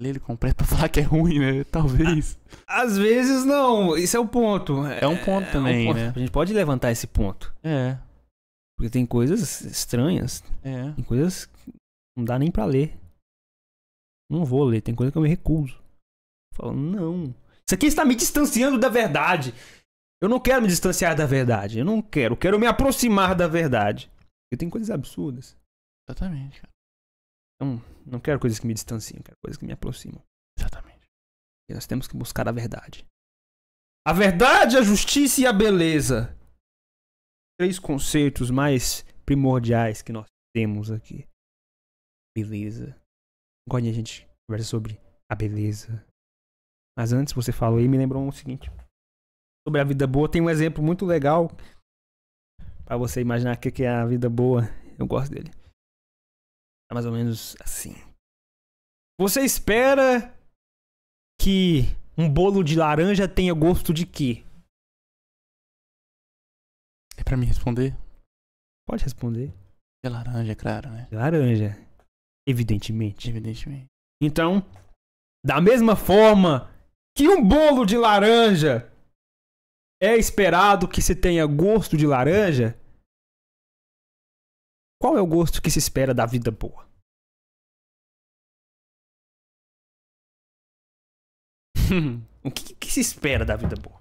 [0.00, 1.64] ler ele completo pra falar que é ruim, né?
[1.70, 2.38] Talvez.
[2.66, 4.84] Às vezes não, isso é o ponto.
[4.86, 6.12] É um ponto também, né?
[6.14, 7.54] A gente pode levantar esse ponto.
[7.62, 7.98] É,
[8.76, 10.92] Porque tem coisas estranhas, é.
[10.92, 11.72] tem coisas que
[12.16, 12.98] não dá nem pra ler.
[14.30, 15.80] Não vou ler, tem coisa que eu me recuso.
[16.54, 17.34] Falo, não.
[17.66, 19.54] Isso aqui está me distanciando da verdade.
[20.20, 21.78] Eu não quero me distanciar da verdade.
[21.78, 22.34] Eu não quero.
[22.34, 24.10] Eu quero me aproximar da verdade.
[24.44, 25.56] Porque tem coisas absurdas.
[26.08, 26.72] Exatamente, cara.
[27.54, 30.22] Então, não quero coisas que me distanciam, quero coisas que me aproximam.
[30.58, 31.06] Exatamente.
[31.68, 33.04] E nós temos que buscar a verdade.
[34.06, 36.36] A verdade, a justiça e a beleza.
[37.58, 41.26] Três conceitos mais primordiais que nós temos aqui.
[42.36, 42.96] Beleza.
[43.68, 46.06] Agora a gente conversa sobre a beleza.
[46.96, 48.70] Mas antes você falou aí, me lembrou o seguinte.
[49.66, 51.50] Sobre a vida boa, tem um exemplo muito legal.
[52.84, 54.62] Pra você imaginar o que é a vida boa.
[54.96, 55.50] Eu gosto dele.
[56.90, 57.94] É mais ou menos assim.
[59.18, 60.34] Você espera
[61.40, 61.82] que
[62.16, 64.44] um bolo de laranja tenha gosto de quê?
[67.16, 67.96] É pra mim responder?
[68.88, 69.52] Pode responder.
[70.04, 71.06] De laranja, claro, né?
[71.10, 71.76] De laranja.
[72.46, 73.28] Evidentemente.
[73.28, 73.86] Evidentemente.
[74.22, 74.64] Então,
[75.44, 76.70] da mesma forma
[77.16, 78.92] que um bolo de laranja
[80.00, 82.78] é esperado que se tenha gosto de laranja,
[85.00, 86.86] qual é o gosto que se espera da vida boa?
[92.46, 94.00] O que, que se espera da vida boa?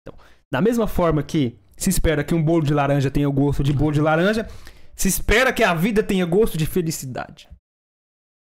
[0.00, 0.18] Então,
[0.50, 3.92] da mesma forma que se espera que um bolo de laranja tenha gosto de bolo
[3.92, 4.48] de laranja,
[4.96, 7.50] se espera que a vida tenha gosto de felicidade.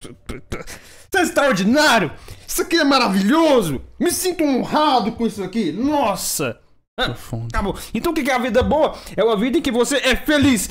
[0.02, 2.12] Isso é extraordinário!
[2.48, 3.84] Isso aqui é maravilhoso!
[4.00, 5.72] Me sinto honrado com isso aqui!
[5.74, 6.62] Nossa!
[7.00, 7.78] Acabou.
[7.94, 8.98] Então o que é a vida boa?
[9.16, 10.70] É uma vida em que você é feliz.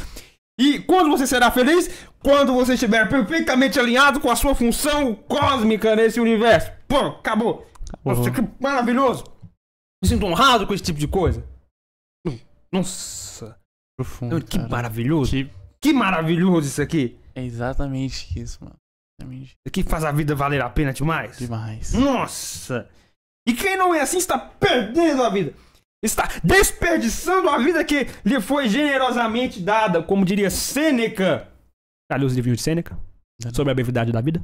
[0.59, 1.89] E quando você será feliz?
[2.23, 6.73] Quando você estiver perfeitamente alinhado com a sua função cósmica nesse universo.
[6.89, 7.67] Pô, acabou.
[8.05, 9.23] Nossa, que maravilhoso.
[10.03, 11.45] Me sinto honrado com esse tipo de coisa.
[12.73, 13.57] Nossa,
[13.99, 14.43] Profundo.
[14.45, 14.69] que cara.
[14.69, 15.31] maravilhoso.
[15.31, 15.51] Que-
[15.81, 17.17] Que maravilhoso isso aqui.
[17.35, 18.75] É exatamente isso, mano.
[19.21, 21.39] Exatamente Isso aqui faz a vida valer a pena demais.
[21.39, 21.93] demais.
[21.93, 22.89] Nossa!
[23.47, 25.55] E quem não é assim está perdendo a vida.
[26.07, 31.49] Está desperdiçando a vida que lhe foi generosamente dada, como diria Sêneca.
[32.11, 32.95] Já leu os livros de Sêneca?
[32.95, 33.55] Ainda não.
[33.55, 34.43] Sobre a brevidade da vida?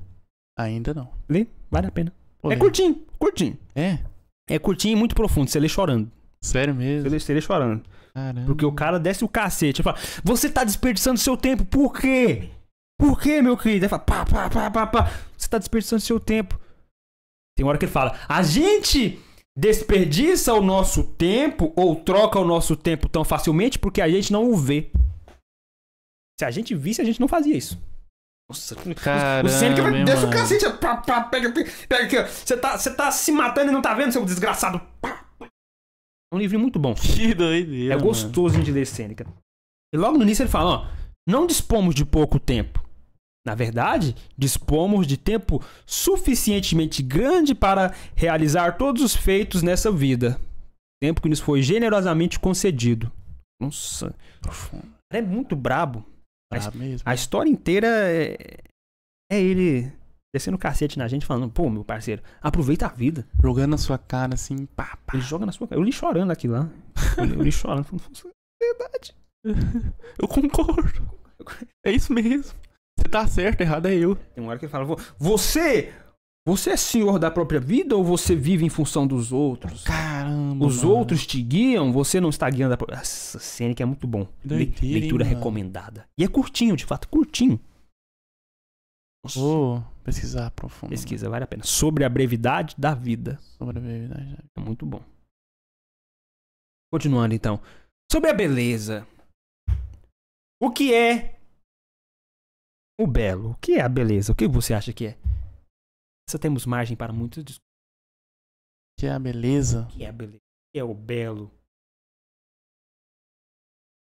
[0.59, 1.11] Ainda não.
[1.29, 2.13] Lê, vale a pena.
[2.41, 2.61] Pô, é velho.
[2.61, 3.57] curtinho, curtinho.
[3.75, 3.99] É?
[4.49, 5.49] É curtinho e muito profundo.
[5.49, 6.11] Você lê chorando.
[6.43, 7.09] Sério Você mesmo?
[7.09, 7.83] lê, você lê chorando.
[8.13, 8.47] Caramba.
[8.47, 9.81] Porque o cara desce o cacete.
[9.81, 11.65] Ele fala, você tá desperdiçando seu tempo.
[11.65, 12.51] Por quê?
[13.01, 13.85] Por quê, meu querido?
[13.85, 15.11] Ele fala, pá, pá, pá, pá, pá.
[15.37, 16.61] Você tá desperdiçando seu tempo.
[17.57, 19.19] Tem hora que ele fala, a gente
[19.57, 24.51] desperdiça o nosso tempo ou troca o nosso tempo tão facilmente porque a gente não
[24.51, 24.91] o vê.
[26.39, 27.81] Se a gente visse, a gente não fazia isso.
[28.51, 30.33] Nossa, Caramba, o Sêneca vai hein, desce o mano.
[30.41, 30.71] cacete.
[30.79, 32.27] Pá, pá, pega, pega, pega aqui, ó.
[32.27, 34.81] Você tá, você tá se matando e não tá vendo, seu desgraçado.
[35.01, 35.47] Pá, pá.
[36.33, 36.95] É um livro muito bom.
[37.01, 37.95] Que doideira.
[37.95, 38.09] É mano.
[38.09, 39.27] gostoso de ler Sêneca.
[39.95, 40.87] E logo no início ele fala, ó,
[41.29, 42.83] não dispomos de pouco tempo.
[43.47, 50.41] Na verdade, dispomos de tempo suficientemente grande para realizar todos os feitos nessa vida.
[51.03, 53.11] Tempo que nos foi generosamente concedido.
[53.61, 54.87] Nossa, Profundo.
[55.13, 56.07] é muito brabo.
[56.53, 57.03] Ah, mesmo.
[57.05, 58.37] A história inteira é,
[59.31, 59.93] é ele
[60.35, 63.27] descendo o cacete na gente, falando, pô, meu parceiro, aproveita a vida.
[63.43, 65.15] Jogando na sua cara assim, pá, pá.
[65.15, 65.81] Ele joga na sua cara.
[65.81, 66.71] Eu li chorando aqui lá.
[67.19, 67.85] Eu li, eu li chorando.
[67.85, 69.15] falando, Verdade.
[70.19, 71.03] Eu concordo.
[71.85, 72.55] É isso mesmo.
[73.03, 74.15] Você tá certo, errado é eu.
[74.17, 75.93] Tem uma hora que ele fala: "Vo- Você.
[76.45, 79.85] Você é senhor da própria vida ou você vive em função dos outros?
[79.85, 80.67] Caramba.
[80.67, 80.97] Os mano.
[80.97, 82.97] outros te guiam, você não está guiando a própria.
[82.99, 84.27] Essa cena que é muito bom.
[84.45, 85.37] Doideira, hein, Leitura mano?
[85.37, 86.09] recomendada.
[86.19, 87.61] E é curtinho, de fato, curtinho.
[89.37, 90.91] Vou pesquisar profundo.
[90.91, 91.63] Pesquisa, vale a pena.
[91.63, 93.39] Sobre a brevidade da vida.
[93.57, 94.37] Sobre a brevidade.
[94.59, 95.01] É muito bom.
[96.93, 97.61] Continuando então.
[98.11, 99.07] Sobre a beleza.
[100.61, 101.39] O que é
[103.01, 103.51] o belo?
[103.53, 104.33] O que é a beleza?
[104.33, 105.19] O que você acha que é?
[106.29, 107.63] Só temos margem para muitos discursos.
[108.99, 109.87] Que é a beleza.
[109.87, 110.37] O que é a beleza?
[110.39, 111.51] O que é o belo?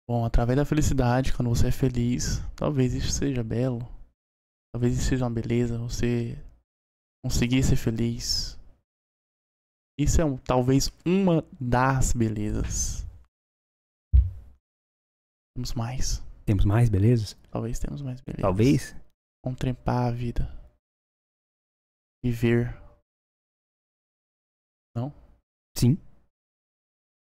[0.10, 3.80] Bom, através da felicidade, quando você é feliz, talvez isso seja belo.
[4.74, 6.34] Talvez isso seja uma beleza, você
[7.24, 8.58] conseguir ser feliz.
[10.00, 13.06] Isso é um- talvez uma das belezas.
[15.56, 16.24] Temos mais.
[16.50, 17.36] Temos mais belezas?
[17.52, 18.42] Talvez temos mais belezas.
[18.42, 18.96] Talvez.
[19.44, 20.50] Contemplar a vida.
[22.26, 22.74] Viver.
[25.78, 25.96] Sim.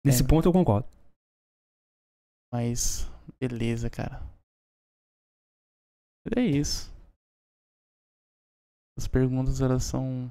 [0.05, 0.27] Nesse É.
[0.27, 0.85] ponto eu concordo.
[2.53, 3.09] Mas
[3.39, 4.21] beleza, cara.
[6.35, 6.93] É isso.
[8.99, 10.29] As perguntas elas são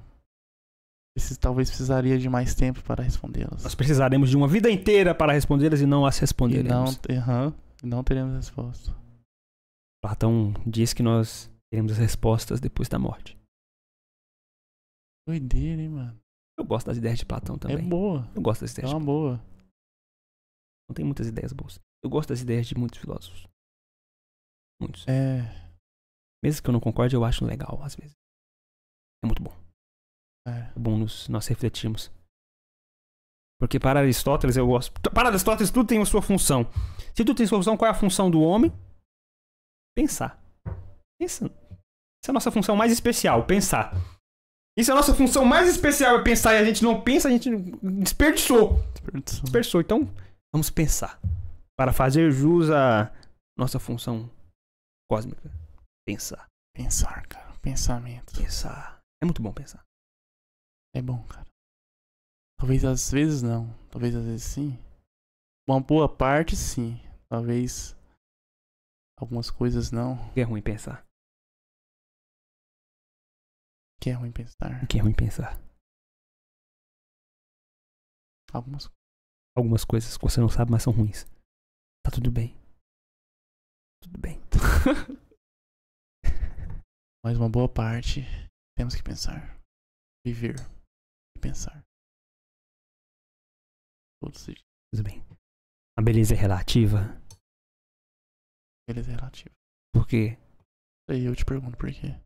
[1.41, 3.63] talvez precisaria de mais tempo para respondê-las.
[3.63, 6.95] Nós precisaremos de uma vida inteira para respondê-las e não as E não, responderemos.
[7.85, 8.91] Não teremos resposta.
[10.03, 13.37] Platão diz que nós teremos as respostas depois da morte.
[15.27, 16.19] Doideira, hein, mano.
[16.57, 17.77] Eu gosto das ideias de Platão também.
[17.77, 18.31] É boa.
[18.35, 19.37] Eu gosto das É ideias de uma boa.
[20.87, 21.79] Não tem muitas ideias boas.
[22.03, 23.47] Eu gosto das ideias de muitos filósofos.
[24.79, 25.07] Muitos.
[25.07, 25.41] É.
[26.43, 28.13] Mesmo que eu não concorde, eu acho legal, às vezes.
[29.23, 29.51] É muito bom.
[30.47, 30.71] é.
[30.75, 32.11] É bom nos, nós refletirmos.
[33.65, 34.91] Porque para Aristóteles eu gosto.
[35.09, 36.69] Para Aristóteles tudo tem a sua função.
[37.15, 38.71] Se tudo tem sua função, qual é a função do homem?
[39.95, 40.39] Pensar.
[41.19, 41.45] Pensa.
[41.45, 43.91] Essa é a nossa função mais especial, pensar.
[44.77, 47.31] E se a nossa função mais especial é pensar e a gente não pensa, a
[47.31, 47.49] gente
[47.81, 48.83] desperdiçou.
[48.93, 49.43] Desperdiçou.
[49.43, 49.81] Dispersou.
[49.81, 50.13] Então,
[50.53, 51.19] vamos pensar.
[51.75, 53.11] Para fazer jus à
[53.57, 54.29] nossa função
[55.09, 55.51] cósmica.
[56.05, 56.45] Pensar.
[56.75, 57.51] Pensar, cara.
[57.63, 58.31] Pensamento.
[58.37, 58.99] Pensar.
[59.23, 59.81] É muito bom pensar.
[60.93, 61.44] É bom, cara.
[62.57, 63.67] Talvez às vezes não.
[63.91, 64.77] Talvez às vezes sim.
[65.67, 66.99] Uma boa parte sim.
[67.29, 67.95] Talvez
[69.17, 70.13] Algumas coisas não.
[70.29, 71.05] O que é ruim pensar?
[74.01, 74.83] Que é ruim pensar.
[74.83, 75.57] O que é ruim pensar?
[78.53, 78.89] Algumas
[79.55, 81.23] Algumas coisas que você não sabe, mas são ruins.
[82.03, 82.59] Tá tudo bem.
[84.01, 84.39] Tudo bem.
[87.23, 88.21] Mas uma boa parte
[88.77, 89.59] temos que pensar.
[90.23, 90.55] Viver
[91.35, 91.84] e pensar.
[94.25, 94.43] Todos.
[94.91, 95.23] Tudo bem.
[95.95, 97.21] A beleza é relativa.
[98.89, 99.53] Beleza é relativo.
[99.93, 100.35] Porque
[101.07, 102.19] Aí eu te pergunto por quê?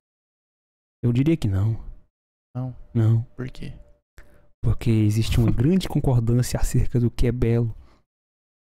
[1.04, 1.74] eu diria que não.
[2.56, 2.74] Não.
[2.94, 3.24] Não.
[3.36, 3.74] Por quê?
[4.64, 7.76] Porque existe uma grande concordância acerca do que é belo.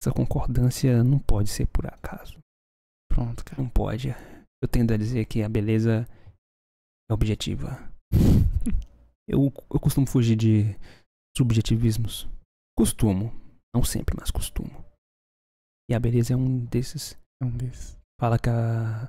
[0.02, 2.40] Essa concordância não pode ser por acaso.
[3.12, 3.62] Pronto, cara.
[3.62, 4.10] Não pode.
[4.62, 6.08] Eu tendo a dizer que a beleza
[7.10, 7.68] é objetiva.
[9.32, 10.76] Eu, eu costumo fugir de
[11.38, 12.28] subjetivismos.
[12.80, 13.30] Costumo.
[13.76, 14.86] Não sempre, mas costumo.
[15.90, 17.12] E a beleza é um desses.
[17.44, 18.00] É um desses.
[18.18, 19.04] Fala que a,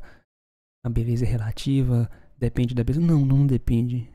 [0.85, 3.07] a beleza é relativa, depende da beleza.
[3.07, 4.11] Não, não depende.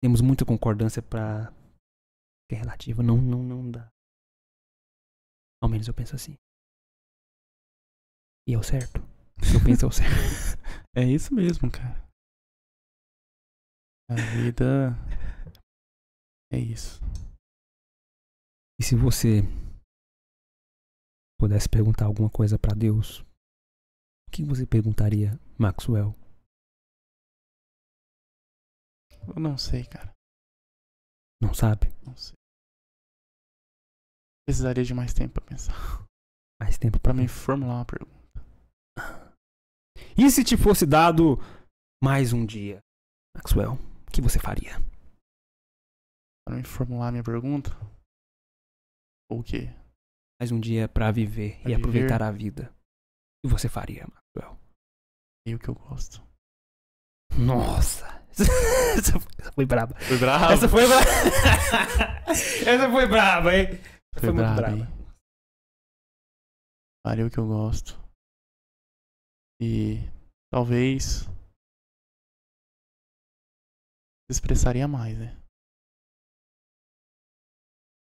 [0.00, 1.52] Temos muita concordância pra
[2.48, 3.02] que é relativa.
[3.02, 3.90] Não, não, não dá.
[5.60, 6.36] Ao menos eu penso assim.
[8.46, 9.00] E é o certo.
[9.52, 10.14] Eu penso é o certo.
[10.94, 12.08] É isso mesmo, cara.
[14.08, 14.90] A vida
[16.52, 17.00] é isso.
[18.80, 19.42] E se você
[21.38, 26.16] pudesse perguntar alguma coisa pra Deus, o que você perguntaria, Maxwell?
[29.28, 30.10] Eu não sei, cara.
[31.42, 31.88] Não sabe?
[32.06, 32.32] Não sei.
[34.48, 35.74] Precisaria de mais tempo pra pensar.
[36.58, 38.40] Mais tempo Pra pra me formular uma pergunta.
[40.16, 41.36] E se te fosse dado
[42.02, 42.80] mais um dia,
[43.36, 44.72] Maxwell, o que você faria?
[46.46, 47.68] Pra me formular minha pergunta?
[49.30, 49.68] Ou o quê?
[50.40, 52.24] Mais um dia pra viver Pra e aproveitar viver?
[52.24, 52.74] a vida.
[53.44, 54.58] O que você faria, Maxwell?
[55.46, 56.20] E o que eu gosto?
[57.38, 58.06] Nossa!
[58.96, 59.20] Essa
[59.54, 59.94] foi- braba.
[60.00, 60.52] Foi bravo?
[60.52, 61.04] Essa foi braba.
[62.30, 63.66] Essa foi braba, hein?
[63.66, 64.76] Essa Foi foi muito braba.
[64.76, 64.84] hein?
[67.06, 67.98] Faria o que eu gosto.
[69.62, 69.96] E
[70.52, 71.24] talvez
[74.26, 75.36] se expressaria mais, né?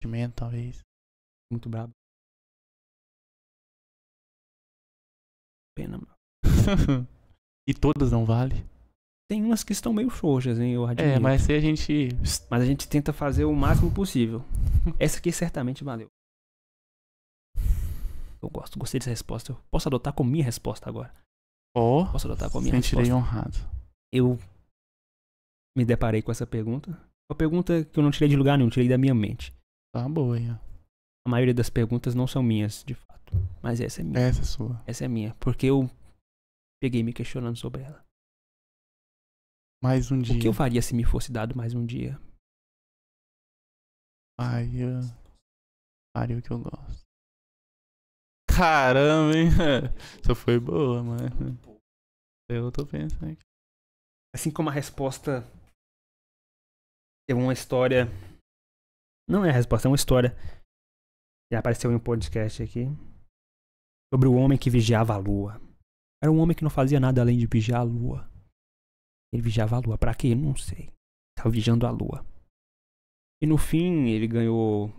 [0.02, 0.82] Sentimento, talvez.
[1.52, 1.92] Muito braba.
[5.76, 6.16] Pena, mano.
[7.68, 8.56] e todas não vale.
[9.30, 10.74] Tem umas que estão meio frouxas, hein?
[10.74, 10.88] Eu.
[10.90, 12.10] É, mas se a gente.
[12.50, 14.42] Mas a gente tenta fazer o máximo possível.
[15.00, 16.08] Essa aqui certamente valeu.
[18.42, 19.52] Eu gosto, gostei dessa resposta.
[19.52, 21.12] Eu posso adotar como minha resposta agora.
[21.76, 23.16] Ó, Posso adotar como minha sentirei resposta.
[23.16, 23.58] honrado.
[24.14, 24.38] Eu
[25.76, 26.92] me deparei com essa pergunta.
[27.30, 29.52] Uma pergunta que eu não tirei de lugar nenhum, tirei da minha mente.
[29.94, 30.65] Tá boa ó.
[31.26, 33.34] A maioria das perguntas não são minhas, de fato.
[33.62, 34.20] Mas essa é minha.
[34.20, 34.84] Essa é sua.
[34.86, 35.34] Essa é minha.
[35.36, 35.90] Porque eu
[36.80, 38.06] peguei me questionando sobre ela.
[39.84, 40.36] Mais um dia.
[40.36, 42.20] O que eu faria se me fosse dado mais um dia?
[44.40, 45.00] Faria.
[46.16, 47.04] Faria o que eu gosto.
[48.48, 49.50] Caramba, hein?
[50.22, 51.60] Essa foi boa, mano.
[52.50, 53.42] Eu tô pensando aqui.
[54.34, 55.44] Assim como a resposta
[57.30, 58.06] é uma história.
[59.28, 60.36] Não é a resposta, é uma história.
[61.52, 62.86] Já apareceu em um podcast aqui.
[64.14, 65.62] Sobre o homem que vigiava a lua.
[66.22, 68.30] Era um homem que não fazia nada além de vigiar a lua.
[69.34, 69.98] Ele vigiava a lua.
[69.98, 70.34] Pra quê?
[70.34, 70.92] Não sei.
[71.38, 72.26] Tava vigiando a lua.
[73.42, 74.90] E no fim ele ganhou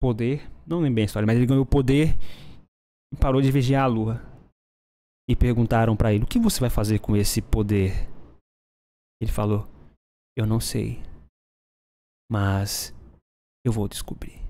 [0.00, 0.50] poder.
[0.66, 2.16] Não lembro bem a história, mas ele ganhou poder
[3.12, 4.20] e parou de vigiar a lua.
[5.28, 7.92] E perguntaram pra ele: O que você vai fazer com esse poder?
[9.20, 9.66] Ele falou:
[10.36, 11.02] Eu não sei.
[12.30, 12.94] Mas
[13.64, 14.43] eu vou descobrir.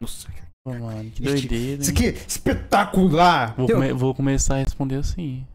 [0.00, 0.28] Nossa,
[0.66, 1.82] mano, que doideira.
[1.82, 3.54] isso aqui é espetacular!
[3.56, 5.46] Vou, come- vou começar a responder assim.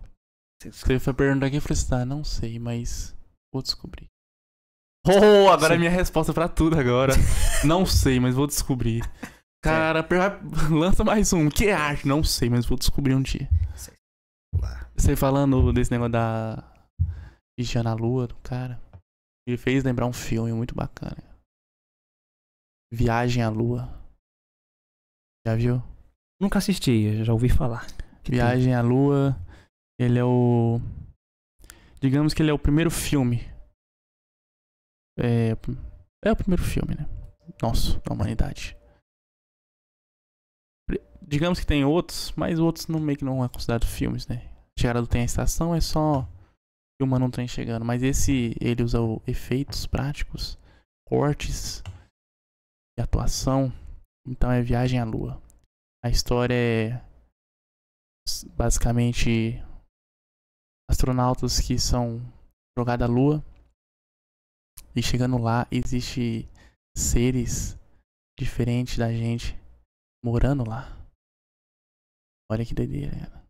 [0.64, 3.16] Você foi perguntar aqui, eu falei assim, tá, não sei, mas
[3.54, 4.08] vou descobrir.
[5.08, 5.82] Oh, agora é Sim.
[5.82, 7.14] minha resposta pra tudo agora.
[7.64, 9.04] não sei, mas vou descobrir.
[9.64, 10.40] Cara, per-
[10.74, 11.46] lança mais um.
[11.46, 12.08] O que é arte?
[12.08, 13.48] Não sei, mas vou descobrir um dia.
[14.98, 16.64] Você falando desse negócio da
[17.60, 18.82] vigiando a lua do cara,
[19.48, 21.22] ele fez lembrar um filme muito bacana.
[22.92, 23.90] Viagem à Lua.
[25.46, 25.82] Já viu?
[26.42, 27.86] Nunca assisti, já ouvi falar.
[28.24, 29.36] Que tem- Viagem à Lua.
[30.00, 30.80] Ele é o.
[32.02, 33.42] Digamos que ele é o primeiro filme.
[35.18, 35.52] É.
[36.24, 37.06] É o primeiro filme, né?
[37.62, 38.76] Nosso, da humanidade.
[41.22, 44.52] Digamos que tem outros, mas outros não meio que não é considerado filmes, né?
[44.78, 46.28] Chegada do Tem a Estação é só
[47.02, 47.86] filmando um trem chegando.
[47.86, 50.58] Mas esse, ele usa efeitos práticos,
[51.08, 51.82] cortes
[52.98, 53.72] e atuação.
[54.28, 55.42] Então é Viagem à Lua.
[56.04, 57.16] A história é
[58.56, 59.62] basicamente
[60.90, 62.20] astronautas que são
[62.78, 63.44] jogados à lua.
[64.96, 66.50] E chegando lá, existe
[66.98, 67.78] seres
[68.40, 69.54] diferentes da gente
[70.24, 70.90] morando lá.
[72.52, 73.46] Olha que doideira.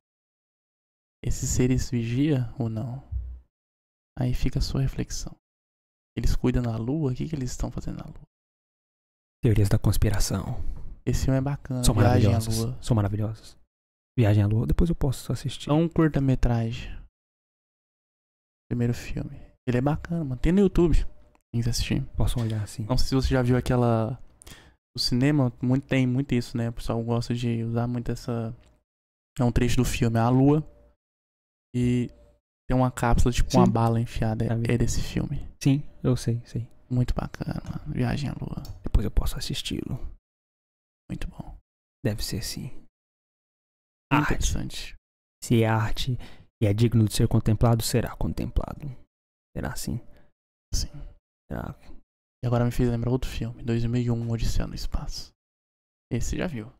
[1.23, 3.03] Esses seres vigia ou não?
[4.17, 5.35] Aí fica a sua reflexão.
[6.17, 7.11] Eles cuidam da lua?
[7.11, 8.34] O que, que eles estão fazendo na lua?
[9.45, 10.59] Teorias da conspiração.
[11.05, 11.83] Esse filme é bacana.
[11.83, 12.75] São Viagem à lua.
[12.81, 13.55] São maravilhosas.
[14.17, 15.69] Viagem à Lua, depois eu posso assistir.
[15.69, 16.91] É um curta-metragem.
[18.67, 19.39] Primeiro filme.
[19.67, 20.41] Ele é bacana, mano.
[20.41, 20.95] Tem no YouTube.
[20.95, 22.03] Quem quiser assistir.
[22.17, 22.87] Posso olhar assim.
[22.89, 24.19] Não sei se você já viu aquela.
[24.97, 26.69] O cinema muito, tem muito isso, né?
[26.69, 28.51] O pessoal gosta de usar muito essa.
[29.37, 30.67] É um trecho do filme, é a lua.
[31.75, 32.09] E
[32.67, 33.59] tem uma cápsula, tipo Sim.
[33.59, 34.43] uma bala enfiada.
[34.67, 35.47] É desse filme.
[35.61, 36.67] Sim, eu sei, sei.
[36.95, 37.61] Muito bacana.
[37.87, 38.63] Viagem à lua.
[38.81, 39.99] Depois eu posso assisti-lo.
[41.09, 41.57] Muito bom.
[42.03, 42.71] Deve ser sim.
[44.11, 44.33] Arte.
[44.35, 44.95] Interessante.
[45.43, 46.17] Se é arte
[46.61, 48.87] e é digno de ser contemplado, será contemplado.
[49.55, 49.99] Será assim?
[50.73, 50.87] Sim.
[51.51, 51.75] Será?
[52.43, 55.33] E agora me fez lembrar outro filme, 2001, Odisseia no Espaço.
[56.11, 56.71] Esse já viu?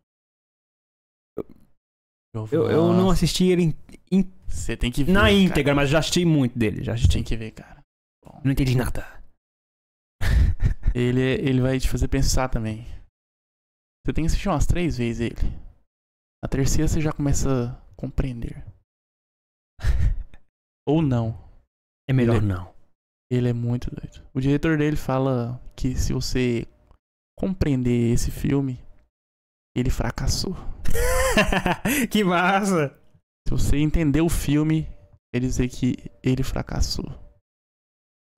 [2.33, 3.75] Eu, eu não assisti ele em-
[4.11, 5.11] em- Você tem que ver.
[5.13, 5.31] na cara.
[5.31, 6.83] íntegra, mas já assisti muito dele.
[6.83, 7.13] Já assisti.
[7.13, 7.81] Tem que ver, cara.
[8.23, 8.41] Bom.
[8.43, 9.14] Não entendi nada.
[10.95, 12.85] Ele, ele vai te fazer pensar também.
[14.05, 15.51] Você tem que assistir umas três vezes ele.
[16.43, 18.63] A terceira você já começa a compreender.
[20.87, 21.43] Ou não.
[22.07, 22.73] É melhor Ele- não.
[23.29, 24.25] Ele é muito doido.
[24.33, 26.67] O diretor dele fala que se você
[27.37, 28.79] compreender esse filme,
[29.75, 30.53] ele fracassou.
[32.11, 32.97] que massa!
[33.47, 34.87] Se você entender o filme,
[35.33, 37.05] quer dizer que ele fracassou.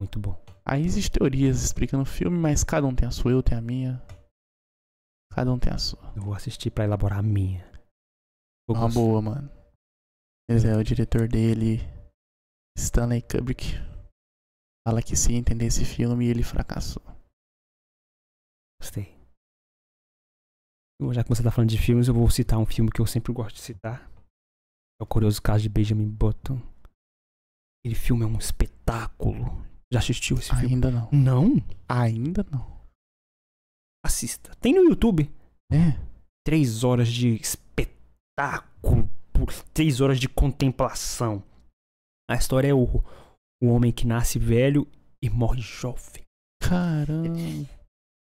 [0.02, 0.42] Muito bom.
[0.70, 3.64] Aí existem teorias explicando o filme, mas cada um tem a sua, eu tenho a
[3.64, 4.06] minha.
[5.32, 6.14] Cada um tem a sua.
[6.14, 7.64] Eu vou assistir pra elaborar a minha.
[8.70, 9.50] É uma boa, mano.
[10.50, 11.78] Mas é, o diretor dele,
[12.78, 13.76] Stanley Kubrick,
[14.86, 17.04] fala que se entender esse filme, ele fracassou.
[18.82, 19.16] Gostei.
[21.14, 23.32] Já que você tá falando de filmes, eu vou citar um filme que eu sempre
[23.32, 24.12] gosto de citar.
[25.00, 26.58] É o Curioso Caso de Benjamin Button.
[27.80, 29.67] Aquele filme é um espetáculo.
[29.92, 30.76] Já assistiu esse filme?
[30.76, 31.10] Ainda não.
[31.12, 31.56] Não?
[31.88, 32.78] Ainda não.
[34.06, 34.54] Assista.
[34.60, 35.30] Tem no YouTube.
[35.72, 35.98] É.
[36.46, 39.10] Três horas de espetáculo.
[39.34, 41.44] por- Três horas de contemplação.
[42.30, 42.86] A história é o,
[43.62, 44.88] o homem que nasce velho
[45.24, 46.24] e morre jovem.
[46.62, 47.70] Caramba.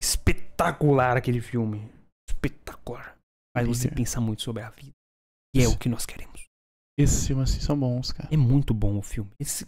[0.03, 1.91] Espetacular aquele filme.
[2.29, 3.17] Espetacular.
[3.57, 3.97] Faz você Líder.
[3.97, 4.93] pensar muito sobre a vida.
[5.55, 6.45] E é o que nós queremos.
[6.99, 8.29] Esses filmes assim são bons, cara.
[8.33, 9.31] É muito bom o filme.
[9.41, 9.67] Esse-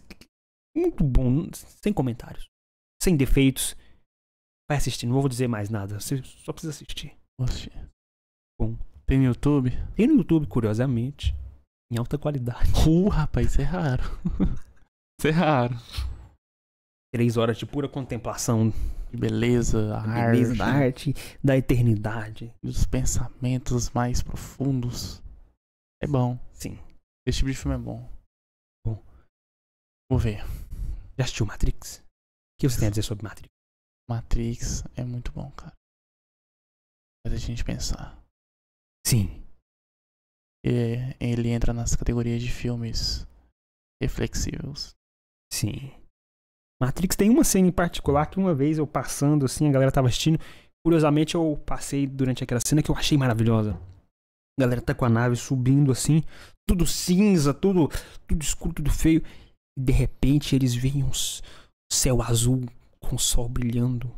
[0.79, 1.49] muito bom.
[1.53, 2.49] Sem comentários.
[3.01, 3.75] Sem defeitos.
[4.69, 5.05] Vai assistir.
[5.05, 5.99] Não vou dizer mais nada.
[5.99, 7.15] Você só precisa assistir.
[7.39, 7.71] Oxe.
[8.59, 8.77] Bom.
[9.05, 9.71] Tem no YouTube?
[9.95, 11.35] Tem no YouTube, curiosamente.
[11.91, 12.71] Em alta qualidade.
[12.87, 14.03] Uh, rapaz, isso é raro.
[15.19, 15.75] isso é raro.
[17.11, 18.71] Três horas de pura contemplação.
[19.09, 22.53] De beleza, a da beleza arte, da arte, da eternidade.
[22.61, 25.23] dos pensamentos mais profundos.
[25.99, 26.37] É bom.
[26.53, 26.77] Sim.
[27.25, 28.07] Esse tipo de filme é bom.
[28.85, 29.03] Bom.
[30.11, 30.43] Vou ver.
[31.19, 31.97] Já assistiu Matrix?
[31.97, 32.03] O
[32.61, 33.49] que você tem a dizer sobre Matrix?
[34.09, 35.73] Matrix é muito bom, cara.
[37.27, 38.17] Faz a gente pensar.
[39.05, 39.43] Sim.
[40.65, 43.27] E ele entra nas categorias de filmes
[44.01, 44.95] reflexivos.
[45.51, 45.91] Sim.
[46.81, 50.07] Matrix tem uma cena em particular que uma vez eu passando assim, a galera tava
[50.07, 50.39] assistindo.
[50.85, 53.73] Curiosamente eu passei durante aquela cena que eu achei maravilhosa.
[54.57, 56.23] A galera tá com a nave subindo assim,
[56.65, 57.89] tudo cinza, tudo,
[58.25, 59.21] tudo escuro, tudo feio.
[59.79, 61.11] E de repente eles veem um
[61.89, 62.65] céu azul
[62.99, 64.13] com o sol brilhando.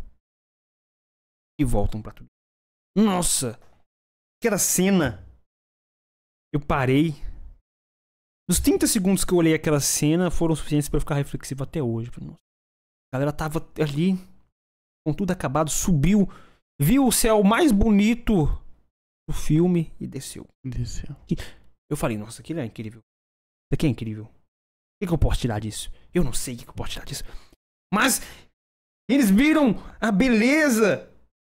[1.59, 2.27] E voltam pra tudo.
[2.97, 3.59] Nossa!
[4.41, 5.23] Aquela cena.
[6.51, 7.13] Eu parei,
[8.49, 11.81] os 30 segundos que eu olhei aquela cena foram suficientes pra eu ficar reflexivo até
[11.81, 12.11] hoje.
[12.11, 14.15] A galera tava ali,
[15.07, 16.27] com tudo acabado, subiu,
[16.77, 18.47] viu o céu mais bonito
[19.29, 20.45] do filme e desceu.
[20.65, 21.15] Desceu.
[21.89, 22.99] Eu falei, nossa, aquilo é incrível.
[22.99, 24.29] Isso aqui é incrível.
[25.01, 25.91] O que, que eu posso tirar disso?
[26.13, 27.23] Eu não sei o que, que eu posso tirar disso.
[27.91, 28.21] Mas
[29.09, 31.11] eles viram a beleza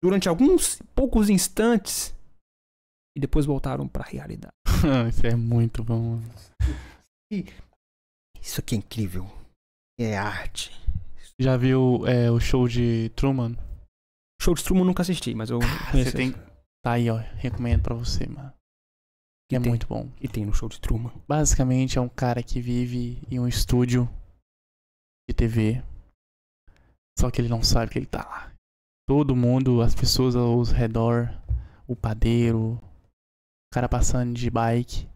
[0.02, 2.14] durante alguns poucos instantes
[3.16, 4.54] e depois voltaram pra realidade.
[5.10, 6.16] Isso é muito bom.
[6.16, 6.34] mano.
[8.40, 9.26] Isso aqui é incrível.
[9.98, 10.70] É arte.
[11.40, 13.56] Já viu é, o show de Truman?
[14.40, 16.10] Show de Truman nunca assisti, mas eu conheço.
[16.10, 16.32] Você tem.
[16.84, 17.16] Tá aí, ó.
[17.16, 18.52] Recomendo pra você, mano.
[19.56, 19.68] É tem?
[19.68, 20.08] muito bom.
[20.20, 21.12] E tem no show de Truman.
[21.28, 24.08] Basicamente é um cara que vive em um estúdio
[25.28, 25.82] de TV.
[27.18, 28.52] Só que ele não sabe que ele tá lá.
[29.06, 31.30] Todo mundo, as pessoas ao redor,
[31.86, 35.08] o padeiro, o cara passando de bike,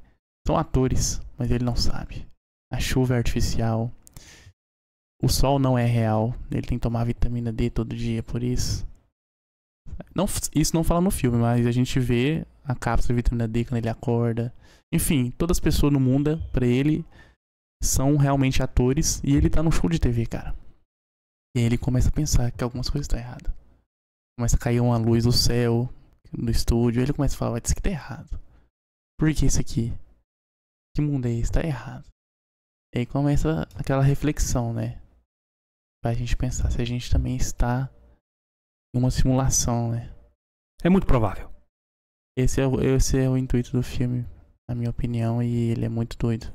[0.47, 2.27] são atores, mas ele não sabe.
[2.71, 3.91] A chuva é artificial.
[5.23, 6.35] O sol não é real.
[6.51, 8.87] Ele tem que tomar vitamina D todo dia por isso.
[10.15, 13.65] Não, isso não fala no filme, mas a gente vê a cápsula de vitamina D
[13.65, 14.53] quando ele acorda.
[14.93, 17.05] Enfim, todas as pessoas no mundo, pra ele,
[17.83, 19.21] são realmente atores.
[19.25, 20.55] E ele tá num show de TV, cara.
[21.57, 23.53] E aí ele começa a pensar que algumas coisas estão erradas.
[24.39, 25.89] Começa a cair uma luz do céu,
[26.33, 27.03] no estúdio.
[27.03, 28.39] Ele começa a falar, isso aqui tá errado.
[29.19, 29.93] Por que isso aqui?
[30.95, 31.53] Que mundo é esse?
[31.53, 32.05] Tá errado.
[32.95, 35.01] E aí começa aquela reflexão, né?
[36.03, 37.91] Pra gente pensar se a gente também está
[38.95, 40.15] em uma simulação, né?
[40.83, 41.51] É muito provável.
[42.37, 44.27] Esse é, o, esse é o intuito do filme,
[44.69, 46.47] na minha opinião, e ele é muito doido.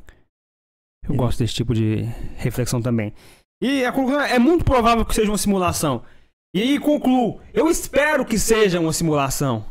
[1.03, 2.03] Eu Ele- gosto desse tipo de
[2.37, 3.13] reflexão também.
[3.61, 6.05] E a conclusão é, é muito provável que seja uma simulação.
[6.53, 9.65] E aí concluo, eu espero que seja uma simulação.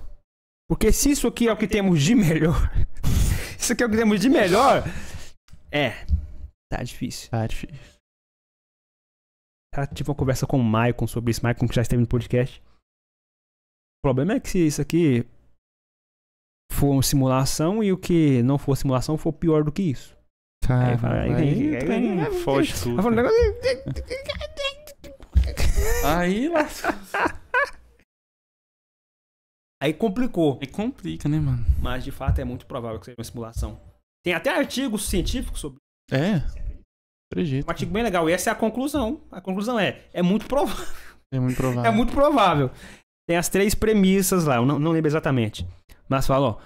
[0.68, 2.56] Porque se isso aqui é o que temos de melhor,
[3.58, 4.82] isso aqui é o que temos de melhor,
[5.70, 5.90] é,
[6.72, 7.30] tá difícil.
[7.30, 7.78] Tá difícil.
[9.76, 12.60] Eu tive uma conversa com o Maicon sobre isso, Maicon que já esteve no podcast.
[13.98, 15.24] O problema é que se isso aqui
[16.70, 20.16] for uma simulação e o que não for simulação for pior do que isso.
[20.66, 22.96] Cara, fala- aí- aí, aí- aí- foge tudo.
[22.96, 23.34] Tá falando um cara.
[23.36, 25.10] negócio-
[26.06, 26.88] Aí lasca.
[29.82, 30.58] Aí complicou.
[30.60, 31.64] Aí complica, né, mano?
[31.80, 33.80] Mas de fato é muito provável que seja uma simulação.
[34.22, 35.78] Tem até artigos científicos sobre
[36.12, 36.42] É.
[37.32, 37.66] Acredito.
[37.66, 38.28] um artigo bem legal.
[38.28, 39.22] E essa é a conclusão.
[39.30, 40.86] A conclusão é: é muito provável.
[41.32, 41.90] É muito provável.
[41.90, 42.70] É muito provável.
[43.30, 45.64] Tem as três premissas lá, eu não, não lembro exatamente.
[46.08, 46.60] Mas fala, ó.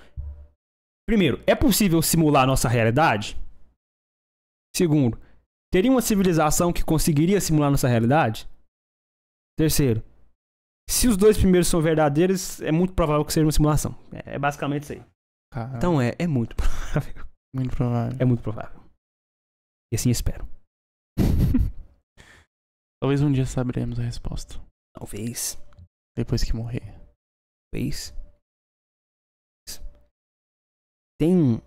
[1.06, 3.36] Primeiro, é possível simular a nossa realidade?
[4.74, 5.20] Segundo,
[5.70, 8.48] teria uma civilização que conseguiria simular nossa realidade?
[9.58, 10.02] Terceiro,
[10.88, 13.94] se os dois primeiros são verdadeiros, é muito provável que seja uma simulação.
[14.10, 15.02] É, é basicamente isso aí.
[15.52, 17.26] Cara, Então é, é muito provável.
[17.54, 18.16] muito provável.
[18.18, 18.80] É muito provável.
[19.92, 20.48] E assim espero.
[23.02, 24.58] Talvez um dia saberemos a resposta.
[24.98, 25.62] Talvez.
[26.16, 26.82] Depois que morrer.
[27.72, 28.14] Talvez.
[31.20, 31.60] Tem um-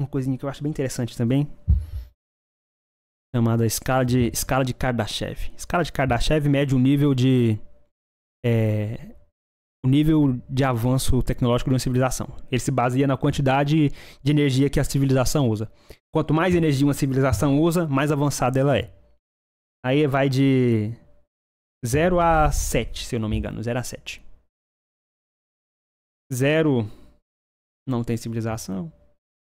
[0.00, 1.46] uma coisinha que eu acho bem interessante também.
[3.34, 5.52] Chamada escala de, escala de Kardashev.
[5.56, 7.58] Escala de Kardashev mede o nível de.
[8.44, 9.16] é,
[9.84, 12.26] o nível de avanço tecnológico de uma civilização.
[12.50, 13.88] Ele se baseia na quantidade
[14.22, 15.72] de energia que a civilização usa.
[16.14, 18.92] Quanto mais energia uma civilização usa, mais avançada ela é.
[19.84, 20.92] Aí vai de
[21.84, 23.62] 0 a 7, se eu não me engano.
[23.62, 24.22] 0 a 7.
[26.32, 26.88] 0
[27.86, 28.92] não tem civilização.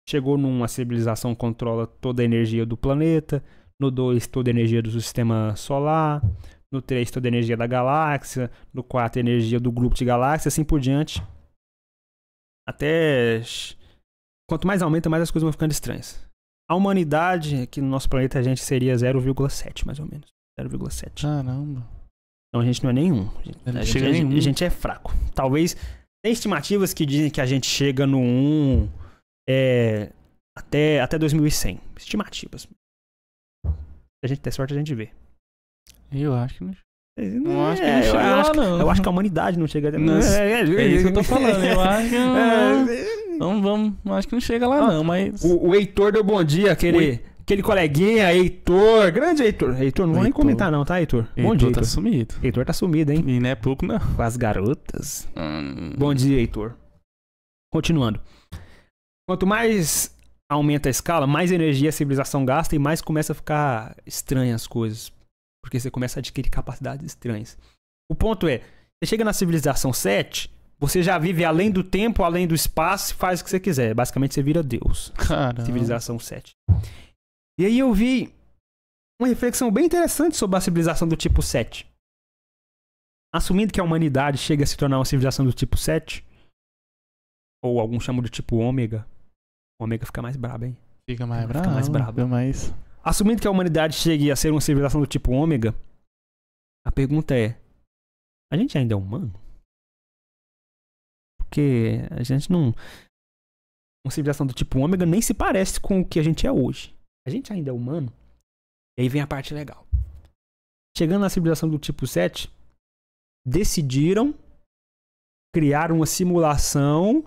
[0.07, 3.43] Chegou numa civilização que controla toda a energia do planeta.
[3.79, 6.21] No 2, toda a energia do sistema solar.
[6.71, 8.51] No 3, toda a energia da galáxia.
[8.73, 11.21] No 4, energia do grupo de galáxias, assim por diante.
[12.67, 13.41] Até.
[14.49, 16.25] Quanto mais aumenta, mais as coisas vão ficando estranhas.
[16.69, 20.29] A humanidade aqui no nosso planeta, a gente seria 0,7, mais ou menos.
[20.59, 21.21] 0,7.
[21.21, 21.96] Caramba.
[22.57, 23.29] Então a gente não é nenhum.
[23.37, 24.37] A gente, Não a chega gente- nenhum.
[24.37, 25.13] a gente é fraco.
[25.35, 25.75] Talvez.
[26.23, 28.89] Tem estimativas que dizem que a gente chega no 1
[29.47, 30.11] é,
[30.57, 31.79] até, até 2100.
[31.97, 32.61] Estimativas.
[33.63, 35.09] Se a gente der sorte, a gente vê.
[36.11, 36.73] Eu acho que não.
[37.19, 38.79] Não Eu acho que é, não eu chega lá, acho, não.
[38.79, 39.97] eu acho que a humanidade não chega até.
[39.97, 41.63] Não, É isso que eu tô falando.
[41.63, 42.15] Eu acho que.
[43.37, 43.93] É, Vamos, vamos.
[44.17, 45.43] Acho que não chega lá, Ah, não, mas.
[45.43, 49.09] o, o Heitor deu bom dia, aquele, aquele coleguinha, Heitor.
[49.09, 49.81] Grande Heitor.
[49.81, 51.23] Heitor, não vou nem comentar, não, tá, Heitor?
[51.33, 51.85] bom Heitor dia, tá Heitor.
[51.85, 52.35] sumido.
[52.43, 53.23] Heitor tá sumido, hein?
[53.25, 53.97] E não é pouco, não.
[53.97, 55.29] Com as garotas.
[55.35, 55.93] Hum.
[55.97, 56.75] Bom dia, Heitor.
[57.71, 58.19] Continuando.
[59.25, 60.13] Quanto mais
[60.51, 64.67] aumenta a escala, mais energia a civilização gasta e mais começa a ficar estranha as
[64.67, 65.13] coisas.
[65.63, 67.57] Porque você começa a adquirir capacidades estranhas.
[68.11, 68.59] O ponto é,
[69.01, 73.15] você chega na civilização 7, você já vive além do tempo, além do espaço, e
[73.15, 73.93] faz o que você quiser.
[73.93, 75.13] Basicamente você vira Deus.
[75.15, 75.65] Caramba.
[75.65, 76.51] Civilização 7.
[77.59, 78.33] E aí eu vi
[79.19, 81.89] uma reflexão bem interessante sobre a civilização do tipo 7.
[83.33, 86.25] Assumindo que a humanidade chega a se tornar uma civilização do tipo 7,
[87.63, 89.07] ou alguns chamam de tipo ômega.
[89.79, 90.77] O ômega fica mais brabo, hein?
[91.09, 91.73] Fica mais Fica bravo.
[91.73, 92.11] mais brabo.
[92.11, 92.73] Fica mais.
[93.03, 95.73] Assumindo que a humanidade chegue a ser uma civilização do tipo ômega,
[96.85, 97.59] a pergunta é:
[98.51, 99.33] a gente ainda é humano?
[101.37, 102.73] Porque a gente não.
[104.05, 106.96] Uma civilização do tipo ômega nem se parece com o que a gente é hoje.
[107.27, 108.11] A gente ainda é humano?
[108.97, 109.85] E aí vem a parte legal.
[110.97, 112.49] Chegando na civilização do tipo 7,
[113.45, 114.33] decidiram
[115.53, 117.23] criar uma simulação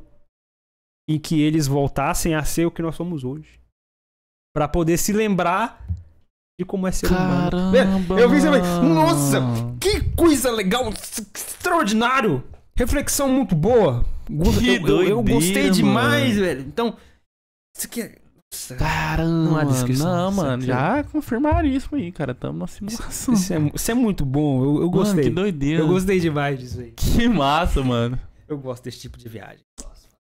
[1.08, 3.60] em que eles voltassem a ser o que nós somos hoje.
[4.54, 5.86] Pra poder se lembrar
[6.58, 7.50] de como é ser humano.
[7.50, 8.20] Caramba.
[8.20, 8.62] Eu vi isso e falei,
[8.94, 9.38] nossa.
[9.80, 12.42] Que coisa legal, extraordinário.
[12.76, 14.04] Reflexão muito boa.
[14.58, 16.40] Que eu, eu- gostei demais, mano.
[16.46, 16.60] velho.
[16.62, 16.96] Então,
[17.76, 18.19] Isso aqui é.
[18.78, 19.70] Caramba, Não mano.
[20.60, 22.34] isso já confirmaram isso aí, cara.
[22.34, 23.34] Tamo na simulação.
[23.34, 24.62] Isso é, isso é muito bom.
[24.62, 25.24] Eu, eu Mano, gostei.
[25.24, 25.82] que doideira.
[25.82, 26.92] eu gostei demais disso aí.
[26.92, 28.18] Que massa, mano.
[28.48, 29.64] Eu gosto desse tipo de viagem.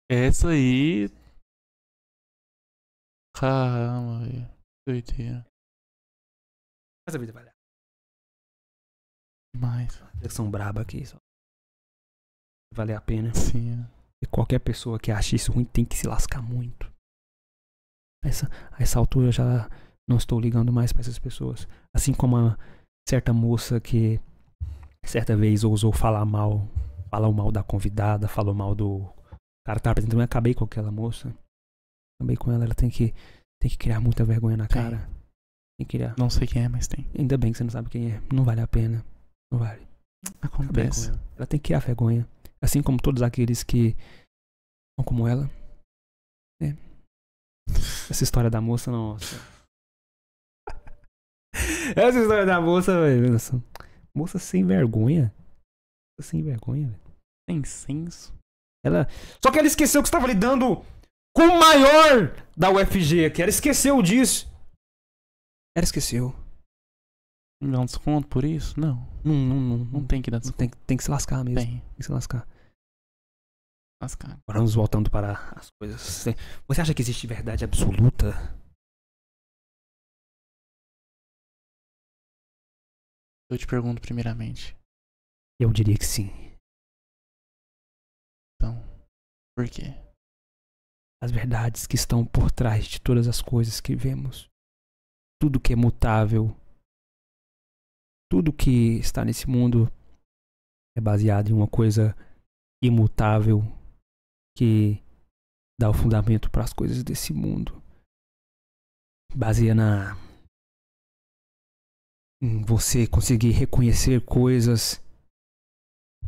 [0.09, 1.09] Essa aí.
[3.37, 4.51] Caramba, velho.
[4.87, 5.47] Doideira.
[7.07, 7.51] Mas a vida vale.
[9.55, 9.97] Demais.
[10.15, 11.05] Reflexão braba aqui.
[11.05, 11.17] Só.
[12.75, 13.35] Vale a pena.
[13.35, 13.85] Sim.
[14.23, 16.93] E qualquer pessoa que ache isso ruim tem que se lascar muito.
[18.25, 19.69] Essa, a essa altura eu já
[20.09, 21.69] não estou ligando mais pra essas pessoas.
[21.95, 22.59] Assim como a
[23.09, 24.21] certa moça que
[25.05, 26.67] certa vez ousou falar mal,
[27.11, 29.01] falou mal da convidada, falou mal do
[29.67, 30.21] cara que tava apresentando.
[30.21, 31.35] Eu acabei com aquela moça.
[32.19, 32.65] Acabei com ela.
[32.65, 33.13] Ela tem que,
[33.61, 34.99] tem que criar muita vergonha na cara.
[35.79, 36.15] Tem que criar.
[36.19, 37.07] Não sei quem é, mas tem.
[37.19, 38.23] Ainda bem que você não sabe quem é.
[38.33, 39.05] Não vale a pena.
[39.53, 39.87] Não vale.
[40.41, 41.09] Acontece.
[41.11, 41.21] ela.
[41.37, 42.27] Ela tem que criar vergonha.
[42.63, 43.95] Assim como todos aqueles que
[44.99, 45.51] são como ela.
[46.63, 46.75] É.
[48.11, 49.37] Essa história da moça, nossa.
[51.97, 53.37] Essa história da moça, velho.
[54.15, 55.35] Moça sem vergonha.
[56.19, 57.03] Moça sem vergonha, velho.
[57.49, 58.35] Tem senso.
[58.85, 59.09] Ela.
[59.43, 60.85] Só que ela esqueceu que estava lidando
[61.35, 63.43] com o maior da UFG aqui.
[63.43, 64.51] Ela esqueceu disso.
[65.77, 66.35] Ela esqueceu.
[67.63, 68.79] Me dá um desconto por isso?
[68.79, 68.97] Não.
[69.25, 69.79] Não, não, não.
[69.79, 70.59] Não não tem que dar não desconto.
[70.59, 71.61] tem, tem que se lascar mesmo.
[71.61, 71.81] Tem.
[71.81, 72.47] Tem que se lascar.
[74.05, 74.39] Lascar.
[74.47, 76.27] Agora vamos voltando para as coisas.
[76.69, 78.33] Você acha que existe verdade absoluta?
[83.51, 84.77] Eu te pergunto primeiramente.
[85.59, 86.29] Eu diria que sim.
[88.57, 88.77] Então,
[89.57, 89.95] por quê?
[91.23, 94.51] As verdades que estão por trás de todas as coisas que vemos.
[95.41, 96.55] Tudo que é mutável.
[98.31, 99.91] Tudo que está nesse mundo
[100.95, 102.15] é baseado em uma coisa
[102.83, 103.63] imutável
[104.57, 105.03] que
[105.79, 107.83] dá o fundamento para as coisas desse mundo.
[109.35, 110.17] Baseia na
[112.43, 115.01] em você conseguir reconhecer coisas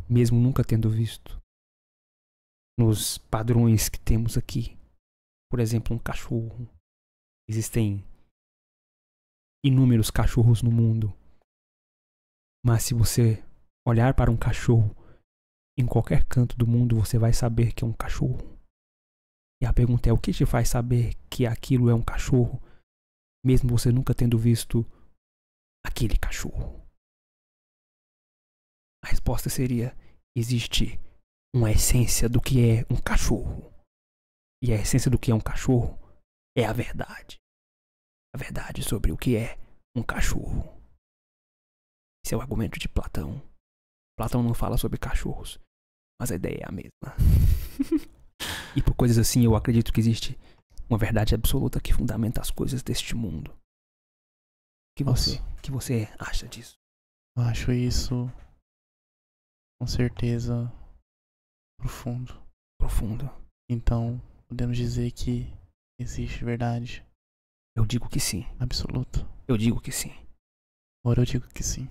[0.09, 1.39] mesmo nunca tendo visto
[2.79, 4.77] nos padrões que temos aqui.
[5.49, 6.69] Por exemplo, um cachorro.
[7.49, 8.03] Existem
[9.63, 11.13] inúmeros cachorros no mundo.
[12.65, 13.43] Mas se você
[13.85, 14.95] olhar para um cachorro
[15.77, 18.57] em qualquer canto do mundo, você vai saber que é um cachorro.
[19.61, 22.61] E a pergunta é: o que te faz saber que aquilo é um cachorro,
[23.45, 24.83] mesmo você nunca tendo visto
[25.85, 26.83] aquele cachorro?
[29.03, 29.95] A resposta seria:
[30.35, 30.99] existe
[31.55, 33.71] uma essência do que é um cachorro.
[34.61, 35.99] E a essência do que é um cachorro
[36.57, 37.37] é a verdade.
[38.33, 39.57] A verdade sobre o que é
[39.95, 40.75] um cachorro.
[42.25, 43.41] Esse é o argumento de Platão.
[44.17, 45.59] Platão não fala sobre cachorros,
[46.19, 46.91] mas a ideia é a mesma.
[48.75, 50.37] e por coisas assim, eu acredito que existe
[50.89, 53.55] uma verdade absoluta que fundamenta as coisas deste mundo.
[54.97, 55.61] Que você, Nossa.
[55.61, 56.75] que você acha disso?
[57.37, 58.25] Eu acho isso
[59.79, 60.71] com certeza
[61.79, 62.33] profundo.
[62.79, 63.29] Profundo.
[63.69, 65.45] Então, podemos dizer que
[65.99, 67.05] existe verdade
[67.75, 68.43] Eu digo que sim.
[68.59, 69.19] absoluta.
[69.47, 70.11] Eu digo que sim.
[71.03, 71.87] Agora eu digo que sim.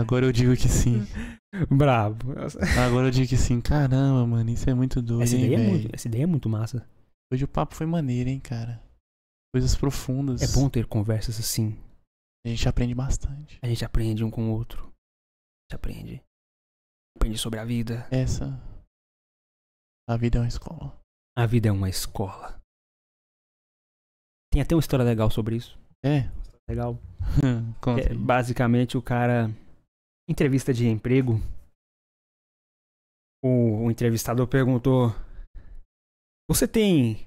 [0.00, 1.00] Agora eu digo que sim.
[1.70, 2.32] Bravo.
[2.86, 3.60] Agora eu digo que sim.
[3.60, 6.48] Caramba, mano, isso é muito doido, Essa hein, ideia, é muito, essa ideia é muito
[6.48, 6.86] massa.
[7.32, 8.82] Hoje o papo foi maneiro, hein, cara.
[9.54, 10.42] Coisas profundas.
[10.42, 11.76] É bom ter conversas assim.
[12.44, 13.58] A gente aprende bastante.
[13.62, 14.80] A gente aprende um com o outro.
[14.80, 16.22] A gente aprende.
[17.16, 18.06] Aprende sobre a vida.
[18.10, 18.58] Essa.
[20.08, 20.98] A vida é uma escola.
[21.36, 22.58] A vida é uma escola.
[24.50, 25.78] Tem até uma história legal sobre isso.
[26.02, 26.30] É?
[26.68, 26.98] Legal.
[27.98, 29.50] É, basicamente, o cara.
[30.28, 31.34] Entrevista de emprego.
[33.42, 35.10] O, o entrevistador perguntou:
[36.50, 37.26] Você tem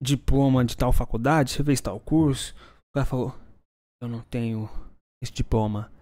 [0.00, 1.50] diploma de tal faculdade?
[1.50, 2.54] Você fez tal curso?
[2.54, 3.34] O cara falou:
[4.00, 4.68] Eu não tenho
[5.22, 5.92] esse diploma,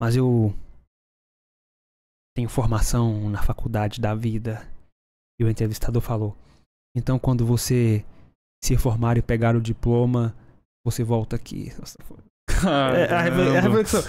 [0.00, 0.52] mas eu
[2.36, 4.68] tenho formação na faculdade da vida.
[5.40, 6.36] E o entrevistador falou:
[6.94, 8.04] Então, quando você
[8.62, 10.36] se formar e pegar o diploma,
[10.84, 11.72] você volta aqui.
[11.78, 12.18] Nossa, foi-
[12.96, 14.02] é, a, reflexão.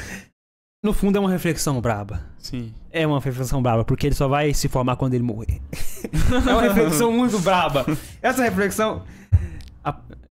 [0.84, 2.30] No fundo é uma reflexão braba.
[2.38, 2.76] Sim.
[2.92, 5.62] É uma reflexão braba, porque ele só vai se formar quando ele morrer.
[6.46, 7.86] é uma reflexão muito braba.
[8.22, 9.06] Essa reflexão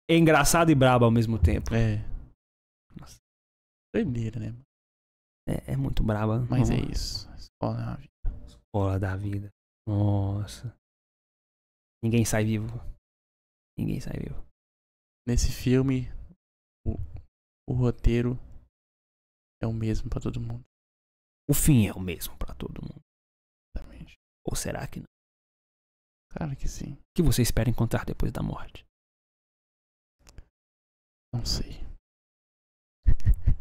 [0.07, 1.73] é engraçada e braba ao mesmo tempo.
[1.73, 1.97] É.
[2.99, 3.17] Nossa.
[3.93, 4.55] Doideira, né?
[5.49, 6.45] É, é muito braba.
[6.47, 6.91] Mas é Nossa.
[6.91, 7.29] isso.
[7.29, 8.45] A escola é uma vida.
[8.45, 9.49] Escola da vida.
[9.87, 10.75] Nossa.
[12.03, 12.79] Ninguém sai vivo.
[13.77, 14.45] Ninguém sai vivo.
[15.27, 16.07] Nesse filme,
[16.85, 16.93] o,
[17.67, 18.39] o roteiro
[19.61, 20.63] é o mesmo pra todo mundo.
[21.49, 23.01] O fim é o mesmo pra todo mundo.
[23.75, 24.15] Exatamente.
[24.45, 25.05] Ou será que não?
[26.31, 26.93] Claro que sim.
[26.93, 28.85] O que você espera encontrar depois da morte?
[31.33, 31.83] Não sei.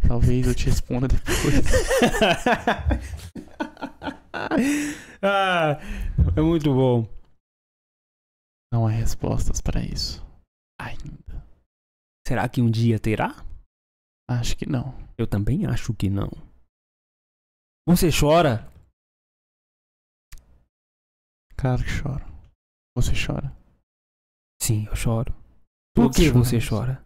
[0.06, 1.54] Talvez eu te responda depois.
[5.22, 5.78] ah,
[6.36, 7.08] é muito bom.
[8.72, 10.24] Não há respostas para isso.
[10.80, 11.44] Ainda.
[12.26, 13.44] Será que um dia terá?
[14.28, 14.94] Acho que não.
[15.18, 16.30] Eu também acho que não.
[17.86, 18.66] Você chora?
[21.56, 22.24] Claro que choro.
[22.96, 23.50] Você chora?
[24.60, 25.32] Sim, eu choro.
[25.94, 27.04] Por Todos que você chora?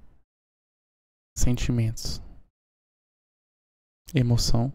[1.37, 2.21] Sentimentos.
[4.15, 4.73] Emoção.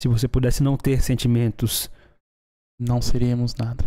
[0.00, 1.88] Se você pudesse não ter sentimentos,
[2.80, 3.82] Não seríamos nada.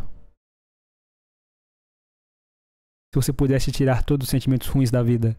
[3.14, 5.38] se você pudesse tirar todos os sentimentos ruins da vida,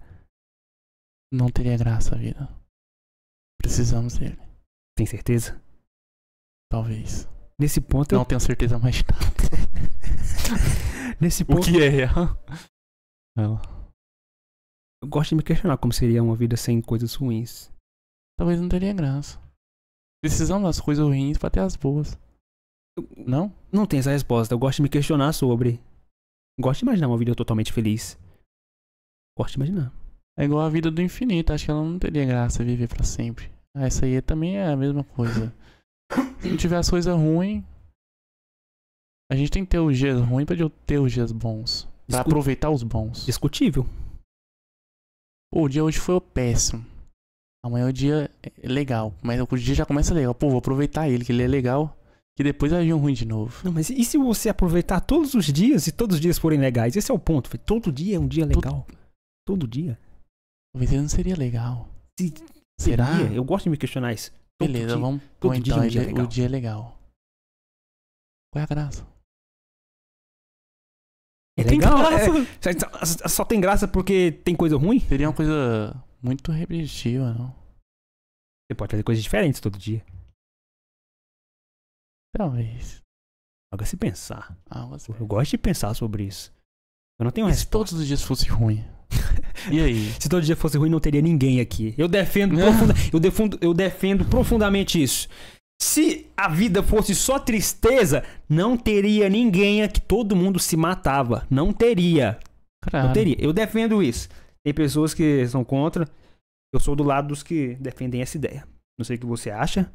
[1.32, 2.46] Não teria graça a vida.
[3.58, 4.38] Precisamos dele.
[4.94, 5.58] tem certeza?
[6.70, 7.26] Talvez.
[7.58, 9.24] Nesse ponto, eu, Não tenho certeza mais de nada.
[11.18, 12.36] nesse O ponto, que é real?
[15.02, 17.72] Eu gosto de me questionar como seria uma vida sem coisas ruins.
[18.38, 19.40] Talvez não teria graça.
[20.22, 22.18] Precisamos das coisas ruins pra ter as boas.
[23.16, 23.54] Não?
[23.72, 24.52] Não tem essa resposta.
[24.52, 25.80] Eu gosto de me questionar sobre.
[26.60, 28.18] Gosto de imaginar uma vida totalmente feliz.
[29.36, 30.01] Gosto de imaginar.
[30.38, 31.52] É igual a vida do infinito.
[31.52, 33.50] Acho que ela não teria graça viver pra sempre.
[33.76, 35.54] Ah, Essa aí também é a mesma coisa.
[36.40, 37.62] Se não tiver as coisas ruins,
[39.30, 40.56] a gente tem que ter os dias ruins pra
[40.86, 41.84] ter os dias bons.
[42.06, 43.24] Pra Discu- aproveitar os bons.
[43.24, 43.86] Discutível.
[45.52, 46.84] Pô, o dia hoje foi péssimo.
[47.64, 49.14] Amanhã o dia é legal.
[49.22, 50.34] Mas o dia já começa legal.
[50.34, 51.96] Pô, vou aproveitar ele, que ele é legal.
[52.36, 53.60] Que depois vai vir um ruim de novo.
[53.64, 56.96] Não, mas e se você aproveitar todos os dias e todos os dias forem legais?
[56.96, 57.56] Esse é o ponto.
[57.58, 58.86] Todo dia é um dia legal.
[59.46, 59.98] Todo dia.
[60.74, 61.88] Talvez ele não seria legal.
[62.18, 62.32] Se-
[62.80, 63.06] Será?
[63.18, 63.36] Seria?
[63.36, 64.30] Eu gosto de me questionar isso.
[64.58, 64.98] Todo Beleza, dia.
[64.98, 66.24] vamos todo pôr dia então é dia ele- legal.
[66.24, 66.98] o dia é legal.
[68.52, 69.06] Qual é a graça?
[71.58, 71.98] É Tem legal.
[71.98, 72.70] graça.
[72.70, 72.72] é-
[73.22, 75.00] só- só tem graça porque tem coisa ruim?
[75.00, 75.92] Seria uma coisa
[76.22, 77.50] muito repetitiva, não?
[78.70, 80.02] Você pode fazer coisas diferentes todo dia.
[82.34, 83.02] Talvez.
[83.72, 84.56] Joga se pensar.
[84.70, 85.12] Algo assim.
[85.12, 86.52] Eu gosto de pensar sobre isso.
[87.22, 87.70] Eu não tenho E se resposta.
[87.70, 88.84] todos os dias fosse ruim?
[89.70, 90.12] E aí?
[90.18, 91.94] Se todo dia fosse ruim, não teria ninguém aqui.
[91.96, 95.28] Eu defendo, profunda- eu defendo, eu defendo profundamente isso.
[95.80, 100.00] Se a vida fosse só tristeza, não teria ninguém aqui.
[100.00, 101.46] Todo mundo se matava.
[101.48, 102.38] Não teria.
[102.84, 103.06] Claro.
[103.06, 103.36] Não teria.
[103.38, 104.28] Eu defendo isso.
[104.64, 106.08] Tem pessoas que são contra.
[106.74, 108.66] Eu sou do lado dos que defendem essa ideia.
[108.98, 109.90] Não sei o que você acha.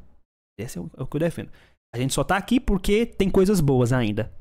[0.58, 1.50] Esse é o, é o que eu defendo.
[1.94, 4.32] A gente só tá aqui porque tem coisas boas ainda.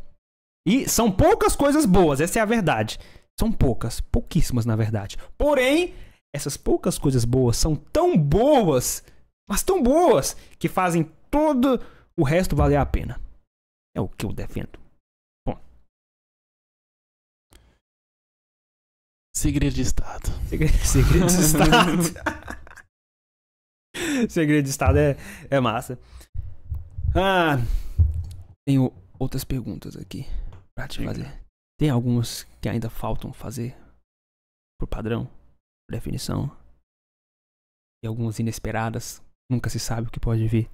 [0.67, 2.99] E são poucas coisas boas, essa é a verdade.
[3.39, 5.17] São poucas, pouquíssimas na verdade.
[5.39, 5.95] Porém,
[6.35, 9.05] essas poucas coisas boas são tão boas,
[9.49, 11.81] mas tão boas, que fazem todo
[12.19, 13.21] o resto valer a pena.
[13.95, 14.79] É o que eu defendo.
[19.35, 20.31] Segredo de Estado.
[20.49, 22.03] Segre- Segredo de Estado.
[24.31, 25.17] Segredo de Estado é,
[25.51, 25.99] é massa.
[27.15, 27.59] Ah,
[28.67, 30.27] tenho outras perguntas aqui
[30.77, 31.43] pra te fazer.
[31.79, 33.77] Tem algumas que ainda faltam fazer
[34.79, 36.55] por padrão, por definição.
[38.05, 39.23] E algumas inesperadas.
[39.51, 40.69] Nunca se sabe o que pode vir.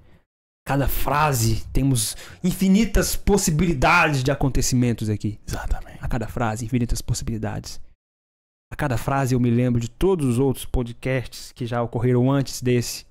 [0.65, 5.39] Cada frase temos infinitas possibilidades de acontecimentos aqui.
[5.45, 5.99] Exatamente.
[6.01, 7.81] A cada frase, infinitas possibilidades.
[8.71, 12.61] A cada frase eu me lembro de todos os outros podcasts que já ocorreram antes
[12.61, 13.05] desse.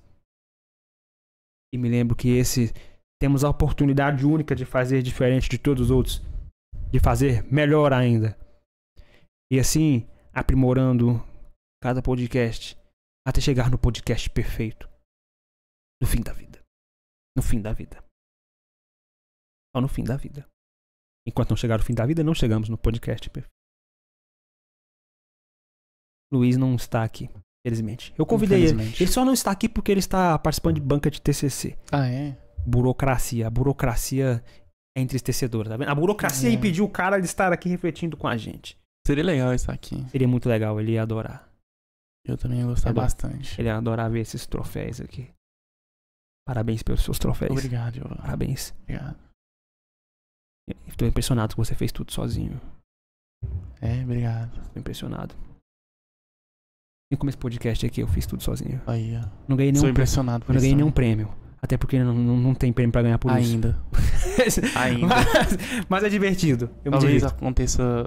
[1.73, 2.73] E me lembro que esse
[3.21, 6.21] temos a oportunidade única de fazer diferente de todos os outros,
[6.93, 8.37] de fazer melhor ainda.
[9.51, 11.19] E assim, aprimorando
[11.81, 12.77] cada podcast
[13.27, 14.87] até chegar no podcast perfeito.
[15.99, 16.61] No fim da vida.
[17.35, 17.97] No fim da vida.
[19.75, 20.47] Só no fim da vida.
[21.27, 23.51] Enquanto não chegar o fim da vida, não chegamos no podcast perfeito.
[26.31, 27.27] Luiz não está aqui,
[27.65, 28.13] felizmente.
[28.15, 28.73] Eu convidei ele.
[28.73, 29.03] Infelizmente.
[29.03, 31.75] Ele só não está aqui porque ele está participando de banca de TCC.
[31.91, 32.37] Ah, é?
[32.67, 33.47] Burocracia.
[33.47, 34.43] A burocracia
[34.97, 35.89] é entristecedora, tá vendo?
[35.89, 36.53] A burocracia É.
[36.53, 38.77] impediu o cara de estar aqui refletindo com a gente.
[39.05, 40.03] Seria legal estar aqui.
[40.09, 41.49] Seria muito legal, ele ia adorar.
[42.25, 43.01] Eu também ia gostar bom.
[43.01, 43.59] bastante.
[43.59, 45.29] Ele ia adorar ver esses troféus aqui.
[46.47, 47.51] Parabéns pelos seus troféus.
[47.51, 48.21] Obrigado, Giovanni.
[48.21, 48.73] Parabéns.
[48.83, 49.17] Obrigado.
[50.87, 52.59] Estou impressionado que você fez tudo sozinho.
[53.81, 54.55] É, obrigado.
[54.61, 55.35] Estou impressionado.
[57.11, 58.81] No começo do podcast aqui eu fiz tudo sozinho.
[58.87, 59.21] Aí, ó.
[59.47, 60.77] Não ganhei Sou nenhum, prêmio, impressionado por eu não ganhei isso.
[60.77, 61.27] nenhum prêmio.
[61.63, 63.53] Até porque não, não, não tem prêmio pra ganhar por isso.
[63.53, 63.79] Ainda.
[64.75, 65.07] Ainda.
[65.07, 65.57] mas,
[65.87, 66.69] mas é divertido.
[66.83, 67.35] Eu Talvez divirto.
[67.35, 68.03] aconteça.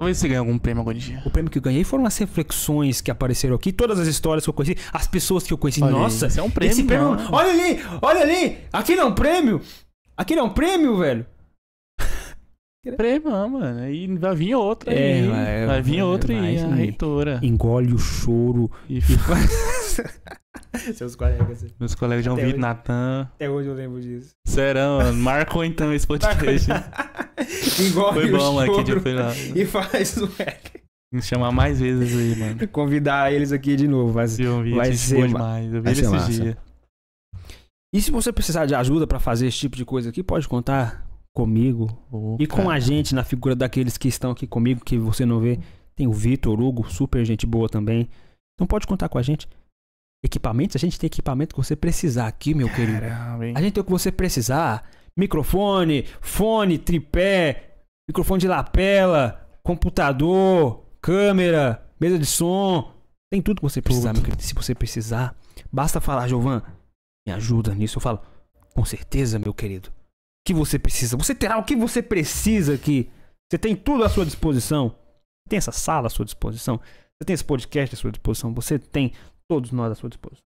[0.00, 1.20] Talvez você ganhe algum prêmio algum dia.
[1.26, 4.48] O prêmio que eu ganhei foram as reflexões que apareceram aqui, todas as histórias que
[4.50, 5.82] eu conheci, as pessoas que eu conheci.
[5.82, 6.72] Olha, Nossa, isso é um prêmio.
[6.72, 7.14] esse prêmio.
[7.16, 7.32] não.
[7.32, 8.58] Olha ali, olha ali!
[8.72, 9.60] Aquilo é um prêmio!
[10.16, 11.26] Aquele é um prêmio, velho?
[12.96, 13.80] Prêmio, mano.
[13.80, 15.26] Aí vai vir outra É, aí.
[15.28, 17.40] vai- vai vir outra vai aí, a reitora.
[17.42, 19.02] Engole o choro E e.
[20.94, 21.66] Seus colegas.
[21.78, 22.56] meus colegas Vitor, hoje.
[22.56, 23.28] Natan.
[23.34, 24.34] Até hoje eu lembro disso.
[24.46, 25.18] Serão, mano.
[25.18, 26.68] Marcou então esse podcast.
[27.80, 29.34] Engole Foi bom, dia choro foi lá.
[29.36, 30.72] e faz o hack.
[31.10, 32.68] Tem que chamar mais vezes aí, mano.
[32.68, 34.14] Convidar eles aqui de novo.
[34.14, 34.36] Mas...
[34.36, 35.72] João Vitor, vai ser demais.
[35.72, 36.30] Eu vi esse massa.
[36.30, 36.58] dia.
[37.94, 41.06] E se você precisar de ajuda pra fazer esse tipo de coisa aqui, pode contar
[41.34, 42.74] comigo Ô, e com cara.
[42.74, 45.58] a gente na figura daqueles que estão aqui comigo, que você não vê.
[45.96, 48.08] Tem o Vitor, Hugo, super gente boa também.
[48.54, 49.48] Então pode contar com a gente.
[50.24, 53.00] Equipamentos, a gente tem equipamento que você precisar aqui, meu querido.
[53.00, 53.54] Caramba, hein?
[53.56, 54.88] A gente tem o que você precisar.
[55.16, 57.76] Microfone, fone, tripé,
[58.08, 62.92] microfone de lapela, computador, câmera, mesa de som.
[63.30, 64.16] Tem tudo que você precisar, Tudo.
[64.16, 64.42] meu querido.
[64.42, 65.36] Se você precisar,
[65.70, 66.62] basta falar, Jovan,
[67.26, 67.98] me ajuda nisso.
[67.98, 68.20] Eu falo,
[68.74, 69.90] com certeza, meu querido.
[69.90, 69.92] O
[70.46, 71.16] que você precisa?
[71.16, 73.10] Você terá o que você precisa aqui.
[73.50, 74.96] Você tem tudo à sua disposição.
[75.48, 76.76] Tem essa sala à sua disposição.
[76.78, 78.54] Você tem esse podcast à sua disposição.
[78.54, 79.12] Você tem
[79.48, 80.44] todos nós à sua disposição.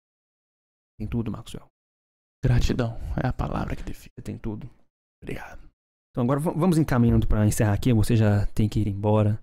[1.00, 1.68] Tem tudo, Maxwell.
[2.44, 2.98] Gratidão.
[3.22, 4.12] É a palavra que define.
[4.18, 4.70] Você tem tudo.
[5.22, 5.62] Obrigado.
[6.12, 7.92] Então agora va- vamos encaminhando para encerrar aqui.
[7.94, 9.42] Você já tem que ir embora.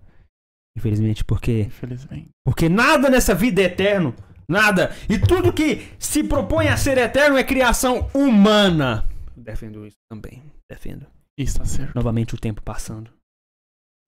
[0.75, 2.29] Infelizmente, porque Infelizmente.
[2.43, 4.15] porque nada nessa vida é eterno,
[4.49, 4.89] nada.
[5.07, 9.07] E tudo que se propõe a ser eterno é criação humana.
[9.37, 10.41] Defendo isso também.
[10.67, 11.05] Defendo.
[11.37, 11.93] Isso tá certo.
[11.93, 13.11] Novamente o tempo passando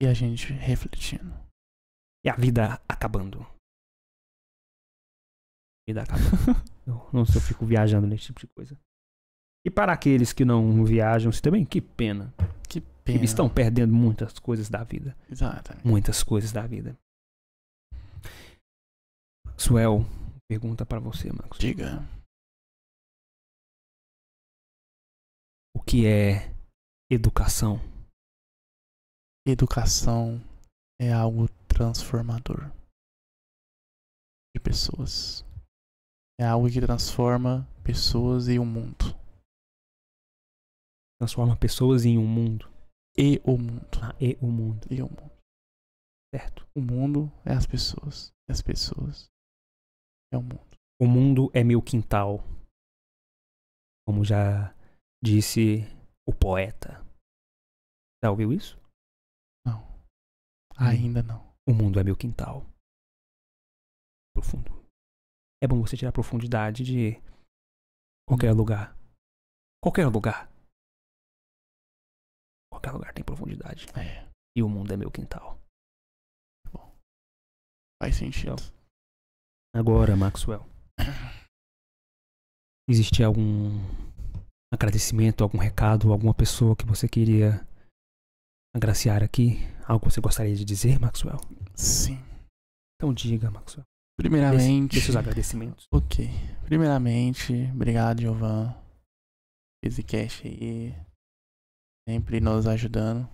[0.02, 1.32] E a gente refletindo.
[2.24, 3.46] e a vida acabando.
[5.88, 6.26] Vida acabando.
[6.86, 8.78] Eu não sei, eu fico viajando nesse tipo de coisa.
[9.64, 12.32] E para aqueles que não viajam, se também, que pena.
[12.68, 13.24] Que Que pena.
[13.24, 15.16] estão perdendo muitas coisas da vida.
[15.30, 15.86] Exatamente.
[15.86, 16.96] muitas coisas da vida.
[19.58, 20.00] Suel,
[20.48, 21.58] pergunta pra você, Max.
[21.58, 21.98] Diga.
[25.74, 26.52] O que é
[27.10, 27.78] educação?
[29.46, 30.40] Educação
[31.00, 32.70] é algo transformador
[34.54, 35.45] de pessoas.
[36.38, 39.04] É algo que transforma pessoas e o mundo.
[41.18, 42.68] Transforma pessoas em um mundo.
[43.16, 43.88] E o mundo.
[44.02, 45.32] Ah, e o mundo, E o mundo.
[46.34, 46.68] certo?
[46.76, 48.34] O mundo é as pessoas.
[48.48, 49.30] As pessoas
[50.30, 50.76] é o mundo.
[51.00, 52.40] O mundo é meu quintal.
[54.06, 54.74] Como já
[55.24, 55.80] disse
[56.28, 57.02] o poeta.
[58.22, 58.78] Já ouviu isso?
[59.64, 59.82] Não.
[60.76, 61.56] Ainda não.
[61.66, 62.66] O mundo é meu quintal.
[64.34, 64.85] Profundo.
[65.66, 67.20] É bom você tirar a profundidade de
[68.24, 68.96] qualquer lugar.
[69.82, 70.48] Qualquer lugar.
[72.70, 73.86] Qualquer lugar tem profundidade.
[73.98, 74.30] É.
[74.56, 75.58] E o mundo é meu quintal.
[78.00, 78.62] Faz sentido.
[79.74, 80.64] Agora, Maxwell.
[82.88, 83.72] Existe algum
[84.72, 87.66] agradecimento, algum recado, alguma pessoa que você queria
[88.72, 89.56] agraciar aqui?
[89.84, 91.40] Algo que você gostaria de dizer, Maxwell?
[91.74, 92.18] Sim.
[92.94, 93.84] Então diga, Maxwell.
[94.16, 94.96] Primeiramente.
[94.96, 95.86] desses agradecimentos.
[95.92, 96.28] Ok.
[96.64, 98.74] Primeiramente, obrigado, Giovan.
[99.84, 100.94] Physicast aí.
[102.08, 103.28] Sempre nos ajudando.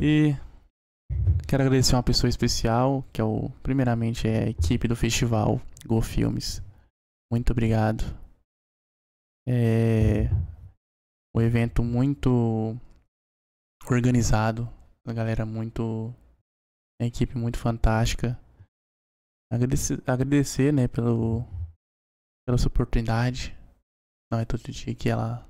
[0.00, 0.34] E
[1.48, 3.48] quero agradecer uma pessoa especial, que é o.
[3.62, 6.62] Primeiramente é a equipe do festival Go Filmes.
[7.32, 8.04] Muito obrigado.
[9.48, 10.28] É
[11.34, 12.76] um evento muito
[13.88, 14.68] organizado.
[15.06, 16.14] A galera muito.
[17.00, 18.38] A equipe muito fantástica.
[19.54, 21.44] Agradecer, agradecer né, pelo,
[22.44, 23.56] pela sua oportunidade.
[24.32, 25.48] Não é todo dia que ela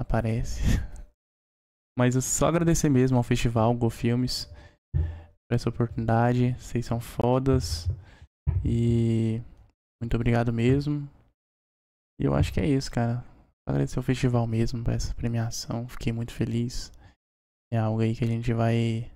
[0.00, 0.62] aparece.
[1.98, 4.46] Mas eu só agradecer mesmo ao festival Go Filmes
[4.94, 6.54] por essa oportunidade.
[6.54, 7.86] Vocês são fodas.
[8.64, 9.42] E
[10.00, 11.06] muito obrigado mesmo.
[12.18, 13.22] E eu acho que é isso, cara.
[13.68, 15.86] Agradecer ao festival mesmo por essa premiação.
[15.88, 16.90] Fiquei muito feliz.
[17.70, 19.12] É algo aí que a gente vai.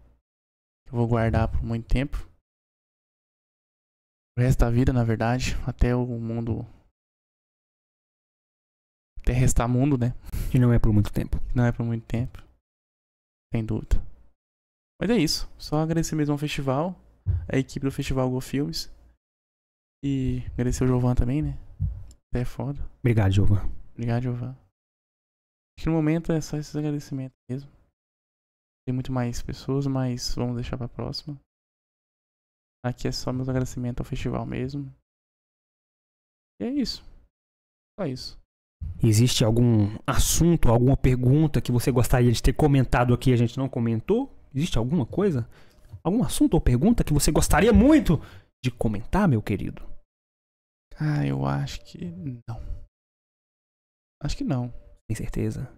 [0.86, 2.28] eu vou guardar por muito tempo
[4.38, 6.64] o resto da vida, na verdade, até o mundo.
[9.20, 10.14] Até restar mundo, né?
[10.54, 11.38] E não é por muito tempo.
[11.52, 12.38] Não é por muito tempo.
[13.52, 13.96] Sem dúvida.
[15.00, 15.50] Mas é isso.
[15.58, 16.94] Só agradecer mesmo ao festival,
[17.52, 18.88] a equipe do Festival Go Filmes.
[20.04, 21.58] E agradecer o Jovan também, né?
[22.32, 22.80] Você é foda.
[23.00, 23.72] Obrigado, Giovanni.
[23.92, 24.52] Obrigado, Jovan.
[25.76, 27.68] Acho que no momento é só esses agradecimentos mesmo.
[28.86, 31.36] Tem muito mais pessoas, mas vamos deixar pra próxima.
[32.84, 34.92] Aqui é só meus agradecimentos ao festival mesmo.
[36.60, 37.04] E é isso.
[37.98, 38.38] Só isso.
[39.02, 43.58] Existe algum assunto, alguma pergunta que você gostaria de ter comentado aqui e a gente
[43.58, 44.32] não comentou?
[44.54, 45.48] Existe alguma coisa?
[46.02, 48.20] Algum assunto ou pergunta que você gostaria muito
[48.62, 49.86] de comentar, meu querido?
[50.98, 52.04] Ah, eu acho que
[52.48, 52.60] não.
[54.22, 54.72] Acho que não.
[55.08, 55.72] Tem certeza?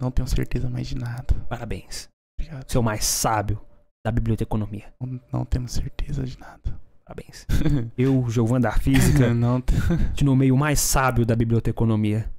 [0.00, 1.34] Não tenho certeza mais de nada.
[1.48, 2.08] Parabéns.
[2.38, 2.74] Obrigado.
[2.74, 3.60] O mais sábio
[4.04, 4.92] da biblioteconomia.
[5.00, 6.80] Não, não temos certeza de nada.
[7.04, 7.46] Parabéns.
[7.96, 9.74] Eu, Giovanni da Física, não te-
[10.14, 12.30] te nomeei o mais sábio da biblioteconomia.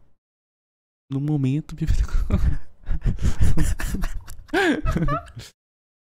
[1.11, 1.75] No momento,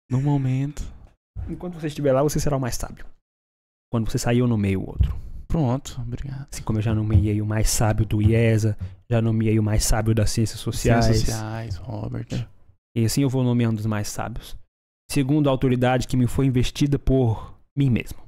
[0.09, 0.83] No momento.
[1.49, 3.05] Enquanto você estiver lá, você será o mais sábio.
[3.91, 5.15] Quando você sair, eu nomeio o outro.
[5.47, 6.47] Pronto, obrigado.
[6.51, 8.77] Assim como eu já nomeei o mais sábio do IESA,
[9.09, 11.05] já nomeei o mais sábio das ciências sociais.
[11.05, 12.47] Ciências sociais, Robert.
[12.95, 14.57] E assim eu vou nomeando os mais sábios.
[15.09, 18.19] Segundo a autoridade que me foi investida por mim mesmo.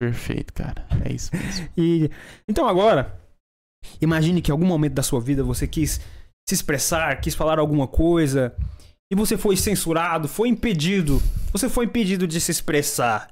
[0.00, 0.86] Perfeito, cara.
[1.04, 1.68] É isso mesmo.
[1.76, 2.10] E
[2.48, 3.18] então agora,
[4.00, 6.00] imagine que em algum momento da sua vida você quis
[6.48, 8.54] se expressar, quis falar alguma coisa
[9.10, 11.22] e você foi censurado, foi impedido.
[11.52, 13.28] Você foi impedido de se expressar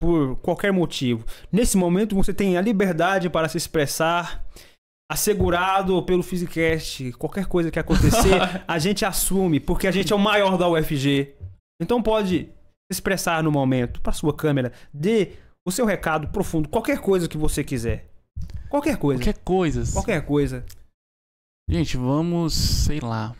[0.00, 1.24] por qualquer motivo.
[1.50, 4.44] Nesse momento você tem a liberdade para se expressar,
[5.10, 7.12] assegurado pelo Physicast.
[7.12, 8.34] Qualquer coisa que acontecer,
[8.68, 11.34] a gente assume, porque a gente é o maior da UFG.
[11.80, 12.52] Então pode se
[12.90, 15.36] expressar no momento, para sua câmera, dê
[15.66, 18.10] o seu recado profundo, qualquer coisa que você quiser.
[18.68, 19.22] Qualquer coisa.
[19.22, 19.92] Qualquer coisa.
[19.92, 20.66] Qualquer coisa.
[21.68, 23.34] Gente, vamos, sei lá.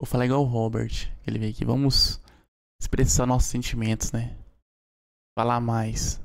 [0.00, 0.90] Vou falar igual o Robert,
[1.22, 1.64] que ele veio aqui.
[1.64, 2.20] Vamos
[2.80, 4.36] expressar nossos sentimentos, né?
[5.38, 6.20] Falar mais.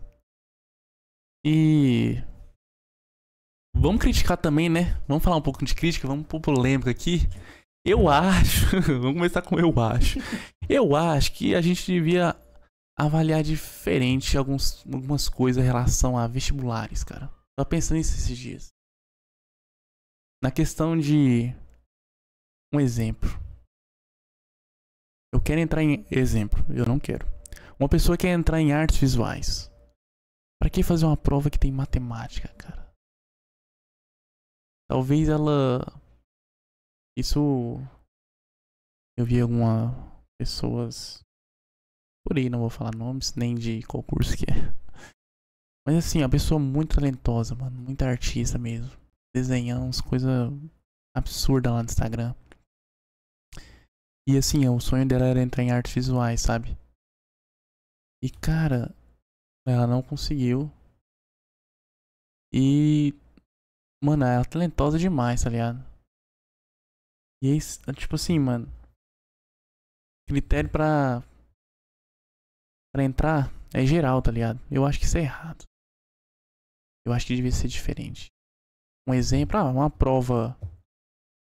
[1.45, 2.21] E.
[3.75, 4.99] Vamos criticar também, né?
[5.07, 7.27] Vamos falar um pouco de crítica, vamos pôr polêmica aqui.
[7.87, 8.65] Eu acho.
[8.99, 10.19] vamos começar com eu acho.
[10.67, 12.35] Eu acho que a gente devia
[12.99, 17.27] avaliar diferente alguns, algumas coisas em relação a vestibulares, cara.
[17.57, 18.67] Tava pensando nisso esses dias.
[20.43, 21.55] Na questão de.
[22.73, 23.29] Um exemplo.
[25.33, 26.05] Eu quero entrar em.
[26.11, 27.25] Exemplo, eu não quero.
[27.79, 29.71] Uma pessoa quer entrar em artes visuais.
[30.59, 32.91] Pra que fazer uma prova que tem matemática, cara?
[34.89, 35.85] Talvez ela.
[37.17, 37.39] Isso.
[39.17, 39.91] Eu vi algumas
[40.39, 41.25] pessoas.
[42.23, 44.53] Por aí, não vou falar nomes, nem de qual curso que é.
[45.87, 47.75] Mas assim, a pessoa muito talentosa, mano.
[47.75, 48.95] Muita artista mesmo.
[49.33, 50.29] Desenhando umas coisas
[51.15, 52.35] absurdas lá no Instagram.
[54.27, 56.77] E assim, o sonho dela era entrar em artes visuais, sabe?
[58.21, 58.93] E cara,
[59.65, 60.69] ela não conseguiu.
[62.53, 63.15] E.
[64.03, 65.86] Mano, ela é talentosa demais, tá ligado?
[67.41, 67.59] E aí,
[67.95, 68.67] tipo assim, mano.
[70.27, 71.21] Critério pra.
[72.93, 74.59] Pra entrar é geral, tá ligado?
[74.71, 75.63] Eu acho que isso é errado.
[77.05, 78.27] Eu acho que devia ser diferente.
[79.07, 80.57] Um exemplo, ah, uma prova.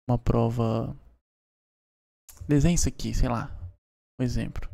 [0.08, 0.96] Uma prova.
[2.48, 3.48] Desenha isso aqui, sei lá.
[4.20, 4.68] Um exemplo.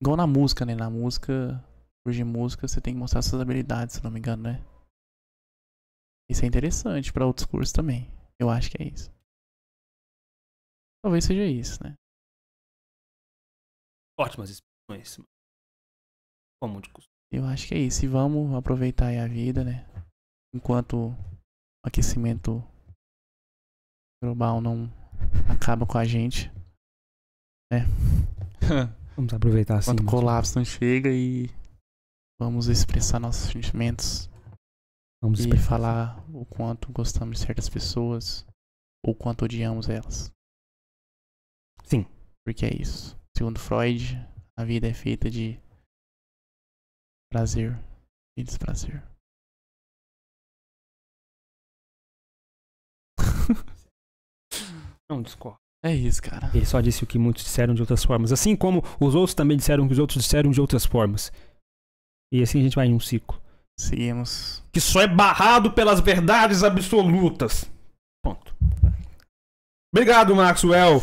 [0.00, 0.74] Igual na música, né?
[0.74, 1.62] Na música,
[2.04, 4.64] curso de música, você tem que mostrar suas habilidades, se não me engano, né?
[6.28, 8.10] Isso é interessante pra outros cursos também.
[8.38, 9.11] Eu acho que é isso.
[11.02, 11.94] Talvez seja isso, né?
[14.18, 15.26] Ótimas expressões.
[16.62, 17.12] Como de costume.
[17.32, 18.04] Eu acho que é isso.
[18.04, 19.84] E vamos aproveitar aí a vida, né?
[20.54, 21.16] Enquanto o
[21.84, 22.62] aquecimento
[24.22, 24.86] global não
[25.52, 26.50] acaba com a gente.
[27.72, 27.80] Né?
[29.16, 29.90] Vamos aproveitar assim.
[29.90, 31.48] Enquanto o mas- colapso não chega e
[32.40, 34.28] vamos expressar nossos sentimentos
[35.22, 38.44] Vamos e falar o quanto gostamos de certas pessoas
[39.04, 40.30] ou quanto odiamos elas.
[41.92, 42.06] Sim.
[42.42, 43.14] Porque é isso.
[43.36, 44.16] Segundo Freud,
[44.56, 45.60] a vida é feita de
[47.30, 47.78] prazer
[48.34, 49.02] e desprazer.
[55.10, 55.58] Não discordo.
[55.84, 56.50] É isso, cara.
[56.54, 58.32] Ele só disse o que muitos disseram de outras formas.
[58.32, 61.30] Assim como os outros também disseram o que os outros disseram de outras formas.
[62.32, 63.38] E assim a gente vai em um ciclo.
[63.78, 64.64] Seguimos.
[64.72, 67.70] Que só é barrado pelas verdades absolutas.
[68.24, 68.56] Ponto.
[69.94, 71.02] Obrigado, Maxwell.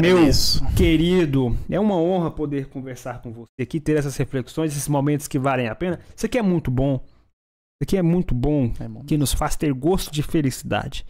[0.00, 0.74] Meu-.
[0.76, 5.38] Querido, é uma honra poder conversar com você aqui, ter essas reflexões, esses momentos que
[5.38, 6.00] valem a pena.
[6.16, 6.96] Isso aqui é muito bom.
[7.04, 9.04] Isso aqui é muito bom, É bom.
[9.04, 11.04] que nos faz ter gosto de felicidade.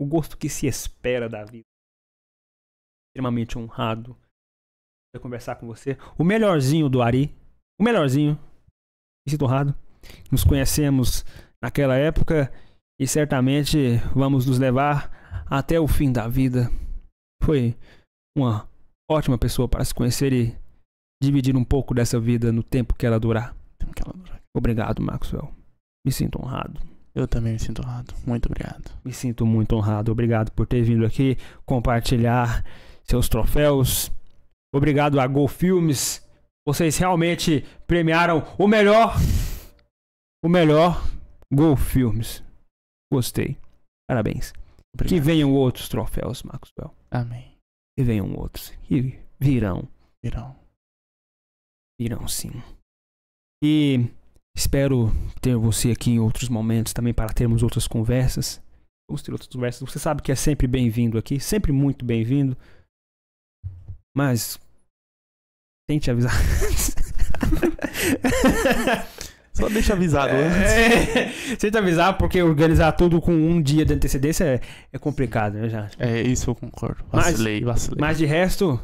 [0.00, 1.64] O gosto que se espera da vida.
[3.10, 4.16] Extremamente honrado
[5.14, 5.96] de conversar com você.
[6.18, 7.34] O melhorzinho do Ari.
[7.80, 8.38] O melhorzinho.
[9.26, 9.74] Me sinto honrado.
[10.30, 11.24] Nos conhecemos
[11.62, 12.52] naquela época
[13.00, 16.70] e certamente vamos nos levar até o fim da vida.
[17.42, 17.76] Foi
[18.36, 18.68] uma
[19.10, 20.56] ótima pessoa para se conhecer e
[21.22, 23.54] dividir um pouco dessa vida no tempo que ela durar.
[24.54, 25.52] Obrigado, Maxwell.
[26.04, 26.80] Me sinto honrado.
[27.14, 28.14] Eu também me sinto honrado.
[28.26, 28.90] Muito obrigado.
[29.04, 30.10] Me sinto muito honrado.
[30.10, 32.64] Obrigado por ter vindo aqui compartilhar
[33.04, 34.10] seus troféus.
[34.74, 36.26] Obrigado a Go Filmes.
[36.66, 39.14] Vocês realmente premiaram o melhor.
[40.42, 41.04] O melhor
[41.52, 42.42] Go Filmes.
[43.12, 43.58] Gostei.
[44.08, 44.52] Parabéns.
[44.52, 45.24] Que Obrigado.
[45.24, 46.94] venham outros troféus, Maxwell.
[47.10, 47.51] Amém.
[47.96, 48.72] Que venham outros.
[48.90, 49.88] E virão.
[50.22, 50.56] Virão.
[52.00, 52.50] Irão sim.
[53.62, 54.10] E
[54.56, 55.10] espero
[55.40, 58.60] ter você aqui em outros momentos também para termos outras conversas.
[59.08, 59.88] Vamos ter outras conversas.
[59.88, 62.56] Você sabe que é sempre bem-vindo aqui, sempre muito bem-vindo.
[64.16, 64.58] Mas
[65.88, 66.32] tente avisar.
[69.52, 70.72] Só deixa avisado antes.
[71.52, 74.60] É, tente avisar porque organizar tudo com um dia de antecedência é,
[74.92, 75.88] é complicado, né, já.
[75.98, 77.04] É, isso eu concordo.
[77.12, 77.98] Mas- Vacilei, vacilei.
[78.00, 78.80] Mas de resto,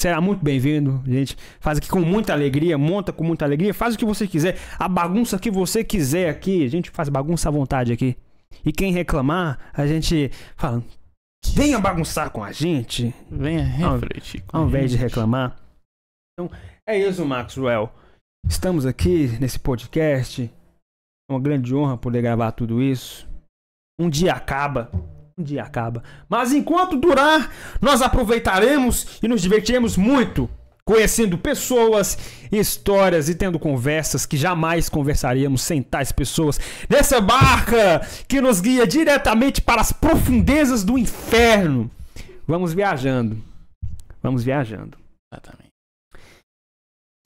[0.00, 1.02] será muito bem-vindo.
[1.06, 4.56] Gente faz aqui com muita alegria, monta com muita alegria, faz o que você quiser,
[4.78, 6.64] a bagunça que você quiser aqui.
[6.64, 8.16] A gente faz bagunça à vontade aqui.
[8.64, 10.82] E quem reclamar, a gente fala:
[11.54, 14.42] venha bagunçar com a gente, Venha refletir.
[14.46, 15.56] com ao a invés de reclamar.
[16.32, 16.50] Então,
[16.86, 17.90] é isso, Maxwell.
[18.48, 20.50] Estamos aqui nesse podcast.
[21.28, 23.28] É uma grande honra poder gravar tudo isso.
[23.98, 24.90] Um dia acaba.
[25.36, 26.02] Um dia acaba.
[26.28, 27.50] Mas enquanto durar,
[27.80, 30.48] nós aproveitaremos e nos divertiremos muito.
[30.84, 32.16] Conhecendo pessoas,
[32.50, 36.60] histórias e tendo conversas que jamais conversaríamos sem tais pessoas.
[36.88, 41.90] Nessa barca que nos guia diretamente para as profundezas do inferno.
[42.46, 43.42] Vamos viajando.
[44.22, 44.96] Vamos viajando.
[45.32, 45.65] Exatamente.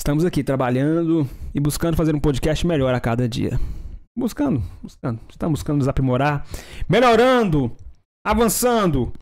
[0.00, 3.60] Estamos aqui trabalhando e buscando fazer um podcast melhor a cada dia.
[4.16, 5.20] Buscando, buscando.
[5.28, 6.46] Estamos buscando nos aprimorar,
[6.88, 7.76] melhorando,
[8.26, 9.12] avançando,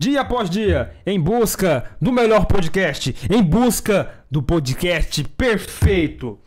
[0.00, 6.38] dia após dia, em busca do melhor podcast, em busca do podcast perfeito.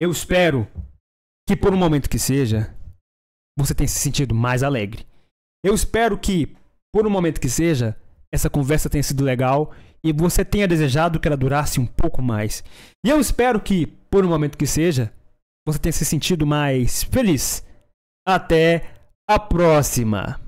[0.00, 0.66] Eu espero
[1.46, 2.74] que por um momento que seja,
[3.54, 5.06] você tenha se sentido mais alegre.
[5.62, 6.56] Eu espero que,
[6.90, 8.00] por um momento que seja,
[8.32, 9.74] essa conversa tenha sido legal
[10.04, 12.62] e você tenha desejado que ela durasse um pouco mais.
[13.04, 15.10] E eu espero que, por um momento que seja,
[15.66, 17.64] você tenha se sentido mais feliz.
[18.28, 18.90] Até
[19.28, 20.38] a próxima.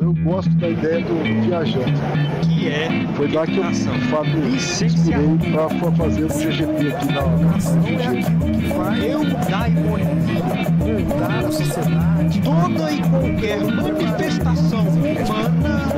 [0.00, 1.14] Eu gosto da ideia do
[1.44, 2.00] viajante.
[2.42, 3.64] Que é Foi lá que eu.
[4.10, 9.68] Fábio inspirei para fazer o CGP aqui na Educação é aquilo que vai mudar a
[9.68, 12.40] economia, mudar a sociedade.
[12.42, 15.88] Toda e qualquer manifestação humana